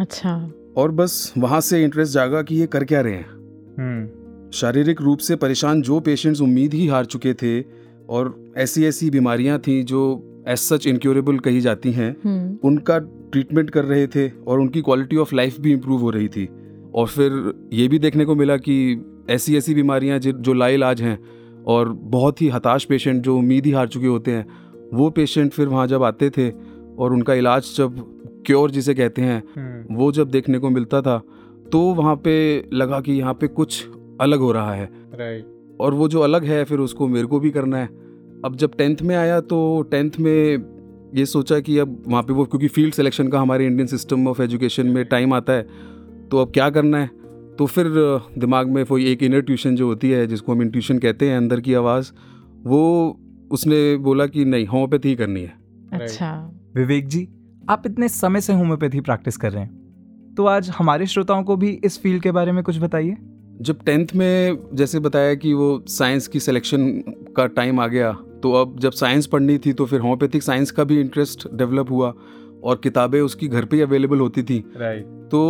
अच्छा। 0.00 0.50
और 0.76 0.90
बस 0.90 1.32
वहाँ 1.38 1.60
से 1.60 1.84
इंटरेस्ट 1.84 2.12
जागा 2.12 2.42
कि 2.42 2.56
ये 2.56 2.66
कर 2.66 2.84
क्या 2.84 3.00
रहे 3.00 3.14
हैं। 3.14 3.30
हम्म। 3.78 4.50
शारीरिक 4.50 5.02
रूप 5.02 5.18
से 5.18 5.36
परेशान 5.36 5.82
जो 5.82 6.00
पेशेंट्स 6.00 6.40
उम्मीद 6.40 6.74
ही 6.74 6.86
हार 6.86 7.04
चुके 7.04 7.34
थे 7.34 7.64
और 8.08 8.52
ऐसी 8.56 8.84
ऐसी 8.84 9.10
बीमारियाँ 9.10 9.58
थी 9.58 9.82
जो 9.82 10.26
एज 10.48 10.58
सच 10.58 10.86
इनक्योरेबल 10.86 11.38
कही 11.38 11.60
जाती 11.60 11.92
हैं 11.92 12.16
हम्म। 12.24 12.68
उनका 12.68 12.98
ट्रीटमेंट 13.32 13.70
कर 13.70 13.84
रहे 13.84 14.06
थे 14.06 14.28
और 14.28 14.60
उनकी 14.60 14.82
क्वालिटी 14.82 15.16
ऑफ़ 15.16 15.34
लाइफ 15.34 15.60
भी 15.60 15.72
इम्प्रूव 15.72 16.00
हो 16.00 16.10
रही 16.10 16.28
थी। 16.28 16.48
और 16.94 17.06
फिर 17.06 17.54
ये 17.72 17.88
भी 17.88 17.98
देखने 17.98 18.24
को 18.24 18.34
मिला 18.34 18.56
कि 18.56 19.04
ऐसी 19.30 19.56
ऐसी 19.56 19.74
बीमारियाँ 19.74 20.18
जि- 20.18 20.36
जो 20.36 20.52
लाइलाज 20.52 21.02
हैं 21.02 21.18
और 21.66 21.92
बहुत 21.92 22.42
ही 22.42 22.48
हताश 22.48 22.84
पेशेंट 22.84 23.22
जो 23.22 23.38
उम्मीद 23.38 23.66
ही 23.66 23.72
हार 23.72 23.88
चुके 23.88 24.06
होते 24.06 24.30
हैं 24.30 24.46
वो 24.94 25.10
पेशेंट 25.10 25.52
फिर 25.52 25.68
वहाँ 25.68 25.86
जब 25.86 26.02
आते 26.02 26.30
थे 26.30 26.50
और 26.98 27.12
उनका 27.12 27.34
इलाज 27.34 27.74
जब 27.76 28.19
क्योर 28.46 28.70
जिसे 28.70 28.94
कहते 28.94 29.22
हैं 29.22 29.42
हम्म। 29.56 29.96
वो 29.96 30.10
जब 30.12 30.30
देखने 30.30 30.58
को 30.58 30.70
मिलता 30.70 31.00
था 31.02 31.18
तो 31.72 31.80
वहाँ 31.94 32.14
पे 32.16 32.34
लगा 32.72 33.00
कि 33.00 33.12
यहाँ 33.12 33.34
पे 33.34 33.46
कुछ 33.48 33.86
अलग 34.20 34.38
हो 34.38 34.52
रहा 34.52 34.74
है। 34.74 34.88
राइट 35.14 35.76
और 35.80 35.94
वो 35.94 36.08
जो 36.08 36.20
अलग 36.20 36.44
है 36.44 36.64
फिर 36.64 36.78
उसको 36.78 37.08
मेरे 37.08 37.26
को 37.26 37.40
भी 37.40 37.50
करना 37.50 37.76
है। 37.76 37.86
अब 38.44 38.56
जब 38.56 38.74
टेंथ 38.78 39.02
में 39.02 39.14
आया 39.16 39.40
तो 39.42 39.60
टेंथ 39.90 40.18
में 40.20 41.12
ये 41.14 41.24
सोचा 41.26 41.58
कि 41.60 41.78
अब 41.78 42.02
वहाँ 42.08 42.22
पे 42.22 42.32
वो 42.32 42.44
क्योंकि 42.44 42.68
फ़ील्ड 42.68 42.94
सिलेक्शन 42.94 43.28
का 43.28 43.40
हमारे 43.40 43.66
इंडियन 43.66 43.86
सिस्टम 43.86 44.28
ऑफ़ 44.28 44.42
एजुकेशन 44.42 44.86
में 44.86 45.04
टाइम 45.04 45.34
आता 45.34 45.52
है 45.52 45.66
तो 46.30 46.38
अब 46.38 46.50
क्या 46.52 46.68
करना 46.70 46.98
है? 46.98 47.10
तो 47.58 47.66
फिर 47.66 47.86
दिमाग 48.38 48.68
में 48.68 48.82
वो 48.82 48.98
एक 48.98 49.22
इनर 49.22 49.40
ट्यूशन 49.40 49.76
जो 49.76 49.86
होती 49.86 50.10
है 50.10 50.26
जिसको 50.26 50.52
हम 50.52 50.62
इंट्यूशन 50.62 50.98
कहते 50.98 51.28
हैं 51.28 51.36
अंदर 51.36 51.60
की 51.60 51.74
आवाज़ 51.74 52.10
वो 52.64 52.80
उसने 53.52 53.96
बोला 53.98 54.26
कि 54.26 54.44
नहीं 54.44 54.66
होम्योपैथी 54.66 55.08
ही 55.08 55.14
करनी 55.16 55.40
है। 55.40 55.52
अच्छा। 55.92 56.30
विवेक 56.74 57.08
जी 57.08 57.28
आप 57.70 57.82
इतने 57.86 58.08
समय 58.08 58.40
से 58.40 58.52
होम्योपैथी 58.52 59.00
प्रैक्टिस 59.00 59.36
कर 59.36 59.52
रहे 59.52 59.62
हैं। 59.62 60.34
तो 60.36 60.44
आज 60.46 60.68
हमारे 60.68 61.06
श्रोताओं 61.06 61.42
को 61.42 61.56
भी 61.56 61.68
इस 61.84 61.98
फ़ील्ड 62.02 62.22
के 62.22 62.30
बारे 62.32 62.52
में 62.52 62.62
कुछ 62.64 62.78
बताइए। 62.78 63.16
जब 63.60 63.82
टेंथ 63.84 64.06
में 64.14 64.58
जैसे 64.74 64.98
बताया 64.98 65.34
कि 65.34 65.52
वो 65.54 65.68
साइंस 65.88 66.26
की 66.28 66.40
सिलेक्शन 66.40 66.88
का 67.36 67.46
टाइम 67.46 67.80
आ 67.80 67.86
गया 67.86 68.12
तो 68.42 68.52
अब 68.52 68.78
जब 68.80 68.92
साइंस 68.92 69.26
पढ़नी 69.26 69.58
थी 69.58 69.72
तो 69.72 69.86
फिर 69.86 70.00
होम्योपैथिक 70.00 70.42
साइंस 70.42 70.70
का 70.70 70.84
भी 70.84 71.00
इंटरेस्ट 71.00 71.46
डेवलप 71.54 71.90
हुआ 71.90 72.12
और 72.64 72.80
किताबें 72.82 73.20
उसकी 73.20 73.48
घर 73.48 73.64
पे 73.64 73.76
ही 73.76 73.82
अवेलेबल 73.82 74.20
होती 74.20 74.42
थी। 74.42 74.58
राइट 74.76 75.04
तो 75.30 75.40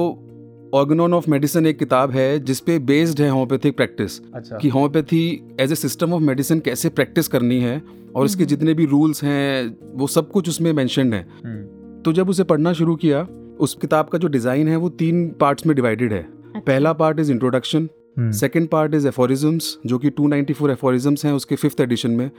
ऑर्गेनॉन 0.74 1.14
ऑफ़ 1.14 1.30
मेडिसिन 1.30 1.66
एक 1.66 1.78
किताब 1.78 2.10
है 2.10 2.38
जिसपे 2.44 2.78
बेस्ड 2.84 3.20
है 3.20 3.30
होम्योपैथिक 3.30 3.76
प्रैक्टिस 3.76 4.20
अच्छा। 4.34 4.56
कि 4.56 4.68
homeopathy 4.68 5.24
as 5.60 5.72
a 5.72 5.74
system 5.76 6.12
of 6.12 6.22
medicine 6.22 6.60
कैसे 6.60 6.88
प्रैक्टिस 6.90 7.28
करनी 7.28 7.60
है 7.60 7.82
और 8.16 8.26
इसके 8.26 8.44
जितने 8.44 8.74
भी 8.74 8.86
रूल्स 8.86 9.24
हैं 9.24 9.76
वो 9.94 10.06
सब 10.06 10.30
कुछ 10.30 10.48
उसमें 10.48 10.72
मैंशनड 10.72 11.14
है। 11.14 11.26
हम्म, 11.44 11.79
तो 12.04 12.12
जब 12.12 12.28
उसे 12.28 12.44
पढ़ना 12.44 12.72
शुरू 12.72 12.94
किया 12.96 13.26
उस 13.60 13.74
किताब 13.80 14.08
का 14.08 14.18
जो 14.18 14.28
डिज़ाइन 14.28 14.68
है 14.68 14.76
वो 14.76 14.88
तीन 14.88 15.28
पार्ट्स 15.30 15.66
में 15.66 15.74
डिवाइडेड 15.76 16.12
है। 16.12 16.22
पहला 16.56 16.92
part 16.92 17.20
is 17.20 17.32
introduction 17.32 17.88
second 18.18 18.68
part 18.68 18.94
is 18.94 19.06
aphorisms 19.08 19.76
जो 19.86 19.98
कि 19.98 20.10
294 20.10 20.70
एफोरिज्म्स 20.70 21.24
हैं 21.24 21.32
उसके 21.32 21.56
फिफ्थ 21.56 21.80
एडिशन 21.80 22.10
में 22.10 22.30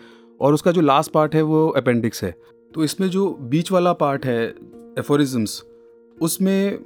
और 0.42 0.54
उसका 0.54 0.72
जो 0.72 0.82
लास्ट 0.82 1.12
पार्ट 1.12 1.36
है 1.36 1.42
वो 1.42 1.68
अपेंडिक्स 1.68 2.24
है। 2.24 2.34
तो 2.72 2.84
इसमें 2.84 3.08
जो 3.10 3.30
बीच 3.52 3.72
वाला 3.72 3.94
पार्ट 3.94 4.26
है 4.26 4.44
एफोरिज्म्स 5.00 5.64
उसमें 6.18 6.80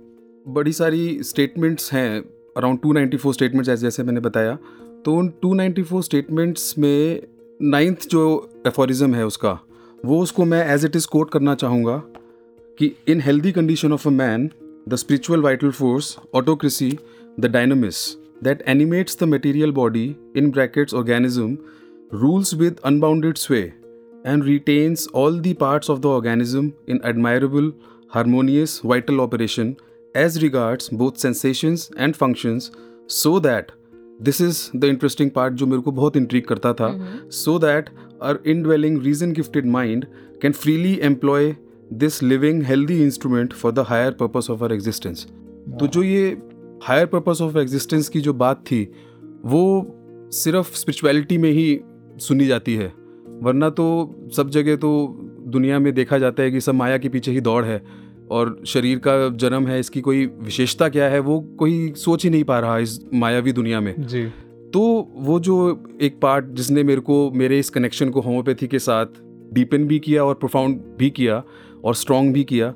बड़ी 0.46 0.74
सारी 0.74 1.24
स्टेटमेंट्स 1.24 1.94
हैं 1.94 2.24
अराउंड 2.58 2.80
294 2.80 3.34
स्टेटमेंट्स 3.34 3.68
जैसे 3.68 3.82
जैसे 3.82 4.04
मैंने 4.04 4.20
बताया। 4.20 4.58
तो 5.06 5.16
उन 5.16 5.30
294 5.46 6.02
स्टेटमेंट्स 6.02 6.78
में 6.78 7.22
नाइन्थ 7.62 8.08
जो 8.10 8.24
एफोरिज्म 8.68 9.14
है 9.14 9.26
उसका 9.26 9.60
वो 10.06 10.22
उसको 10.22 10.46
मैं 10.46 10.66
एज 10.74 10.86
इट 10.86 10.96
इज़ 10.96 11.08
कोट 11.08 11.32
करना 11.32 11.56
चाहूँगा। 11.56 12.02
कि 12.78 12.92
in 13.08 13.22
healthy 13.22 13.52
condition 13.52 13.94
of 13.94 14.08
a 14.08 14.12
man 14.12 14.50
the 14.90 14.96
spiritual 14.96 15.42
vital 15.42 15.72
force 15.72 16.18
autocracy 16.36 16.92
the 17.40 17.46
dynamis 17.46 18.06
that 18.44 18.64
animates 18.68 19.18
the 19.20 19.28
material 19.28 19.72
body 19.72 20.04
in 20.38 20.52
brackets 20.52 20.94
organism 20.94 21.58
rules 22.14 22.54
with 22.54 22.80
unbounded 22.86 23.38
sway 23.38 23.62
and 24.26 24.44
retains 24.44 25.08
all 25.16 25.40
the 25.40 25.56
parts 25.60 25.90
of 25.90 26.00
the 26.00 26.06
organism 26.06 26.72
in 26.90 27.00
admirable 27.06 27.72
harmonious 28.14 28.80
vital 28.86 29.20
operation 29.20 29.76
as 30.16 30.38
regards 30.38 30.94
both 30.94 31.22
sensations 31.22 31.90
and 31.98 32.14
functions 32.14 32.72
so 33.14 33.40
that 33.40 33.72
this 34.22 34.42
is 34.42 34.70
the 34.76 34.86
interesting 34.86 35.32
part 35.32 35.54
जो 35.54 35.66
मेरे 35.68 35.82
को 35.82 35.92
बहुत 35.92 36.18
intrigue 36.18 36.48
करता 36.48 36.74
था 36.74 36.96
so 37.34 37.58
that 37.60 37.90
uh 38.22 38.40
indwelling 38.64 39.02
reason 39.04 39.32
gifted 39.34 39.66
mind 39.70 40.06
can 40.42 40.52
freely 40.54 40.94
employ 41.02 41.54
this 41.94 42.24
living 42.24 42.64
healthy 42.64 43.04
instrument 43.04 43.54
for 43.54 43.72
the 43.72 43.80
higher 43.80 44.16
purpose 44.22 44.50
of 44.50 44.64
our 44.64 44.74
existence 44.74 45.28
तो 45.80 45.88
जो 45.88 46.04
ये 46.04 46.38
higher 46.84 47.06
purpose 47.06 47.42
of 47.42 47.58
existence 47.58 48.10
की 48.10 48.22
जो 48.22 48.34
बात 48.34 48.58
थी 48.58 48.92
वो 49.46 49.92
सिर्फ़ 50.32 50.76
स्पिरिचुअलिटी 50.76 51.38
में 51.38 51.52
ही 51.52 51.82
सुनी 52.18 52.46
जाती 52.46 52.76
है। 52.76 52.94
वरना 53.28 53.70
तो 53.70 54.16
सब 54.36 54.50
जगह 54.50 54.76
तो 54.76 55.20
दुनिया 55.48 55.80
में 55.80 55.94
देखा 55.94 56.18
जाता 56.18 56.44
है 56.44 56.52
कि 56.52 56.62
सब 56.62 56.74
माया 56.74 56.98
के 56.98 57.10
पीछे 57.10 57.32
ही 57.32 57.42
दौड़ 57.42 57.66
है 57.66 57.84
और 58.32 58.62
शरीर 58.66 58.98
का 58.98 59.30
जन्म 59.30 59.68
है 59.68 59.80
इसकी 59.80 60.02
कोई 60.02 60.26
विशेषता 60.26 60.90
क्या 60.90 61.06
है 61.06 61.20
वो 61.20 61.40
कोई 61.42 61.94
सोच 61.98 62.24
ही 62.24 62.30
नहीं 62.30 62.44
पा 62.44 62.60
रहा 62.60 62.78
इस 62.78 63.00
मायावी 63.14 63.52
दुनिया 63.52 63.80
में। 63.80 63.96
जी। 64.00 64.24
तो 64.74 65.14
वो 65.16 65.40
जो 65.40 65.84
एक 66.02 66.20
पार्ट 66.22 66.46
जिसने 66.46 66.84
मेरे 66.84 67.02
को 67.02 67.32
मेरे 67.32 67.60
इस 67.60 67.70
कनेक्शन 67.70 68.10
को 68.10 68.22
होम्योपैथी 68.22 68.68
के 68.68 68.80
साथ 68.80 69.06
डीपन 69.54 69.86
भी 69.86 70.00
किया 70.00 70.24
और 70.24 70.34
प्रोफाउंड 70.34 70.82
भी 71.00 71.10
किया 71.10 71.44
और 71.86 71.96
स्ट्रॉन्ग 71.96 72.34
भी 72.34 72.44
किया। 72.44 72.74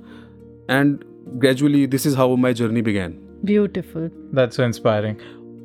And 0.69 0.97
gradually 1.35 1.85
this 1.87 2.07
is 2.07 2.15
how 2.17 2.35
my 2.35 2.53
journey 2.53 2.81
began 2.81 3.17
beautiful 3.45 4.09
that's 4.35 4.57
so 4.57 4.63
inspiring 4.63 5.15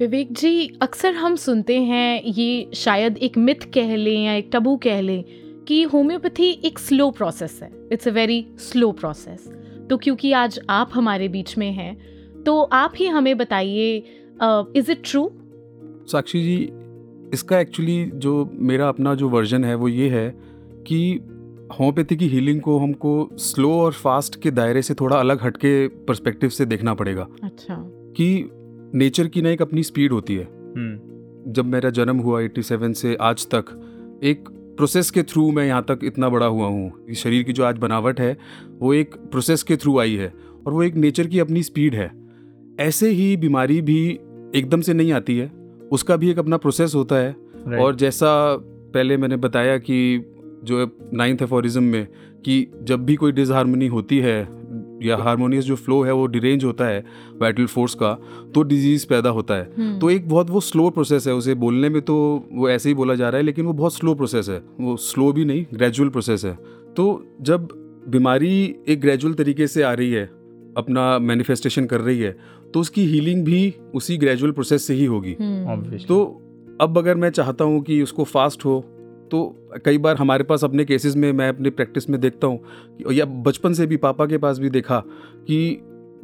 Vivek 0.00 0.32
ji 0.32 0.70
अक्सर 0.82 1.14
हम 1.14 1.36
सुनते 1.36 1.78
हैं 1.82 2.22
ये 2.22 2.70
शायद 2.74 3.18
एक 3.18 3.38
मिथ 3.38 3.70
कह 3.74 3.96
लें 3.96 4.24
या 4.24 4.34
एक 4.34 4.50
टबू 4.52 4.76
कह 4.76 5.00
लें 5.00 5.24
कि 5.68 5.82
होम्योपैथी 5.82 6.50
एक 6.64 6.78
स्लो 6.78 7.10
प्रोसेस 7.10 7.58
है। 7.62 7.70
It's 7.92 8.08
a 8.08 8.10
very 8.10 8.46
slow 8.58 8.90
process 8.92 9.48
तो 9.90 9.96
क्योंकि 9.96 10.32
आज 10.32 10.60
आप 10.70 10.90
हमारे 10.94 11.28
बीच 11.28 11.56
में 11.58 11.70
हैं 11.72 11.94
तो 12.42 12.60
आप 12.72 12.92
ही 12.96 13.06
हमें 13.06 13.36
बताइए 13.38 13.96
is 14.76 14.90
it 14.92 15.02
true 15.04 15.30
Sakshi 16.06 16.42
ji 16.42 16.56
इसका 17.34 17.60
एक्चुअली 17.60 18.04
जो 18.14 18.32
मेरा 18.54 18.88
अपना 18.88 19.14
जो 19.14 19.28
वर्जन 19.28 19.64
है 19.64 19.74
वो 19.74 19.88
ये 19.88 20.08
है 20.08 20.28
कि 20.86 20.98
होम्योपैथी 21.80 22.16
की 22.16 22.26
हीलिंग 22.26 22.60
को 22.60 22.78
हमको 22.78 23.30
स्लो 23.32 23.72
और 23.72 23.92
फास्ट 23.92 24.40
के 24.40 24.50
दायरे 24.50 24.82
से 24.82 24.94
थोड़ा 24.94 25.16
अलग 25.16 25.42
हटके 25.42 25.88
पर्सपेक्टिव 25.88 26.50
से 26.50 26.66
देखना 26.66 26.94
पड़ेगा। 26.94 27.28
अच्छा। 27.42 27.76
कि 28.16 28.50
नेचर 28.94 29.28
की 29.28 29.42
ना 29.42 29.50
एक 29.50 29.62
अपनी 29.62 29.82
स्पीड 29.82 30.12
होती 30.12 30.34
है। 30.34 30.44
हम्म। 30.44 31.14
जब 31.52 31.64
मेरा 31.64 31.90
जन्म 31.90 32.16
हुआ 32.16 32.40
87 32.40 32.92
से 32.92 33.14
आज 33.14 33.46
तक 33.46 33.64
एक 34.24 34.48
प्रोसेस 34.48 35.10
के 35.10 35.22
थ्रू 35.22 35.52
मैं 35.52 35.66
यहाँ 35.66 35.82
तक 35.82 35.98
इतना 36.04 36.28
बड़ा 36.28 36.46
हुआ 36.46 36.66
हूँ। 36.66 37.14
शरीर 37.14 37.42
की 37.42 37.52
जो 37.52 37.64
आज 37.64 37.78
बनावट 37.78 38.20
है 38.20 38.38
वो 38.78 38.94
एक 38.94 39.14
प्रोसेस 39.14 39.62
के 39.62 39.76
थ्रू 39.76 39.98
आई 39.98 40.14
है 40.14 40.32
और 40.66 40.72
वो 40.72 40.82
एक 40.82 40.94
नेचर 40.94 41.26
की 41.26 41.38
अपनी 41.38 41.62
स्पीड 41.62 41.94
है। 41.94 42.12
ऐसे 42.80 43.10
ही 43.10 43.36
बीमारी 43.36 43.82
भी 43.82 44.20
एकदम 44.54 44.80
से 44.80 44.94
नहीं 44.94 45.12
आती 45.12 45.38
है। 45.38 45.52
उसका 45.92 46.16
भी 46.16 46.30
एक 46.30 46.38
अपना 46.38 46.56
प्रोसेस 46.56 46.94
होता 46.94 47.16
है। 47.16 47.36
Right. 47.36 47.80
और 47.80 47.94
जैसा 47.94 48.56
पहले 48.94 49.16
मैंने 49.16 49.36
बताया 49.36 49.78
कि 49.78 50.30
जो 50.64 50.80
है 50.80 50.90
नाइन्थ 51.12 51.42
एफोरिज्म 51.42 51.82
में 51.82 52.06
कि 52.44 52.66
जब 52.82 53.04
भी 53.04 53.14
कोई 53.14 53.32
डिसहारमोनी 53.32 53.86
होती 53.86 54.18
है 54.18 54.38
या 55.02 55.16
हारमोनियस 55.16 55.64
जो 55.64 55.76
फ्लो 55.76 56.02
है 56.02 56.12
वो 56.12 56.26
डिरेंज 56.26 56.64
होता 56.64 56.86
है 56.86 57.04
वाइटल 57.40 57.66
फोर्स 57.66 57.94
का 57.94 58.12
तो 58.54 58.62
डिज़ीज़ 58.62 59.06
पैदा 59.06 59.30
होता 59.30 59.54
है। 59.54 59.98
तो 59.98 60.10
एक 60.10 60.28
बहुत 60.28 60.50
वो 60.50 60.60
स्लो 60.60 60.88
प्रोसेस 60.90 61.26
है 61.26 61.34
उसे 61.34 61.54
बोलने 61.54 61.88
में 61.88 62.00
तो 62.02 62.14
वो 62.52 62.68
ऐसे 62.70 62.88
ही 62.88 62.94
बोला 62.94 63.14
जा 63.14 63.28
रहा 63.28 63.38
है 63.38 63.44
लेकिन 63.44 63.66
वो 63.66 63.72
बहुत 63.72 63.94
स्लो 63.94 64.14
प्रोसेस 64.14 64.48
है। 64.48 64.62
वो 64.80 64.96
स्लो 64.96 65.32
भी 65.32 65.44
नहीं 65.44 65.64
ग्रेजुअल 65.74 66.08
प्रोसेस 66.08 66.44
है। 66.44 66.54
तो 66.96 67.24
जब 67.42 67.68
बीमारी 68.08 68.74
एक 68.88 69.00
ग्रेजुअल 69.00 69.34
तरीके 69.34 69.66
से 69.66 69.82
आ 69.82 69.92
रही 69.92 70.10
है 70.12 70.24
अपना 70.76 71.18
मैनिफेस्टेशन 71.18 71.86
कर 71.86 72.00
रही 72.00 72.20
है 72.20 72.36
तो 72.74 72.80
उसकी 72.80 73.04
हीलिंग 73.06 73.44
भी 73.44 73.74
उसी 73.94 74.16
ग्रेजुअल 74.16 74.52
प्रोसेस 74.52 74.86
से 74.86 74.94
ही 74.94 75.04
होगी। 75.04 75.34
तो 76.04 76.24
अब 76.80 76.98
अगर 76.98 77.16
मैं 77.16 77.30
चाहता 77.30 77.64
हूँ 77.64 77.82
कि 77.82 78.02
उसको 78.02 78.24
फास्ट 78.24 78.64
हो 78.64 78.84
तो 79.34 79.42
कई 79.84 79.98
बार 79.98 80.16
हमारे 80.16 80.44
पास 80.44 80.64
अपने 80.64 80.84
केसेस 80.84 81.16
में 81.16 81.32
मैं 81.32 81.48
अपनी 81.48 81.70
प्रैक्टिस 81.70 82.08
में 82.10 82.20
देखता 82.20 82.46
हूँ 82.46 83.12
या 83.12 83.24
बचपन 83.24 83.72
से 83.72 83.86
भी 83.86 83.96
पापा 83.96 84.26
के 84.26 84.38
पास 84.38 84.58
भी 84.58 84.70
देखा 84.70 85.02
कि 85.48 85.58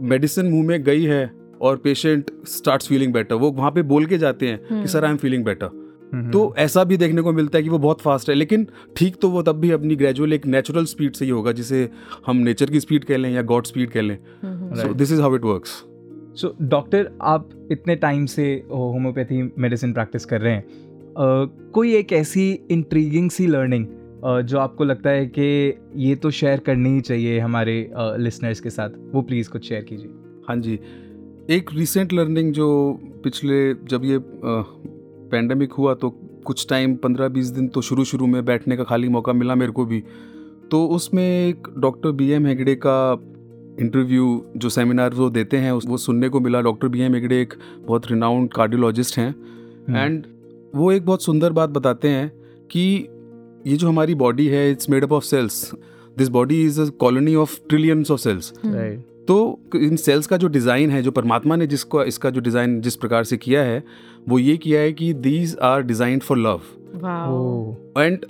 मेडिसिन 0.01 0.47
मुँह 0.47 0.67
में 0.67 0.83
गई 0.85 1.05
है 1.05 1.31
और 1.61 1.77
पेशेंट 1.77 2.31
स्टार्ट्स 2.49 2.89
फीलिंग 2.89 3.13
बेटर 3.13 3.35
वो 3.35 3.51
वहाँ 3.51 3.71
पे 3.71 3.83
बोल 3.83 4.07
के 4.07 4.19
जाते 4.19 4.49
हैं 4.49 4.83
कि 4.83 4.89
sir 4.89 5.05
I 5.05 5.11
am 5.11 5.17
feeling 5.17 5.45
better 5.45 5.79
तो 6.33 6.55
ऐसा 6.59 6.85
भी 6.85 6.97
देखने 6.97 7.23
को 7.23 7.33
मिलता 7.33 7.59
है 7.59 7.63
कि 7.63 7.69
वो 7.69 7.79
बहुत 7.79 8.01
फास्ट 8.01 8.29
है। 8.29 8.35
लेकिन 8.35 8.67
ठीक 8.97 9.17
तो 9.23 9.29
वो 9.31 9.43
तब 9.43 9.57
भी 9.57 9.71
अपनी 9.71 9.97
ग्रेजुअल 9.97 10.33
एक 10.33 10.47
नेचुरल 10.47 10.85
स्पीड 10.85 11.15
से 11.15 11.25
ही 11.25 11.31
होगा 11.31 11.53
जिसे 11.53 11.89
हम 12.27 12.37
नेचर 12.37 12.71
की 12.71 12.81
स्पीड 12.81 13.05
कह 13.05 13.17
लें 13.17 13.31
या 13.31 13.43
गॉड 13.43 13.67
स्पीड 13.67 13.91
कह 13.91 14.03
लें। 14.03 14.17
So 14.77 14.93
this 14.95 15.13
is 15.13 15.21
how 15.21 15.35
it 15.35 15.45
works 15.45 15.71
so 16.41 16.55
doctor 16.63 17.11
आप 17.23 17.49
इतने 17.73 17.97
टाइम 17.97 18.27
से 18.27 18.45
होम्योपैथी 18.71 19.43
मेडिसिन 19.59 19.93
प्रैक्टिस 19.93 20.25
कर 20.25 20.41
रहे 20.41 20.55
हैं। 20.55 20.65
कोई 21.17 21.95
एक 21.95 22.13
ऐसी 22.13 22.51
इंट्रीगिंग 22.71 23.31
सी 23.31 23.47
लर्निंग 23.47 23.87
जो 24.45 24.59
आपको 24.59 24.85
लगता 24.85 25.11
है 25.11 25.27
कि 25.29 25.75
ये 25.97 26.15
तो 26.15 26.31
शेयर 26.31 26.59
करनी 26.59 26.91
ही 26.91 27.01
चाहिए 27.01 27.39
हमारे 27.39 27.75
लिसनर्स 27.97 28.61
के 28.61 28.71
साथ 28.71 28.91
वो 29.13 29.23
प्लीज़ 29.23 29.51
कुछ 29.51 29.69
शेयर 29.69 29.83
कीजिए। 29.83 30.11
हाँ 30.49 30.57
जी 30.57 30.79
एक 31.51 31.71
रिसेंट 31.75 32.13
लर्निंग 32.13 32.53
जो 32.53 32.69
पिछले 33.25 33.73
जब 33.75 34.05
ये 34.05 34.19
पैंडमिक 35.31 35.73
हुआ 35.73 35.95
तो 35.95 36.11
कुछ 36.45 36.67
टाइम 36.69 36.95
पंद्रह 36.97 37.29
बीस 37.29 37.47
दिन 37.47 37.69
तो 37.69 37.81
शुरू 37.83 38.05
शुरू 38.05 38.27
में 38.27 38.45
बैठने 38.45 38.77
का 38.77 38.85
खाली 38.85 39.09
मौका 39.09 39.33
मिला 39.33 39.55
मेरे 39.55 39.73
को 39.73 39.85
भी। 39.85 40.03
तो 40.71 40.87
उसमें 40.87 41.23
एक 41.23 41.69
डॉक्टर 41.79 42.11
बी 42.13 42.31
एम 42.31 42.47
हेगड़े 42.47 42.75
का 42.87 43.13
इंटरव्यू 43.81 44.45
जो 44.57 44.69
सेमिनार 44.69 45.15
वो 45.15 45.29
देते 45.31 45.57
हैं 45.57 45.73
वो 45.73 45.97
सुनने 45.99 46.29
को 46.29 46.41
मिला। 46.41 46.61
डॉक्टर 46.61 46.89
बी 46.89 47.01
एम 47.01 47.15
हेगड़े 47.15 47.41
एक 47.43 47.55
बहुत 47.81 48.11
रिनाउंड 48.11 48.53
कार्डियोलॉजिस्ट 48.53 49.19
हैं। 49.19 49.31
एंड 49.91 50.25
वो 50.75 50.93
एक 50.93 51.05
बहुत 51.07 51.23
सुंदर 51.23 51.53
बात 51.53 51.71
बताते 51.71 52.09
हैं 52.09 52.29
कि 52.71 53.09
ये 53.67 53.77
जो 53.77 53.89
हमारी 53.89 54.15
बॉडी 54.15 54.47
है 54.47 54.71
it's 54.71 54.91
made 54.91 55.05
up 55.05 55.13
of 55.13 55.25
cells 55.25 55.71
this 56.19 56.29
body 56.29 56.65
is 56.65 56.81
a 56.81 56.85
colony 57.01 57.35
of 57.35 57.59
trillions 57.69 58.11
of 58.11 58.21
cells 58.21 58.53
right 58.67 58.99
तो 59.29 59.61
इन 59.75 59.97
सेल्स 59.97 60.27
का 60.27 60.37
जो 60.37 60.49
डिज़ाइन 60.49 60.91
है 60.91 61.03
जो 61.03 61.11
परमात्मा 61.11 61.57
ने 61.57 61.67
जिसको 61.67 62.05
इसका 62.05 62.31
जो 62.31 62.41
डिज़ाइन 62.41 62.81
जिस 62.81 62.97
प्रकार 62.97 63.25
से 63.25 63.37
किया 63.37 63.63
है 63.63 63.83
वो 64.29 64.39
ये 64.39 64.57
किया 64.57 64.81
है 64.81 64.93
कि 64.93 65.13
these 65.15 65.57
are 65.63 65.83
designed 65.83 66.23
for 66.23 66.39
love 66.39 66.61
and 67.99 68.27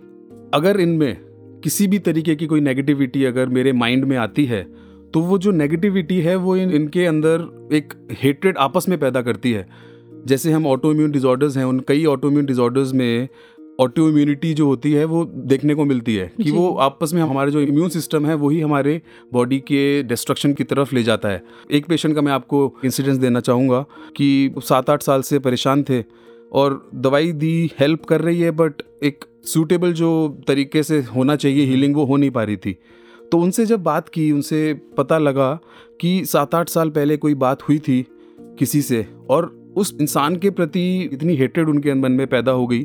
अगर 0.55 0.81
इनमें 0.81 1.17
किसी 1.65 1.87
भी 1.87 1.99
तरीके 1.99 2.35
की 2.35 2.47
कोई 2.47 2.61
नेगेटिविटी 2.61 3.25
अगर 3.25 3.47
मेरे 3.49 3.73
माइंड 3.73 4.05
में 4.05 4.17
आती 4.17 4.45
है 4.45 4.63
तो 5.15 5.21
वो 5.21 5.39
जो 5.39 5.51
नेगेटिविटी 5.51 6.21
है 6.21 6.37
वो 6.37 6.57
इन 6.57 6.71
इनके 6.71 7.07
अंदर 7.07 7.69
एक 7.73 7.95
हेट्रेड 8.13 8.59
आपस 8.59 8.89
में 8.89 8.99
पैदा 9.01 9.23
करती 9.23 9.53
है। 9.53 9.90
जैसे 10.27 10.53
हम 10.53 10.67
ऑटो 10.67 10.93
इम्यून 10.93 11.11
डिजॉर्डर्स 11.11 11.57
हैं 11.57 11.65
उन 11.65 11.81
कई 11.89 12.05
ऑटो 12.05 12.29
इम्यून 12.29 12.47
डिजॉर्डर्स 12.47 12.93
में 12.93 13.29
ऑटो 13.81 14.09
इम्यूनिटी 14.09 14.55
जो 14.55 14.67
होती 14.67 14.93
है 14.93 15.05
वो 15.05 15.25
देखने 15.25 15.75
को 15.75 15.85
मिलती 15.85 16.15
है 16.15 16.33
कि 16.43 16.51
वो 16.51 16.75
आपस 16.75 17.13
में 17.15 17.23
हमारे 17.23 17.51
जो 17.51 17.61
इम्यून 17.61 17.89
सिस्टम 17.89 18.27
है 18.27 18.35
वही 18.35 18.61
हमारे 18.61 19.03
बॉडी 19.33 19.59
के 19.59 20.03
डिस्ट्रक्शन 20.03 20.53
की 20.53 20.65
तरफ़ 20.65 20.95
ले 20.95 21.03
जाता 21.03 21.29
है। 21.29 21.45
एक 21.71 21.87
पेशेंट 21.87 22.15
का 22.15 22.21
मैं 22.21 22.33
आपको 22.33 22.77
इंसिडेंस 22.85 23.17
देना 23.17 23.41
चाहूँगा 23.41 23.87
कि 24.17 24.55
सात 24.59 24.91
आठ 24.91 25.03
साल 25.03 25.23
से 25.23 25.39
परेशान 25.39 25.83
थे 25.83 26.05
और 26.53 26.91
दवाई 26.95 27.33
दी 27.33 27.71
हेल्प 27.81 28.05
कर 28.05 28.21
रही 28.21 28.41
है 28.41 28.51
बट 28.51 28.73
एक 29.03 29.25
सूटेबल 29.45 29.93
जो 29.93 30.39
तरीके 30.47 30.83
से 30.83 31.01
होना 31.01 31.37
चाहिए 31.37 31.65
हीलिंग 31.65 31.97
वो 31.97 32.05
हो 32.05 32.17
नहीं 32.17 32.31
पा 32.31 32.43
रही 32.43 32.57
थी। 32.57 32.79
तो 33.33 33.39
उनसे 33.39 33.67
जब 33.67 33.83
बात 33.83 34.09
की 34.09 34.33
उनसे 34.33 34.81
पता 34.97 35.19
लगा 35.19 35.61
कि 36.01 36.25
सात 36.25 36.55
आठ 36.55 36.69
साल 36.69 36.91
पहले 36.91 37.17
कोई 37.17 37.35
बात 37.35 37.63
हुई 37.63 37.79
थी 37.79 38.07
किसी 38.41 38.83
से 38.83 39.07
और 39.31 39.60
उस 39.77 39.97
इंसान 40.01 40.37
के 40.37 40.51
प्रति 40.51 41.11
इतनी 41.13 41.37
हेट्रेड 41.37 41.69
उनके 41.69 41.95
मन 41.95 42.13
में 42.13 42.27
पैदा 42.27 42.53
हो 42.53 42.67
गई 42.67 42.83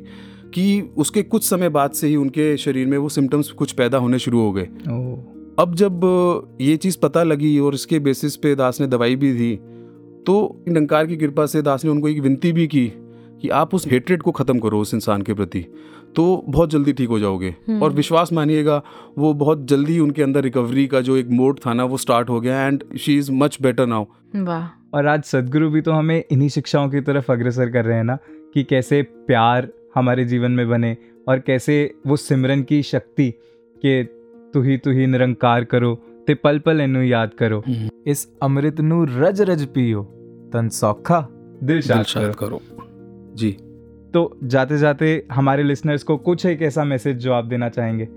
कि 0.53 0.81
उसके 0.97 1.21
कुछ 1.21 1.43
समय 1.43 1.69
बाद 1.69 1.91
से 1.91 2.07
ही 2.07 2.15
उनके 2.15 2.57
शरीर 2.57 2.87
में 2.87 2.97
वो 2.97 3.09
सिम्टम्स 3.09 3.51
कुछ 3.51 3.71
पैदा 3.71 3.97
होने 3.97 4.19
शुरू 4.19 4.39
हो 4.39 4.51
गए। 4.51 4.65
अब 5.59 5.75
जब 5.75 6.01
ये 6.61 6.77
चीज़ 6.77 6.97
पता 6.99 7.23
लगी 7.23 7.59
और 7.59 7.73
इसके 7.73 7.99
बेसिस 7.99 8.35
पे 8.35 8.55
दास 8.55 8.81
ने 8.81 8.87
दवाई 8.87 9.15
भी 9.15 9.33
दी 9.33 9.55
तो 10.25 10.63
निरंकार 10.67 11.07
की 11.07 11.17
कृपा 11.17 11.45
से 11.45 11.61
दास 11.61 11.85
ने 11.85 11.91
उनको 11.91 12.07
एक 12.07 12.19
विनती 12.19 12.51
भी 12.51 12.67
की 12.67 12.87
कि 13.41 13.49
आप 13.49 13.75
उस 13.75 13.87
हेट्रेड 13.87 14.21
को 14.21 14.31
ख़त्म 14.31 14.59
करो 14.59 14.79
उस 14.79 14.93
इंसान 14.93 15.21
के 15.21 15.33
प्रति। 15.33 15.65
तो 16.15 16.45
बहुत 16.49 16.69
जल्दी 16.69 16.93
ठीक 16.93 17.09
हो 17.09 17.19
जाओगे। 17.19 17.55
हम्म। 17.67 17.83
और 17.83 17.91
विश्वास 17.91 18.33
मानिएगा 18.33 18.81
वो 19.17 19.33
बहुत 19.33 19.65
जल्दी 19.67 19.99
उनके 19.99 20.23
अंदर 20.23 20.43
रिकवरी 20.43 20.87
का 20.87 21.01
जो 21.01 21.17
एक 21.17 21.29
मोड 21.29 21.59
था 21.65 21.73
ना 21.73 21.83
वो 21.83 21.97
स्टार्ट 21.97 22.29
हो 22.29 22.39
गया 22.41 22.65
and 22.67 22.83
she 22.97 23.17
is 23.17 23.31
much 23.31 23.57
better 23.61 23.85
now 23.85 24.05
वाह। 24.35 24.67
और 24.95 25.07
आज 25.07 25.23
सदगुरु 25.23 25.69
भी 25.69 25.81
तो 25.81 25.91
हमें 25.91 26.23
इन्हीं 26.31 26.49
शिक्षाओं 26.49 26.89
की 26.89 27.01
तरफ़ 27.01 27.31
अग्रसर 27.31 27.69
कर 27.69 27.85
रहे 27.85 27.97
हैं 27.97 28.03
ना 28.03 28.17
कि 28.53 28.63
कैसे 28.63 29.01
प्यार 29.03 29.67
हमारे 29.95 30.25
जीवन 30.25 30.51
में 30.51 30.69
बने 30.69 30.97
और 31.27 31.39
कैसे 31.39 31.95
वो 32.07 32.15
सिमरन 32.15 32.63
की 32.63 32.83
शक्ति 32.83 33.31
के 33.81 34.03
तु 34.53 34.61
ही 34.61 34.77
तु 34.77 34.91
ही 34.91 35.07
निरंकार 35.07 35.63
करो 35.63 35.95
ते 36.27 36.35
पल 36.35 36.59
पल 36.59 36.81
एनु 36.81 37.01
याद 37.01 37.33
करो। 37.33 37.63
हम्म। 37.67 37.89
इस 38.07 38.27
अमृत 38.41 38.79
नु 38.79 39.05
रज 39.09 39.41
रज 39.41 39.65
पियो 39.65 40.03
तन 40.53 40.69
सौखा 40.69 41.27
दिल 41.63 41.81
शाद 41.81 42.35
करो। 42.35 42.61
जी। 43.35 43.51
तो 44.13 44.39
जाते 44.43 44.77
जाते 44.77 45.27
हमारे 45.31 45.63
लिसनर्स 45.63 46.03
को 46.03 46.17
कुछ 46.17 46.45
एक 46.45 46.61
ऐसा 46.61 46.83
मैसेज 46.83 47.17
जो 47.17 47.33
आप 47.33 47.45
देना 47.45 47.69
चाहेंगे? 47.69 48.07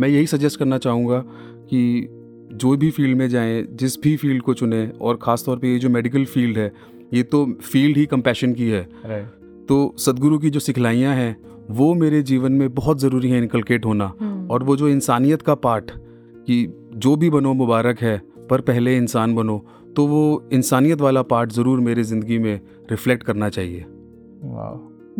मैं 0.00 0.08
यही 0.08 0.26
सजेस्ट 0.26 0.58
करना 0.58 0.78
चाहूँगा 0.78 1.18
कि 1.70 2.08
जो 2.52 2.76
भी 2.76 2.90
फ़ील्ड 2.90 3.18
में 3.18 3.28
जाएँ 3.28 3.62
जिस 3.72 4.00
भी 4.00 4.16
फ़ील्ड 4.16 4.42
को 4.42 4.54
चुने 4.54 4.86
और 5.00 5.18
ख़ास 5.22 5.44
तौर 5.46 5.58
पे 5.58 5.72
ये 5.72 5.78
जो 5.78 5.88
मेडिकल 5.90 6.24
फ़ील्ड 6.26 6.58
है 6.58 6.72
ये 7.14 7.22
तो 7.22 7.44
फ़ील्ड 7.62 7.96
ही 7.96 8.04
कंपैशन 8.06 8.52
की 8.54 8.68
है। 8.68 8.82
तो 9.68 9.94
सदगुरु 9.98 10.38
की 10.38 10.50
जो 10.50 10.60
सिखलाइयाँ 10.60 11.14
हैं 11.14 11.36
वो 11.70 11.92
मेरे 11.94 12.22
जीवन 12.22 12.52
में 12.52 12.74
बहुत 12.74 13.00
ज़रूरी 13.00 13.30
है 13.30 13.38
इनकलकेट 13.38 13.84
होना। 13.84 14.12
हम्म। 14.20 14.46
और 14.46 14.62
वो 14.62 14.76
जो 14.76 14.88
इंसानियत 14.88 15.42
का 15.42 15.54
पाठ 15.56 15.90
कि 15.90 16.66
जो 16.94 17.16
भी 17.16 17.30
बनो 17.30 17.52
मुबारक 17.54 18.00
है 18.00 18.16
पर 18.50 18.60
पहले 18.60 18.96
इंसान 18.96 19.34
बनो 19.34 19.64
तो 19.96 20.06
वो 20.06 20.48
इंसानियत 20.52 21.00
वाला 21.00 21.22
पार्ट 21.24 21.52
ज़रूर 21.52 21.80
मेरे 21.80 22.02
ज़िंदगी 22.04 22.38
में 22.38 22.60
रिफ्लेक्ट 22.90 23.22
करना 23.22 23.48
चाहिए। 23.48 23.84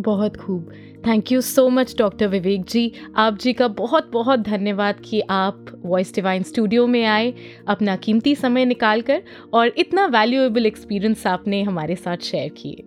बहुत 0.01 0.37
खूब। 0.37 0.71
Thank 1.07 1.31
you 1.31 1.41
so 1.41 1.69
much 1.69 1.95
doctor 1.97 2.27
Vivek 2.27 2.65
ji 2.65 2.91
आप 3.15 3.37
जी 3.37 3.53
का 3.53 3.67
बहुत 3.67 4.11
बहुत 4.11 4.39
धन्यवाद 4.39 4.95
कि 5.05 5.21
आप 5.29 5.65
वॉइस 5.85 6.15
डिवाइन 6.15 6.43
स्टूडियो 6.43 6.87
में 6.87 7.05
आए 7.05 7.33
अपना 7.67 7.95
कीमती 7.95 8.35
समय 8.35 8.65
निकाल 8.65 9.01
कर 9.01 9.23
और 9.53 9.73
इतना 9.77 10.05
वैल्यूएबल 10.05 10.65
एक्सपीरियंस 10.65 11.27
आपने 11.27 11.63
हमारे 11.63 11.95
साथ 11.95 12.17
शेयर 12.17 12.49
किए। 12.49 12.83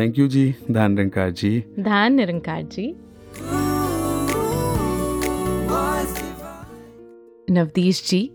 थैंक 0.00 0.18
यू 0.18 0.28
जी 0.28 0.54
धान 0.70 0.92
निरंकार 0.92 1.30
जी। 1.30 1.64
धान 1.78 2.12
निरंकार 2.12 2.62
जी। 2.62 2.94
नवदीश 7.50 8.08
जी 8.08 8.30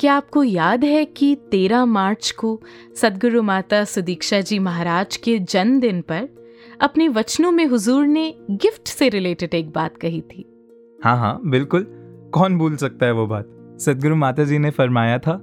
क्या 0.00 0.14
आपको 0.14 0.44
याद 0.44 0.84
है 0.84 1.04
कि 1.04 1.36
13 1.50 1.84
मार्च 1.84 2.30
को 2.30 2.62
सदगुरु 2.96 3.42
माता 3.42 3.84
सुदीक्षा 3.84 4.40
जी 4.40 4.58
महाराज 4.58 5.16
के 5.16 5.38
जन्मदिन 5.38 6.00
पर 6.00 6.28
अपने 6.80 7.08
वचनों 7.08 7.50
में 7.50 7.66
हुजूर 7.66 8.06
ने 8.06 8.34
गिफ्ट 8.50 8.88
से 8.88 9.08
रिलेटेड 9.08 9.54
एक 9.54 9.70
बात 9.70 9.96
कही 9.96 10.20
थी। 10.20 10.44
हाँ 11.04 11.16
हाँ 11.16 11.40
बिल्कुल। 11.46 11.86
कौन 12.32 12.58
भूल 12.58 12.76
सकता 12.76 13.06
है 13.06 13.12
वो 13.12 13.26
बात? 13.26 13.76
सदगुरु 13.80 14.16
माता 14.16 14.44
जी 14.44 14.58
ने 14.58 14.70
फरमाया 14.70 15.18
था 15.18 15.42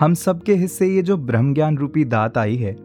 हम 0.00 0.14
सबके 0.14 0.54
हिस्से 0.54 0.86
ये 0.86 1.02
जो 1.02 1.16
ब्रह्म 1.16 1.54
ज्ञान 1.54 1.78
रूपी 1.78 2.04
दात 2.04 2.38
आई 2.38 2.56
है 2.56 2.76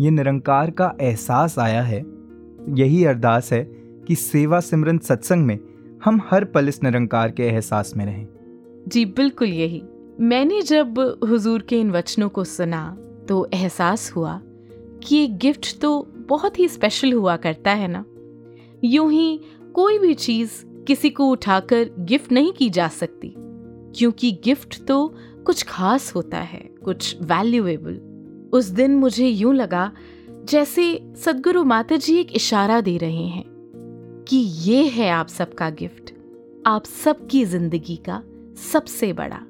ये 0.00 0.10
निरंकार 0.10 0.70
का 0.70 0.96
एहसास 1.00 1.58
आया 1.58 1.82
है। 1.82 2.04
यही 2.68 3.04
अरदास 3.04 3.52
है 3.52 3.64
कि 4.08 4.14
सेवा 4.14 4.60
सिमरन 4.60 4.98
सत्संग 4.98 5.46
में 5.46 5.58
हम 6.04 6.20
हर 6.30 6.44
पल 6.44 6.68
इस 6.68 6.82
निरंकार 6.82 7.30
के 7.30 7.42
एहसास 7.42 7.92
में 7.96 8.04
रहें। 8.06 8.26
जी 8.88 9.04
बिल्कुल 9.04 9.48
यही। 9.48 9.82
मैंने 10.20 10.62
जब 10.62 10.98
हुजूर 11.28 11.62
के 11.62 11.80
इन 11.80 11.90
वचनों 11.90 12.28
को 12.28 12.44
सुना 12.44 12.96
तो 13.28 13.48
एहसास 13.54 14.12
हुआ 14.16 14.40
कि 15.04 15.16
ये 15.16 15.26
गिफ्ट 15.26 15.80
तो 15.80 16.11
बहुत 16.32 16.58
ही 16.58 16.68
स्पेशल 16.68 17.12
हुआ 17.12 17.36
करता 17.36 17.70
है 17.70 17.88
ना? 17.88 18.04
यूँ 18.84 19.12
ही 19.12 19.40
कोई 19.74 19.98
भी 19.98 20.14
चीज़ 20.14 20.50
किसी 20.84 21.10
को 21.10 21.30
उठाकर 21.30 21.90
गिफ्ट 21.98 22.32
नहीं 22.32 22.52
की 22.52 22.70
जा 22.70 22.88
सकती 22.88 23.34
क्योंकि 23.96 24.40
गिफ्ट 24.44 24.84
तो 24.84 25.14
कुछ 25.46 25.62
खास 25.62 26.14
होता 26.14 26.38
है 26.38 26.70
कुछ 26.84 27.16
वैल्यूएबल 27.22 28.00
उस 28.52 28.64
दिन 28.64 28.94
मुझे 28.94 29.26
यूँ 29.28 29.54
लगा 29.54 29.92
जैसे 30.30 31.12
सदगुरु 31.16 31.64
माता 31.64 31.96
जी 31.96 32.20
एक 32.20 32.36
इशारा 32.36 32.80
दे 32.80 32.96
रहे 32.96 33.26
हैं 33.26 33.44
कि 34.28 34.36
ये 34.36 34.86
है 34.86 35.10
आप 35.10 35.28
सबका 35.28 35.70
गिफ्ट 35.70 36.14
आप 36.66 36.84
सबकी 36.84 37.44
ज़िंदगी 37.44 37.96
का 37.96 38.22
सबसे 38.72 39.12
बड़ा 39.12 39.40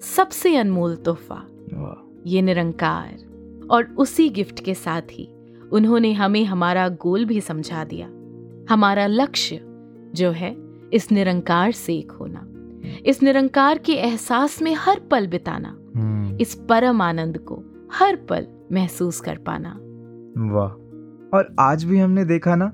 सबसे 0.00 0.56
अनमोल 0.56 0.96
तोहफा। 0.96 1.46
ये 2.26 2.42
निरंकार 2.42 3.16
और 3.70 3.84
उसी 3.98 4.28
गिफ्ट 4.28 4.64
के 4.64 4.74
साथ 4.74 5.02
ही 5.12 5.34
उन्होंने 5.72 6.12
हमें 6.12 6.44
हमारा 6.44 6.88
गोल 6.88 7.24
भी 7.24 7.40
समझा 7.40 7.84
दिया। 7.84 8.06
हमारा 8.74 9.06
लक्ष्य 9.06 9.60
जो 10.14 10.30
है 10.30 10.56
इस 10.92 11.12
निरंकार 11.12 11.72
से 11.72 11.94
एक 11.94 12.12
होना। 12.12 12.44
इस 13.06 13.22
निरंकार 13.22 13.78
के 13.78 13.92
एहसास 13.92 14.62
में 14.62 14.74
हर 14.78 15.00
पल 15.10 15.26
बिताना। 15.26 15.78
हम्म। 15.96 16.36
इस 16.40 16.54
परम 16.54 17.02
आनंद 17.02 17.38
को 17.38 17.88
हर 17.92 18.16
पल 18.16 18.46
महसूस 18.72 19.20
कर 19.20 19.36
पाना। 19.36 19.78
वाह। 20.54 20.70
और 21.38 21.56
आज 21.60 21.84
भी 21.84 21.98
हमने 21.98 22.24
देखा 22.24 22.56
ना 22.56 22.72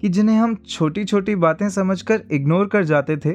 कि 0.00 0.08
जिन्हें 0.08 0.36
हम 0.36 0.54
छोटी 0.54 1.04
छोटी 1.04 1.34
बातें 1.34 1.68
समझकर 1.68 2.22
इग्नोर 2.32 2.66
कर 2.66 2.84
जाते 2.84 3.16
थे 3.16 3.30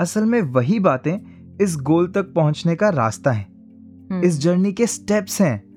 असल 0.00 0.24
में 0.24 0.42
वही 0.42 0.78
बातें 0.78 1.18
इस 1.60 1.76
गोल 1.76 2.06
तक 2.06 2.32
पहुँचने 2.34 2.76
का 2.76 2.88
रास्ता 2.88 3.30
है। 3.30 3.46
हम्म। 4.10 4.22
इस 4.24 4.40
जर्नी 4.40 4.72
के 4.72 4.86
स्टेप्स 4.86 5.42
हैं। 5.42 5.68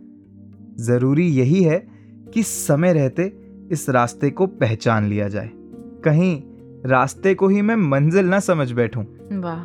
ज़रूरी 0.79 1.27
यही 1.27 1.63
है 1.63 1.90
कि 2.33 2.43
समय 2.43 2.93
रहते 2.93 3.31
इस 3.71 3.89
रास्ते 3.89 4.29
को 4.29 4.47
पहचान 4.47 5.07
लिया 5.09 5.27
जाए। 5.27 5.49
कहीं 6.03 6.41
रास्ते 6.85 7.33
को 7.35 7.47
ही 7.47 7.61
मैं 7.61 7.75
मंजिल 7.75 8.25
ना 8.25 8.39
समझ 8.39 8.71
बैठूं। 8.71 9.03
वाह 9.41 9.63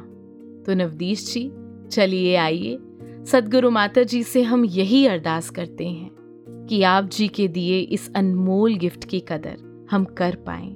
तो 0.64 0.74
नवदीश 0.74 1.32
जी, 1.32 1.50
चलिए 1.90 2.36
आइए। 2.36 2.78
सदगुरु 3.26 3.70
माता 3.70 4.02
जी 4.02 4.22
से 4.22 4.42
हम 4.42 4.64
यही 4.64 5.06
अरदास 5.06 5.50
करते 5.50 5.86
हैं 5.86 6.66
कि 6.68 6.82
आप 6.82 7.04
जी 7.04 7.28
के 7.28 7.48
दिए 7.48 7.78
इस 7.80 8.10
अनमोल 8.16 8.74
गिफ्ट 8.74 9.04
की 9.04 9.20
कदर 9.20 9.86
हम 9.90 10.04
कर 10.04 10.34
पाए। 10.46 10.68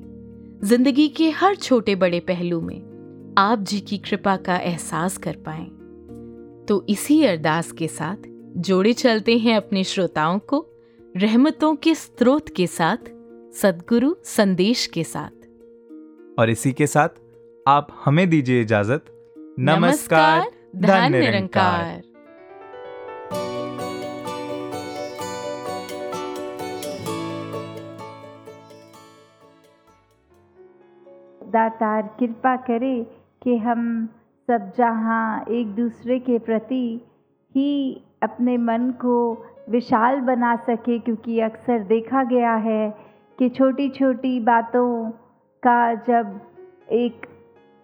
ज़िंदगी 0.65 1.09
के 1.09 1.31
हर 1.31 1.55
छोटे 1.57 1.95
बड़े 1.95 2.21
पहलू 2.21 2.61
में 2.61 3.35
आप 3.39 3.61
जी 3.61 3.81
की 3.81 3.99
कृपा 3.99 4.37
का 4.37 4.57
एहसास 4.57 5.17
कर 5.17 5.37
पाए। 5.47 5.65
तो 6.69 6.85
इसी 6.89 7.23
अरदास 7.25 7.73
के 7.73 7.89
साथ 7.89 8.29
जोड़े 8.57 8.93
चलते 8.93 9.39
हैं 9.39 9.57
अपने 9.57 9.85
श्रोताओं 9.85 10.39
को 10.39 10.67
रहमतों 11.17 11.75
के 11.75 11.95
स्रोत 11.95 12.49
के 12.57 12.67
साथ 12.67 12.97
सदगुरु 13.57 14.15
संदेश 14.25 14.87
के 14.87 15.05
साथ। 15.05 15.47
और 16.39 16.51
इसी 16.51 16.73
के 16.73 16.87
साथ 16.87 17.09
आप 17.69 17.89
हमें 18.05 18.31
दीजिए 18.31 18.61
इजाज़त। 18.61 19.05
नमस्कार 19.59 20.53
धन 20.77 21.13
निरंकार। 21.13 22.03
दातार 31.49 32.17
कृपा 32.21 32.57
करे 32.57 33.07
कि 33.43 33.57
हम 33.57 34.09
सब 34.51 34.73
जहाँ 34.79 35.45
एक 35.51 35.67
दूसरे 35.67 36.19
के 36.19 36.39
प्रति 36.39 37.01
ही 37.57 38.03
अपने 38.23 38.57
मन 38.57 38.91
को 38.91 39.47
विशाल 39.71 40.21
बना 40.21 40.57
सके 40.57 40.99
क्योंकि 40.99 41.41
अक्सर 41.41 41.79
देखा 41.79 42.25
गया 42.25 42.55
है 42.55 42.95
कि 43.39 43.49
छोटी 43.49 43.89
छोटी 43.89 44.41
बातों 44.41 45.11
का 45.63 45.95
जब 45.95 46.41
एक 46.93 47.27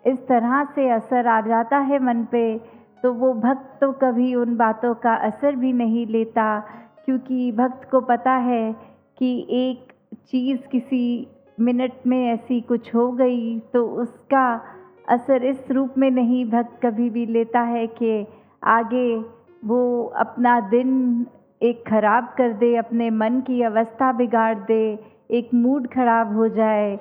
इस 0.06 0.26
तरह 0.28 0.64
से 0.64 0.90
असर 0.90 1.26
आ 1.26 1.40
जाता 1.40 1.78
है 1.78 1.98
मन 1.98 2.24
पे 2.24 2.58
तो 3.02 3.12
वो 3.12 3.34
भक्त 3.34 3.80
तो 3.80 3.92
कभी 3.92 4.34
उन 4.34 4.56
बातों 4.56 4.94
का 4.94 5.14
असर 5.14 5.56
भी 5.56 5.72
नहीं 5.72 6.06
लेता, 6.06 6.60
क्योंकि 7.04 7.52
भक्त 7.52 7.90
को 7.90 8.00
पता 8.00 8.32
है 8.32 8.76
कि 9.18 9.46
एक 9.50 9.92
चीज़ 10.26 10.68
किसी 10.68 11.28
मिनट 11.60 11.92
में 12.06 12.28
ऐसी 12.28 12.60
कुछ 12.60 12.94
हो 12.94 13.12
गई 13.12 13.58
तो 13.58 13.88
उसका 13.88 14.60
असर 15.08 15.44
इस 15.44 15.70
रूप 15.70 15.94
में 15.98 16.10
नहीं 16.10 16.44
भक्त 16.44 16.86
कभी 16.86 17.10
भी 17.10 17.26
लेता 17.26 17.60
है 17.60 17.86
कि 17.86 18.26
आगे 18.64 19.24
वो 19.64 20.04
अपना 20.04 20.60
दिन 20.60 21.26
एक 21.60 21.82
ख़राब 21.88 22.24
कर 22.38 22.52
दे, 22.52 22.74
अपने 22.76 23.10
मन 23.12 23.40
की 23.40 23.62
अवस्था 23.62 24.12
बिगाड़ 24.12 24.58
दे, 24.60 24.98
एक 25.30 25.50
मूड 25.54 25.86
ख़राब 25.88 26.34
हो 26.36 26.48
जाए 26.50 26.96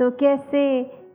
तो 0.00 0.10
कैसे 0.12 0.60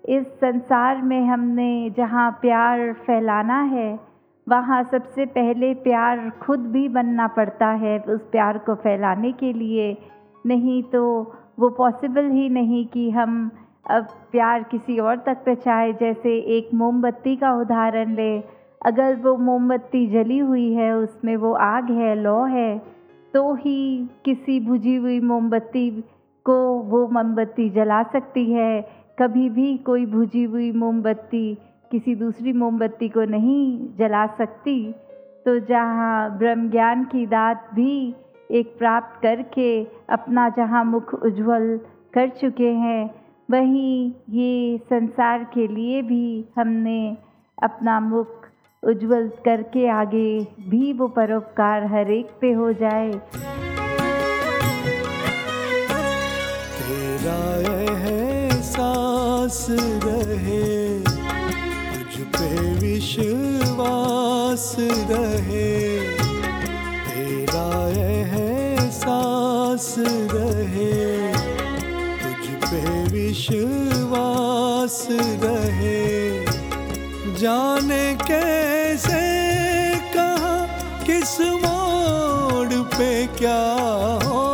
इस 0.09 0.25
संसार 0.39 1.01
में 1.01 1.21
हमने 1.25 1.89
जहाँ 1.97 2.29
प्यार 2.41 2.91
फैलाना 3.05 3.61
है, 3.63 3.99
वहाँ 4.47 4.83
सबसे 4.83 5.25
पहले 5.27 5.73
प्यार 5.83 6.29
खुद 6.41 6.59
भी 6.71 6.87
बनना 6.89 7.27
पड़ता 7.27 7.67
है 7.83 7.97
उस 7.99 8.21
प्यार 8.31 8.57
को 8.57 8.75
फैलाने 8.77 9.31
के 9.33 9.51
लिए। 9.53 9.95
नहीं 10.45 10.81
तो 10.83 11.03
वो 11.59 11.69
पॉसिबल 11.69 12.29
ही 12.31 12.47
नहीं 12.49 12.85
कि 12.87 13.09
हम 13.11 13.49
अब 13.89 14.07
प्यार 14.31 14.63
किसी 14.63 14.97
और 14.99 15.17
तक 15.17 15.43
पहुँचाए, 15.45 15.93
जैसे 15.93 16.37
एक 16.57 16.69
मोमबत्ती 16.73 17.35
का 17.35 17.53
उदाहरण 17.53 18.15
ले। 18.15 18.37
अगर 18.85 19.15
वो 19.15 19.35
मोमबत्ती 19.37 20.07
जली 20.07 20.37
हुई 20.37 20.73
है, 20.73 20.91
उसमें 20.93 21.35
वो 21.35 21.53
आग 21.53 21.91
है, 21.91 22.15
लौ 22.15 22.43
है 22.45 22.81
तो 23.33 23.53
ही 23.53 24.09
किसी 24.25 24.59
बुझी 24.59 24.95
हुई 24.95 25.19
मोमबत्ती 25.19 25.89
को 26.45 26.57
वो 26.81 27.07
मोमबत्ती 27.07 27.69
जला 27.69 28.01
सकती 28.03 28.51
है। 28.51 28.81
कभी 29.19 29.49
भी 29.49 29.77
कोई 29.77 30.05
बुझी 30.05 30.43
हुई 30.43 30.71
मोमबत्ती 30.71 31.53
किसी 31.91 32.15
दूसरी 32.15 32.53
मोमबत्ती 32.53 33.09
को 33.09 33.23
नहीं 33.25 33.95
जला 33.97 34.25
सकती। 34.27 34.91
तो 35.45 35.57
जहाँ 35.59 36.37
ब्रह्म 36.37 36.69
ज्ञान 36.69 37.03
की 37.05 37.25
दात 37.25 37.69
भी 37.73 38.15
एक 38.51 38.77
प्राप्त 38.77 39.21
करके 39.21 39.83
अपना 40.09 40.47
जहाँ 40.49 40.83
मुख 40.85 41.13
उज्जवल 41.13 41.79
कर 42.13 42.29
चुके 42.29 42.71
हैं, 42.73 43.09
वहीं 43.51 44.13
ये 44.29 44.77
संसार 44.77 45.43
के 45.43 45.67
लिए 45.67 46.01
भी 46.01 46.45
हमने 46.57 47.17
अपना 47.57 47.99
मुख 47.99 48.42
उज्जवल 48.83 49.27
करके 49.45 49.87
आगे 49.89 50.29
भी 50.69 50.91
वो 50.93 51.07
परोपकार 51.07 51.83
हर 51.85 52.11
एक 52.11 52.29
पे 52.41 52.51
हो 52.51 52.71
जाए। 52.73 53.11
तेरा 56.77 57.41
एहसास 57.73 59.59
रहे, 60.05 60.99
तुझ 60.99 62.25
पे 62.35 62.49
विश्वास 62.79 64.65
रहे। 65.11 65.71
तेरा 67.07 67.69
एहसास 68.01 69.95
रहे, 70.33 70.93
तुझ 72.23 72.43
पे 72.65 72.83
विश्वास 73.13 75.07
रहे। 75.43 76.22
जाने 77.43 78.03
कैसे 78.23 79.21
कहा 80.15 80.55
किस 81.03 81.33
मोड़ 81.63 82.81
पे 82.95 83.11
क्या 83.37 83.61
हो। 84.23 84.52